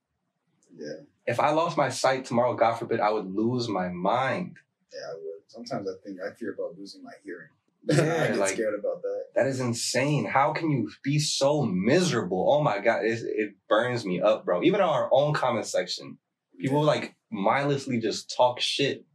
Yeah, 0.77 0.93
If 1.25 1.39
I 1.39 1.49
lost 1.51 1.75
my 1.77 1.89
sight 1.89 2.25
tomorrow, 2.25 2.55
God 2.55 2.75
forbid, 2.75 2.99
I 2.99 3.09
would 3.11 3.25
lose 3.25 3.67
my 3.67 3.89
mind. 3.89 4.57
yeah, 4.93 4.99
I 5.11 5.13
would. 5.15 5.25
Sometimes 5.47 5.87
I 5.89 5.93
think 6.05 6.19
I 6.21 6.33
fear 6.35 6.53
about 6.53 6.77
losing 6.77 7.03
my 7.03 7.11
hearing. 7.23 7.49
Yeah, 7.89 8.23
I 8.23 8.27
get 8.27 8.37
like- 8.37 8.49
scared 8.53 8.77
about 8.77 9.01
that. 9.01 9.23
That 9.35 9.47
is 9.47 9.59
insane. 9.61 10.25
How 10.25 10.51
can 10.53 10.69
you 10.69 10.89
be 11.03 11.17
so 11.17 11.63
miserable? 11.63 12.51
Oh 12.51 12.61
my 12.61 12.79
god, 12.79 13.05
it's, 13.05 13.21
it 13.23 13.55
burns 13.67 14.05
me 14.05 14.21
up, 14.21 14.45
bro. 14.45 14.61
Even 14.63 14.81
on 14.81 14.89
our 14.89 15.09
own 15.11 15.33
comment 15.33 15.65
section, 15.65 16.17
people 16.59 16.83
like 16.83 17.15
mindlessly 17.31 17.99
just 17.99 18.33
talk 18.35 18.59
shit. 18.59 19.05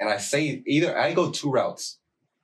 And 0.00 0.08
I 0.08 0.18
say 0.18 0.62
either 0.66 0.96
I 0.96 1.12
go 1.14 1.30
two 1.30 1.50
routes. 1.50 1.98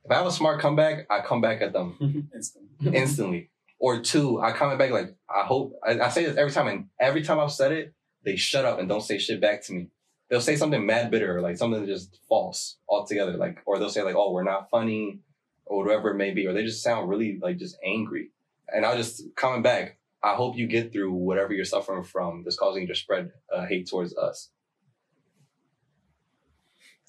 If 0.05 0.11
I 0.11 0.15
have 0.17 0.27
a 0.27 0.33
smart 0.33 0.61
comeback, 0.61 1.07
I 1.11 1.21
come 1.21 1.41
back 1.41 1.63
at 1.63 1.73
them 1.73 2.29
Instant. 2.35 2.67
instantly. 2.83 3.51
Or 3.79 4.01
two, 4.01 4.41
I 4.41 4.53
comment 4.53 4.79
back 4.79 4.91
like, 4.91 5.15
I 5.29 5.45
hope, 5.45 5.79
I, 5.87 5.99
I 6.01 6.09
say 6.09 6.25
this 6.25 6.37
every 6.37 6.53
time, 6.53 6.69
and 6.69 6.89
every 7.01 7.23
time 7.23 7.39
I've 7.39 7.53
said 7.53 7.73
it, 7.73 7.95
they 8.25 8.37
shut 8.37 8.65
up 8.65 8.79
and 8.79 8.89
don't 8.89 9.03
say 9.03 9.19
shit 9.19 9.41
back 9.41 9.63
to 9.65 9.73
me. 9.73 9.89
They'll 10.29 10.41
say 10.41 10.57
something 10.57 10.85
mad 10.85 11.11
bitter, 11.11 11.41
like 11.43 11.57
something 11.59 11.85
just 11.87 12.19
false 12.29 12.77
altogether. 12.89 13.33
Like, 13.37 13.59
or 13.67 13.79
they'll 13.79 13.91
say 13.91 14.03
like, 14.03 14.15
oh, 14.17 14.33
we're 14.33 14.43
not 14.43 14.71
funny, 14.71 15.19
or 15.67 15.85
whatever 15.85 16.11
it 16.11 16.17
may 16.17 16.31
be, 16.33 16.47
or 16.47 16.53
they 16.53 16.65
just 16.65 16.83
sound 16.83 17.09
really 17.09 17.39
like 17.43 17.59
just 17.59 17.77
angry. 17.85 18.31
And 18.69 18.85
I'll 18.87 18.97
just 18.97 19.23
comment 19.37 19.63
back, 19.63 19.99
I 20.23 20.35
hope 20.35 20.57
you 20.57 20.67
get 20.67 20.93
through 20.93 21.13
whatever 21.13 21.53
you're 21.53 21.67
suffering 21.67 22.05
from 22.05 22.43
that's 22.45 22.57
causing 22.57 22.83
you 22.83 22.89
to 22.89 22.95
spread 22.95 23.33
uh, 23.55 23.67
hate 23.67 23.87
towards 23.89 24.17
us. 24.17 24.51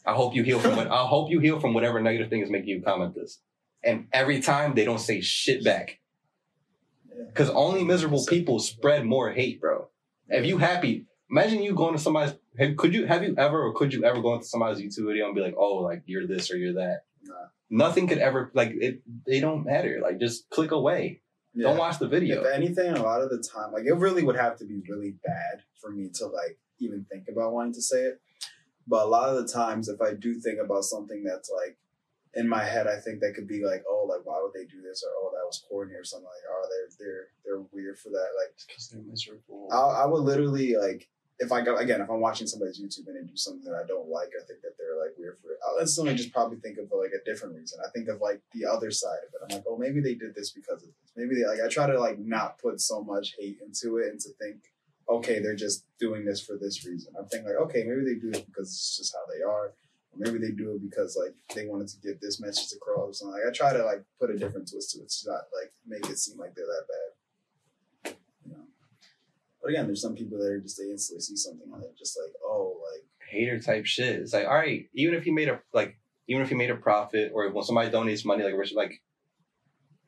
I 0.06 0.14
hope 0.14 0.36
you 0.36 0.44
heal 0.44 0.60
from 0.60 0.76
what, 0.76 0.88
I 0.88 1.06
hope 1.06 1.30
you 1.30 1.40
heal 1.40 1.60
from 1.60 1.74
whatever 1.74 2.00
negative 2.00 2.30
thing 2.30 2.42
is 2.42 2.50
making 2.50 2.70
you 2.70 2.82
comment 2.82 3.16
this. 3.16 3.40
And 3.84 4.08
every 4.14 4.42
time 4.42 4.76
they 4.76 4.86
don't 4.86 5.00
say 5.00 5.22
shit 5.22 5.64
back. 5.64 6.00
Cause 7.34 7.50
only 7.50 7.84
miserable 7.84 8.26
people 8.26 8.60
spread 8.60 9.06
more 9.06 9.32
hate, 9.32 9.62
bro. 9.62 9.88
If 10.28 10.46
you 10.46 10.58
happy, 10.58 11.06
imagine 11.30 11.64
you 11.64 11.74
going 11.74 11.94
to 11.94 12.00
somebody's, 12.00 12.36
have, 12.58 12.76
could 12.76 12.94
you, 12.94 13.06
have 13.06 13.24
you 13.24 13.36
ever, 13.38 13.64
or 13.64 13.74
could 13.74 13.94
you 13.94 14.04
ever 14.04 14.22
go 14.22 14.34
into 14.34 14.46
somebody's 14.46 14.82
YouTube 14.82 15.08
video 15.08 15.26
and 15.26 15.36
be 15.36 15.42
like, 15.42 15.56
oh, 15.58 15.76
like 15.76 16.04
you're 16.06 16.28
this 16.28 16.52
or 16.52 16.58
you're 16.58 16.74
that? 16.74 17.04
Nah. 17.24 17.34
Nothing 17.70 18.08
could 18.08 18.18
ever, 18.18 18.52
like 18.54 18.74
it, 18.76 19.02
they 19.26 19.40
don't 19.40 19.66
matter. 19.66 20.00
Like 20.04 20.20
just 20.20 20.50
click 20.50 20.72
away. 20.72 21.22
Don't 21.58 21.78
watch 21.78 22.00
the 22.00 22.08
video. 22.08 22.42
If 22.42 22.54
anything, 22.54 22.92
a 22.94 23.02
lot 23.02 23.22
of 23.22 23.30
the 23.30 23.38
time, 23.38 23.72
like 23.72 23.86
it 23.86 23.94
really 23.94 24.24
would 24.24 24.36
have 24.36 24.58
to 24.58 24.66
be 24.66 24.82
really 24.90 25.16
bad 25.26 25.64
for 25.80 25.90
me 25.90 26.10
to 26.16 26.26
like 26.28 26.58
even 26.80 27.06
think 27.10 27.28
about 27.30 27.54
wanting 27.54 27.74
to 27.76 27.82
say 27.82 27.98
it. 27.98 28.22
But 28.88 29.04
a 29.04 29.08
lot 29.08 29.30
of 29.30 29.36
the 29.36 29.52
times, 29.52 29.90
if 29.90 30.02
I 30.02 30.14
do 30.14 30.36
think 30.36 30.60
about 30.60 30.84
something 30.84 31.24
that's 31.24 31.50
like 31.50 31.78
in 32.36 32.48
my 32.48 32.64
head, 32.64 32.88
I 32.88 33.00
think 33.00 33.22
that 33.22 33.34
could 33.34 33.48
be 33.48 33.64
like, 33.64 33.84
oh, 33.88 34.06
like 34.08 34.26
why 34.26 34.40
would 34.42 34.54
they 34.54 34.66
do 34.66 34.82
this, 34.82 35.04
or 35.04 35.10
oh, 35.18 35.32
that 35.34 35.46
was 35.46 35.64
corny, 35.68 35.94
or 35.94 36.04
something 36.04 36.26
like, 36.26 36.44
oh, 36.50 36.68
they're 36.70 37.08
they're 37.08 37.28
they're 37.44 37.66
weird 37.72 37.98
for 37.98 38.10
that. 38.10 38.30
Like 38.40 38.56
Because 38.68 38.90
they're 38.90 39.02
miserable. 39.02 39.70
I, 39.72 40.04
I 40.04 40.06
would 40.06 40.24
literally 40.24 40.76
like 40.76 41.08
if 41.40 41.52
I 41.52 41.62
go 41.62 41.76
again 41.78 42.02
if 42.02 42.10
I'm 42.10 42.22
watching 42.22 42.48
somebody's 42.48 42.80
YouTube 42.80 43.08
and 43.08 43.16
they 43.16 43.30
do 43.30 43.36
something 43.36 43.64
that 43.66 43.82
I 43.84 43.88
don't 43.88 44.10
like, 44.10 44.30
I 44.30 44.46
think 44.46 44.62
that 44.62 44.78
they're 44.78 44.98
like 45.00 45.18
weird 45.18 45.38
for 45.42 45.52
it. 45.52 45.60
I'll 45.68 45.80
instantly 45.80 46.16
just 46.16 46.32
probably 46.32 46.58
think 46.58 46.78
of 46.78 46.92
like 46.92 47.12
a 47.12 47.24
different 47.30 47.56
reason. 47.56 47.80
I 47.86 47.90
think 47.90 48.08
of 48.08 48.22
like 48.22 48.42
the 48.54 48.66
other 48.66 48.92
side 48.92 49.20
of 49.28 49.34
it. 49.34 49.42
I'm 49.44 49.58
like, 49.58 49.66
oh, 49.68 49.78
maybe 49.78 50.00
they 50.00 50.16
did 50.16 50.36
this 50.36 50.52
because 50.52 50.84
of 50.84 50.90
this. 50.90 51.12
Maybe 51.16 51.36
they 51.36 51.46
like 51.46 51.60
I 51.60 51.68
try 51.68 51.88
to 51.88 52.00
like 52.00 52.20
not 52.20 52.60
put 52.60 52.80
so 52.80 53.04
much 53.04 53.36
hate 53.38 53.60
into 53.66 53.98
it 53.98 54.12
and 54.12 54.20
to 54.22 54.30
think, 54.40 54.72
okay, 55.08 55.40
they're 55.40 55.56
just 55.56 55.86
doing 56.00 56.26
this 56.26 56.42
for 56.42 56.58
this 56.58 56.86
reason. 56.86 57.14
I'm 57.18 57.28
thinking 57.28 57.50
like, 57.50 57.62
okay, 57.68 57.84
maybe 57.84 58.04
they 58.04 58.20
do 58.20 58.30
it 58.30 58.46
because 58.48 58.70
it's 58.70 58.98
just 58.98 59.14
how 59.14 59.22
they 59.34 59.44
are. 59.44 59.68
Or 59.68 60.18
maybe 60.18 60.40
they 60.40 60.52
do 60.52 60.72
it 60.72 60.82
because 60.82 61.18
like 61.22 61.36
they 61.56 61.68
wanted 61.68 61.88
to 61.90 62.00
get 62.00 62.22
this 62.22 62.40
message 62.40 62.76
across. 62.76 63.22
Like 63.22 63.42
I 63.48 63.52
try 63.52 63.74
to 63.74 63.84
like 63.84 64.04
put 64.20 64.32
a 64.32 64.38
different 64.38 64.70
twist 64.70 64.92
to 64.92 65.02
it 65.02 65.10
to 65.10 65.32
not 65.32 65.44
like 65.54 65.74
make 65.86 66.10
it 66.10 66.18
seem 66.18 66.38
like 66.38 66.56
they're 66.56 66.66
that 66.66 66.86
bad. 66.88 68.16
You 68.46 68.52
know. 68.52 68.64
But 69.62 69.72
again, 69.72 69.86
there's 69.86 70.02
some 70.02 70.16
people 70.16 70.38
that 70.40 70.48
are 70.48 70.60
just 70.60 70.78
they 70.78 70.90
instantly 70.90 71.22
see 71.22 71.36
something 71.36 71.68
and 71.72 71.84
they're 71.84 71.90
just 71.98 72.18
like, 72.22 72.34
oh, 72.44 72.78
like 72.94 73.04
hater 73.30 73.60
type 73.60 73.86
shit. 73.86 74.20
It's 74.20 74.34
like, 74.34 74.48
all 74.48 74.56
right, 74.56 74.88
even 74.94 75.16
if 75.16 75.26
you 75.26 75.34
made 75.34 75.50
a 75.50 75.60
like, 75.74 75.98
even 76.28 76.42
if 76.42 76.50
you 76.50 76.58
made 76.58 76.72
a 76.72 76.76
profit, 76.76 77.32
or 77.36 77.50
when 77.52 77.64
somebody 77.64 77.92
donates 77.92 78.26
money, 78.26 78.44
like 78.44 78.56
like 78.74 79.02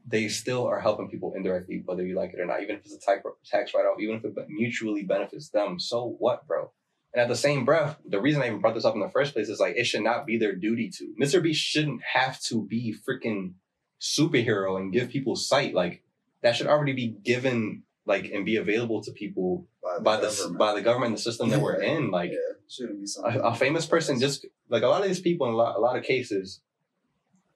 they 0.08 0.30
still 0.30 0.66
are 0.66 0.80
helping 0.80 1.10
people 1.10 1.34
indirectly, 1.36 1.84
whether 1.86 2.06
you 2.06 2.16
like 2.16 2.34
it 2.34 2.40
or 2.40 2.46
not. 2.46 2.62
Even 2.62 2.78
if 2.78 2.86
it's 2.86 2.96
a 2.96 3.00
tax 3.00 3.24
tax 3.46 3.74
write 3.74 3.86
off, 3.86 4.00
even 4.00 4.16
if 4.16 4.24
it 4.24 4.34
mutually 4.48 5.04
benefits 5.04 5.50
them, 5.50 5.80
so 5.80 6.16
what, 6.20 6.48
bro? 6.48 6.72
And 7.14 7.22
at 7.22 7.28
the 7.28 7.36
same 7.36 7.66
breath, 7.66 7.98
the 8.06 8.22
reason 8.22 8.42
I 8.42 8.48
even 8.48 8.62
brought 8.62 8.74
this 8.76 8.86
up 8.86 8.94
in 8.94 9.02
the 9.02 9.10
first 9.10 9.34
place 9.34 9.50
is 9.50 9.60
like 9.60 9.76
it 9.76 9.86
should 9.86 10.04
not 10.04 10.26
be 10.26 10.38
their 10.38 10.56
duty 10.56 10.90
to. 10.98 11.14
Mr. 11.22 11.42
B 11.42 11.54
shouldn't 11.54 12.02
have 12.14 12.40
to 12.44 12.66
be 12.66 12.96
freaking 13.08 13.54
superhero 14.00 14.80
and 14.80 14.94
give 14.94 15.10
people 15.10 15.36
sight. 15.36 15.74
Like 15.74 16.04
that 16.42 16.56
should 16.56 16.68
already 16.68 16.94
be 16.94 17.08
given 17.08 17.84
like 18.06 18.32
and 18.32 18.46
be 18.46 18.56
available 18.56 19.02
to 19.04 19.12
people 19.12 19.68
by 19.82 19.98
the 19.98 20.02
by 20.02 20.18
the 20.18 20.28
government. 20.28 20.60
by 20.60 20.74
the 20.74 20.82
government, 20.82 21.16
the 21.16 21.22
system 21.22 21.50
that 21.50 21.60
we're 21.60 21.82
in. 21.82 22.12
Like 22.12 22.32
yeah, 22.32 22.56
shouldn't 22.70 23.00
be 23.00 23.08
a, 23.24 23.40
a 23.42 23.56
famous 23.56 23.86
person 23.86 24.20
just 24.20 24.46
like 24.70 24.84
a 24.84 24.88
lot 24.88 25.02
of 25.02 25.08
these 25.08 25.20
people 25.20 25.48
in 25.48 25.54
a 25.54 25.58
lot, 25.58 25.76
a 25.76 25.80
lot 25.80 25.98
of 25.98 26.04
cases 26.04 26.62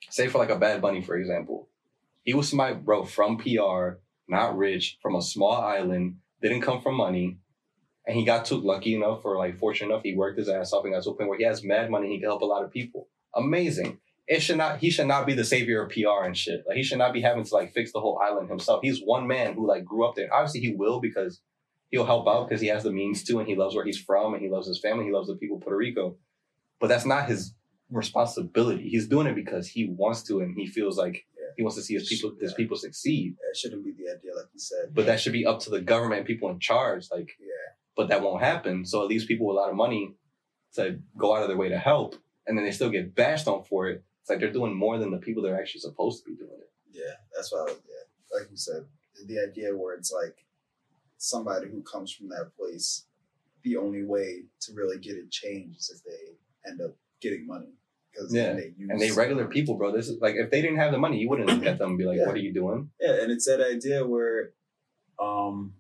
say 0.10 0.28
for 0.28 0.40
like 0.40 0.50
a 0.50 0.58
bad 0.58 0.82
bunny 0.82 1.02
for 1.02 1.16
example 1.16 1.70
he 2.24 2.34
was 2.34 2.50
somebody 2.50 2.76
bro 2.76 3.04
from 3.04 3.38
pr 3.38 4.00
not 4.28 4.58
rich 4.58 4.98
from 5.02 5.16
a 5.16 5.22
small 5.22 5.62
island 5.62 6.16
didn't 6.42 6.62
come 6.62 6.82
from 6.82 6.96
money. 6.96 7.38
And 8.08 8.18
he 8.18 8.26
got 8.26 8.46
too 8.46 8.60
lucky 8.60 8.96
enough 8.96 9.24
or 9.24 9.38
like 9.38 9.60
fortunate 9.60 9.94
enough 9.94 10.04
he 10.04 10.16
worked 10.16 10.40
his 10.40 10.50
ass 10.50 10.74
off 10.74 10.84
and 10.84 10.94
got 10.94 11.04
to 11.04 11.12
a 11.12 11.16
point 11.16 11.30
where 11.30 11.38
he 11.38 11.46
has 11.46 11.64
mad 11.64 11.92
money 11.92 12.10
he 12.10 12.20
can 12.20 12.30
help 12.30 12.42
a 12.42 12.46
lot 12.46 12.64
of 12.64 12.72
people. 12.72 13.08
Amazing. 13.36 14.00
It 14.28 14.42
should 14.42 14.58
not 14.58 14.80
he 14.80 14.90
should 14.90 15.08
not 15.08 15.28
be 15.28 15.34
the 15.34 15.46
savior 15.46 15.84
of 15.84 15.92
pr 15.92 16.26
and 16.26 16.36
shit. 16.36 16.64
Like 16.68 16.78
he 16.78 16.84
should 16.84 16.98
not 16.98 17.14
be 17.14 17.22
having 17.22 17.44
to 17.44 17.54
like 17.54 17.74
fix 17.74 17.92
the 17.92 18.00
whole 18.00 18.20
island 18.20 18.50
himself. 18.50 18.80
He's 18.82 19.02
one 19.02 19.28
man 19.28 19.54
who 19.54 19.68
like 19.68 19.86
grew 19.86 20.08
up 20.08 20.16
there. 20.16 20.34
Obviously 20.34 20.62
he 20.62 20.74
will 20.74 21.00
because 21.00 21.42
he'll 21.90 22.06
help 22.06 22.28
out 22.28 22.50
because 22.50 22.62
he 22.62 22.68
has 22.68 22.84
the 22.84 22.92
means 22.92 23.24
to 23.26 23.40
and 23.40 23.48
he 23.48 23.56
loves 23.56 23.76
where 23.76 23.86
he's 23.86 24.00
from 24.00 24.34
and 24.34 24.42
he 24.42 24.50
loves 24.50 24.68
his 24.68 24.80
family. 24.80 25.06
He 25.06 25.12
loves 25.12 25.28
the 25.28 25.36
people 25.36 25.58
of 25.58 25.64
puerto 25.64 25.78
rico. 25.78 26.18
But 26.80 26.88
that's 26.88 27.06
not 27.06 27.28
his 27.28 27.54
responsibility. 27.92 28.90
He's 28.90 29.08
doing 29.08 29.28
it 29.28 29.36
because 29.36 29.68
he 29.68 29.86
wants 29.86 30.24
to 30.24 30.40
and 30.40 30.56
he 30.58 30.66
feels 30.66 30.98
like. 30.98 31.26
He 31.62 31.64
wants 31.64 31.78
to 31.78 31.84
see 31.84 31.94
his 31.94 32.10
people 32.10 32.34
his 32.42 32.56
people 32.56 32.76
succeed. 32.76 33.36
It 33.52 33.56
shouldn't 33.56 33.86
be 33.86 33.92
the 33.92 34.10
idea, 34.10 34.34
like 34.36 34.48
you 34.52 34.60
said. 34.60 34.96
but 34.96 35.06
that 35.06 35.20
should 35.20 35.32
be 35.32 35.46
up 35.46 35.60
to 35.60 35.70
the 35.70 35.80
government 35.80 36.26
people 36.26 36.50
in 36.50 36.60
charge 36.60 37.08
like 37.12 37.30
yeah, 37.40 37.76
but 37.96 38.08
that 38.08 38.24
won't 38.24 38.42
happen. 38.42 38.84
So 38.84 39.04
it 39.04 39.10
leaves 39.10 39.26
people 39.26 39.46
with 39.46 39.58
a 39.58 39.60
lot 39.60 39.70
of 39.70 39.76
money 39.76 40.16
to 40.74 40.98
go 41.16 41.36
out 41.36 41.44
of 41.44 41.50
their 41.50 41.58
way 41.58 41.70
to 41.70 41.78
help 41.78 42.16
and 42.48 42.58
then 42.58 42.66
they 42.66 42.72
still 42.72 42.90
get 42.90 43.14
bashed 43.14 43.48
on 43.48 43.64
for 43.64 43.90
it. 43.90 44.04
It's 44.22 44.30
like 44.32 44.40
they're 44.40 44.52
doing 44.52 44.76
more 44.76 44.98
than 44.98 45.12
the 45.12 45.20
people 45.20 45.44
that 45.44 45.52
are 45.52 45.60
actually 45.62 45.82
supposed 45.82 46.24
to 46.24 46.32
be 46.32 46.36
doing 46.36 46.58
it. 46.58 46.72
Yeah, 46.92 47.14
that's 47.36 47.52
why. 47.52 47.64
Yeah, 47.68 48.40
like 48.40 48.50
you 48.50 48.58
said, 48.58 48.86
the 49.28 49.38
idea 49.40 49.78
where 49.78 49.94
it's 49.94 50.12
like 50.12 50.46
somebody 51.18 51.70
who 51.70 51.84
comes 51.84 52.12
from 52.12 52.30
that 52.30 52.52
place, 52.58 53.06
the 53.62 53.78
only 53.78 54.04
way 54.04 54.46
to 54.62 54.74
really 54.74 54.98
get 54.98 55.16
it 55.16 55.30
changed 55.30 55.80
is 55.80 55.92
if 55.96 56.04
they 56.04 56.70
end 56.70 56.82
up 56.82 56.96
getting 57.22 57.46
money 57.46 57.74
because 58.12 58.34
Yeah, 58.34 58.54
they 58.54 58.74
use 58.78 58.90
and 58.90 59.02
they 59.02 59.12
regular 59.12 59.46
people 59.48 59.76
bro 59.76 59.92
this 59.92 60.08
is 60.10 60.20
like 60.22 60.36
if 60.36 60.52
they 60.52 60.62
didn't 60.62 60.78
have 60.78 60.92
the 60.92 60.98
money 60.98 61.18
you 61.18 61.30
wouldn't 61.30 61.50
look 61.50 61.66
at 61.66 61.78
them 61.80 61.90
and 61.92 61.98
be 61.98 62.06
like 62.06 62.18
Yeah. 62.18 62.26
what 62.28 62.36
are 62.36 62.40
you 62.40 62.54
doing 62.54 62.90
Yeah, 63.00 63.22
and 63.22 63.32
it's 63.32 63.46
that 63.46 63.62
idea 63.62 64.06
where 64.06 64.52
um, 65.20 65.74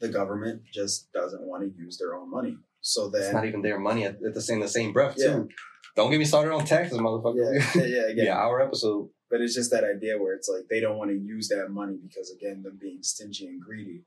the 0.00 0.08
government 0.08 0.62
just 0.72 1.12
doesn't 1.12 1.42
want 1.42 1.62
to 1.64 1.78
use 1.82 1.98
their 1.98 2.14
own 2.14 2.30
money. 2.30 2.56
So 2.80 3.08
then 3.08 3.22
it's 3.22 3.32
not 3.32 3.44
even 3.44 3.62
their 3.62 3.78
money 3.78 4.04
at, 4.04 4.22
at 4.24 4.34
the 4.34 4.40
same 4.40 4.60
the 4.60 4.68
same 4.68 4.92
breath 4.92 5.14
Yeah. 5.16 5.26
too 5.34 5.48
don't 5.96 6.10
get 6.12 6.18
me 6.18 6.24
started 6.24 6.52
on 6.52 6.64
taxes 6.64 6.98
motherfucker 6.98 7.58
yeah, 7.58 7.82
yeah, 7.82 7.86
yeah, 7.96 8.06
again, 8.12 8.26
yeah 8.26 8.36
our 8.36 8.60
episode 8.60 9.08
But 9.30 9.40
it's 9.40 9.54
just 9.54 9.70
that 9.72 9.84
idea 9.84 10.16
where 10.16 10.34
it's 10.34 10.48
like 10.48 10.68
they 10.70 10.80
don't 10.80 10.96
want 10.96 11.10
to 11.10 11.16
use 11.16 11.48
that 11.48 11.68
money 11.70 11.98
because 12.06 12.30
again, 12.30 12.62
them 12.62 12.78
being 12.80 13.02
stingy 13.02 13.46
and 13.46 13.60
greedy. 13.60 14.04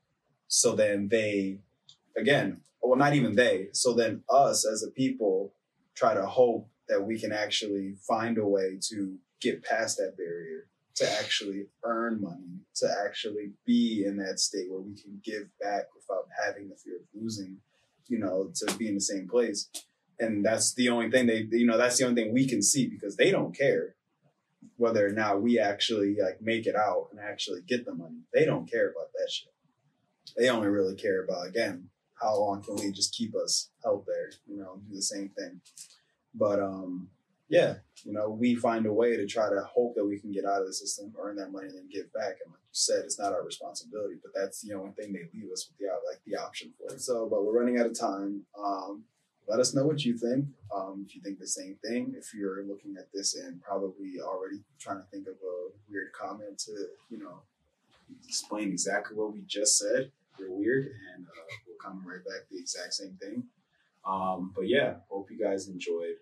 So 0.48 0.74
then 0.76 1.10
they, 1.10 1.60
again, 2.18 2.62
well, 2.82 2.98
not 2.98 3.14
even 3.14 3.36
they. 3.36 3.68
So 3.74 3.94
then 3.94 4.24
us 4.30 4.66
as 4.66 4.84
a 4.84 4.90
people 4.90 5.54
try 5.96 6.14
to 6.16 6.26
hope 6.26 6.68
that 6.92 7.02
we 7.02 7.18
can 7.18 7.32
actually 7.32 7.96
find 8.06 8.38
a 8.38 8.46
way 8.46 8.78
to 8.90 9.18
get 9.40 9.64
past 9.64 9.98
that 9.98 10.18
barrier, 10.18 10.68
to 10.94 11.10
actually 11.20 11.68
earn 11.86 12.22
money, 12.22 12.60
to 12.76 12.88
actually 13.06 13.54
be 13.66 14.04
in 14.06 14.18
that 14.18 14.40
state 14.40 14.70
where 14.70 14.82
we 14.82 14.94
can 14.94 15.22
give 15.24 15.48
back 15.62 15.86
without 15.96 16.26
having 16.46 16.68
the 16.68 16.76
fear 16.76 16.98
of 16.98 17.20
losing, 17.20 17.58
you 18.08 18.20
know, 18.20 18.52
to 18.54 18.78
be 18.78 18.90
in 18.90 18.96
the 18.96 19.02
same 19.02 19.26
place. 19.28 19.70
And 20.20 20.46
that's 20.46 20.74
the 20.74 20.90
only 20.90 21.10
thing 21.10 21.28
they, 21.28 21.48
you 21.50 21.66
know, 21.66 21.78
that's 21.78 21.98
the 21.98 22.06
only 22.06 22.22
thing 22.22 22.34
we 22.34 22.46
can 22.46 22.62
see 22.62 22.88
because 22.88 23.16
they 23.16 23.32
don't 23.32 23.58
care 23.58 23.96
whether 24.76 25.08
or 25.08 25.14
not 25.14 25.42
we 25.42 25.60
actually 25.60 26.18
like 26.22 26.42
make 26.42 26.68
it 26.68 26.76
out 26.76 27.08
and 27.12 27.22
actually 27.22 27.62
get 27.62 27.86
the 27.86 27.96
money. 27.96 28.20
They 28.34 28.46
don't 28.46 28.70
care 28.70 28.90
about 28.90 29.14
that 29.14 29.32
shit. 29.32 29.54
They 30.38 30.50
only 30.50 30.68
really 30.68 30.96
care 30.96 31.24
about 31.24 31.48
again 31.48 31.88
how 32.22 32.38
long 32.38 32.62
can 32.62 32.76
we 32.76 32.92
just 32.92 33.16
keep 33.16 33.34
us 33.36 33.72
out 33.88 34.04
there, 34.06 34.32
you 34.46 34.58
know, 34.58 34.80
do 34.88 34.96
the 34.96 35.02
same 35.02 35.30
thing. 35.30 35.62
But 36.34 36.60
um, 36.60 37.10
yeah, 37.50 37.76
you 38.06 38.14
know, 38.14 38.30
we 38.30 38.56
find 38.56 38.86
a 38.86 38.94
way 38.94 39.18
to 39.18 39.26
try 39.26 39.50
to 39.50 39.62
hope 39.62 39.96
that 39.96 40.06
we 40.06 40.18
can 40.20 40.32
get 40.32 40.46
out 40.46 40.62
of 40.62 40.68
the 40.68 40.74
system, 40.74 41.14
earn 41.20 41.36
that 41.36 41.52
money, 41.52 41.68
and 41.68 41.78
then 41.78 41.90
give 41.92 42.12
back. 42.14 42.38
And 42.44 42.54
like 42.54 42.62
you 42.62 42.72
said, 42.72 43.04
it's 43.04 43.20
not 43.20 43.34
our 43.34 43.44
responsibility, 43.44 44.16
but 44.24 44.32
that's 44.34 44.62
the 44.62 44.74
only 44.74 44.92
thing 44.92 45.12
they 45.12 45.28
leave 45.34 45.52
us 45.52 45.68
with 45.68 45.78
the 45.78 45.88
like 46.10 46.22
the 46.26 46.38
option 46.38 46.72
for. 46.78 46.98
So, 46.98 47.28
but 47.30 47.44
we're 47.44 47.60
running 47.60 47.80
out 47.80 47.88
of 47.88 48.00
time. 48.00 48.44
Um, 48.58 49.04
let 49.48 49.60
us 49.60 49.74
know 49.76 49.86
what 49.86 50.06
you 50.06 50.18
think. 50.18 50.46
Um, 50.74 51.04
if 51.06 51.14
you 51.14 51.22
think 51.22 51.40
the 51.40 51.48
same 51.48 51.76
thing, 51.84 52.14
if 52.18 52.34
you're 52.34 52.64
looking 52.64 52.96
at 52.98 53.12
this 53.14 53.36
and 53.36 53.62
probably 53.62 54.14
already 54.24 54.62
trying 54.80 54.98
to 54.98 55.06
think 55.12 55.28
of 55.28 55.34
a 55.34 55.72
weird 55.90 56.14
comment 56.14 56.58
to, 56.60 56.72
you 57.10 57.18
know, 57.18 57.42
explain 58.26 58.70
exactly 58.70 59.18
what 59.18 59.34
we 59.34 59.42
just 59.46 59.78
said, 59.78 60.10
you're 60.40 60.52
weird, 60.52 60.86
and 61.14 61.26
uh, 61.26 61.54
we'll 61.68 61.76
comment 61.82 62.06
right 62.08 62.24
back 62.24 62.48
the 62.50 62.58
exact 62.58 62.94
same 62.94 63.18
thing. 63.22 63.44
Um, 64.08 64.52
but 64.56 64.68
yeah, 64.68 64.96
hope 65.10 65.30
you 65.32 65.38
guys 65.38 65.68
enjoyed. 65.68 66.16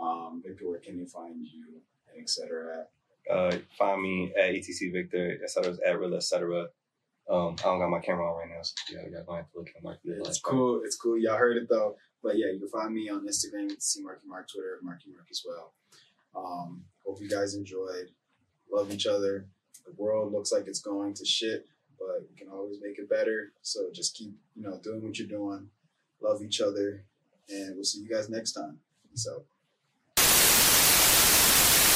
Um, 0.00 0.42
Victor, 0.44 0.68
where 0.68 0.80
can 0.80 0.98
they 0.98 1.06
find 1.06 1.44
you, 1.44 1.80
and 2.12 2.22
et 2.22 2.28
cetera? 2.30 2.86
uh 3.30 3.56
find 3.78 4.02
me 4.02 4.32
at 4.36 4.52
etc 4.52 4.90
victor 4.92 5.38
etc 5.44 5.76
at 5.86 5.96
real 6.00 6.12
etc 6.12 6.66
Um, 7.30 7.54
I 7.60 7.62
don't 7.62 7.78
got 7.78 7.88
my 7.88 8.00
camera 8.00 8.28
on 8.28 8.36
right 8.40 8.48
now, 8.48 8.62
so 8.62 8.74
yeah, 8.90 9.02
y'all 9.08 9.24
gonna 9.24 9.38
have 9.38 9.52
to 9.52 9.58
look 9.58 9.68
at 9.76 9.82
Marky. 9.82 10.00
Yeah, 10.08 10.16
Mark. 10.16 10.28
it's 10.28 10.40
cool. 10.40 10.82
It's 10.84 10.96
cool. 10.96 11.16
Y'all 11.16 11.36
heard 11.38 11.56
it 11.56 11.68
though. 11.70 11.94
But 12.20 12.36
yeah, 12.36 12.50
you 12.52 12.58
can 12.58 12.68
find 12.68 12.92
me 12.92 13.08
on 13.10 13.24
Instagram 13.26 13.70
see 13.80 14.02
Marky 14.02 14.26
Mark, 14.26 14.48
Twitter 14.50 14.78
Marky 14.82 15.10
Mark 15.10 15.26
as 15.30 15.42
well. 15.46 15.72
Um, 16.34 16.84
hope 17.06 17.20
you 17.20 17.28
guys 17.28 17.54
enjoyed. 17.54 18.10
Love 18.72 18.90
each 18.92 19.06
other. 19.06 19.46
The 19.86 19.92
world 19.96 20.32
looks 20.32 20.50
like 20.52 20.66
it's 20.66 20.80
going 20.80 21.14
to 21.14 21.24
shit, 21.24 21.66
but 21.98 22.22
we 22.28 22.36
can 22.36 22.48
always 22.48 22.78
make 22.82 22.98
it 22.98 23.08
better. 23.08 23.52
So 23.62 23.90
just 23.92 24.16
keep, 24.16 24.32
you 24.56 24.62
know, 24.62 24.80
doing 24.82 25.02
what 25.02 25.18
you're 25.18 25.28
doing. 25.28 25.68
Love 26.20 26.42
each 26.42 26.60
other, 26.60 27.04
and 27.48 27.74
we'll 27.74 27.84
see 27.84 28.00
you 28.00 28.08
guys 28.08 28.28
next 28.28 28.52
time. 28.52 28.78
Out. 29.30 29.44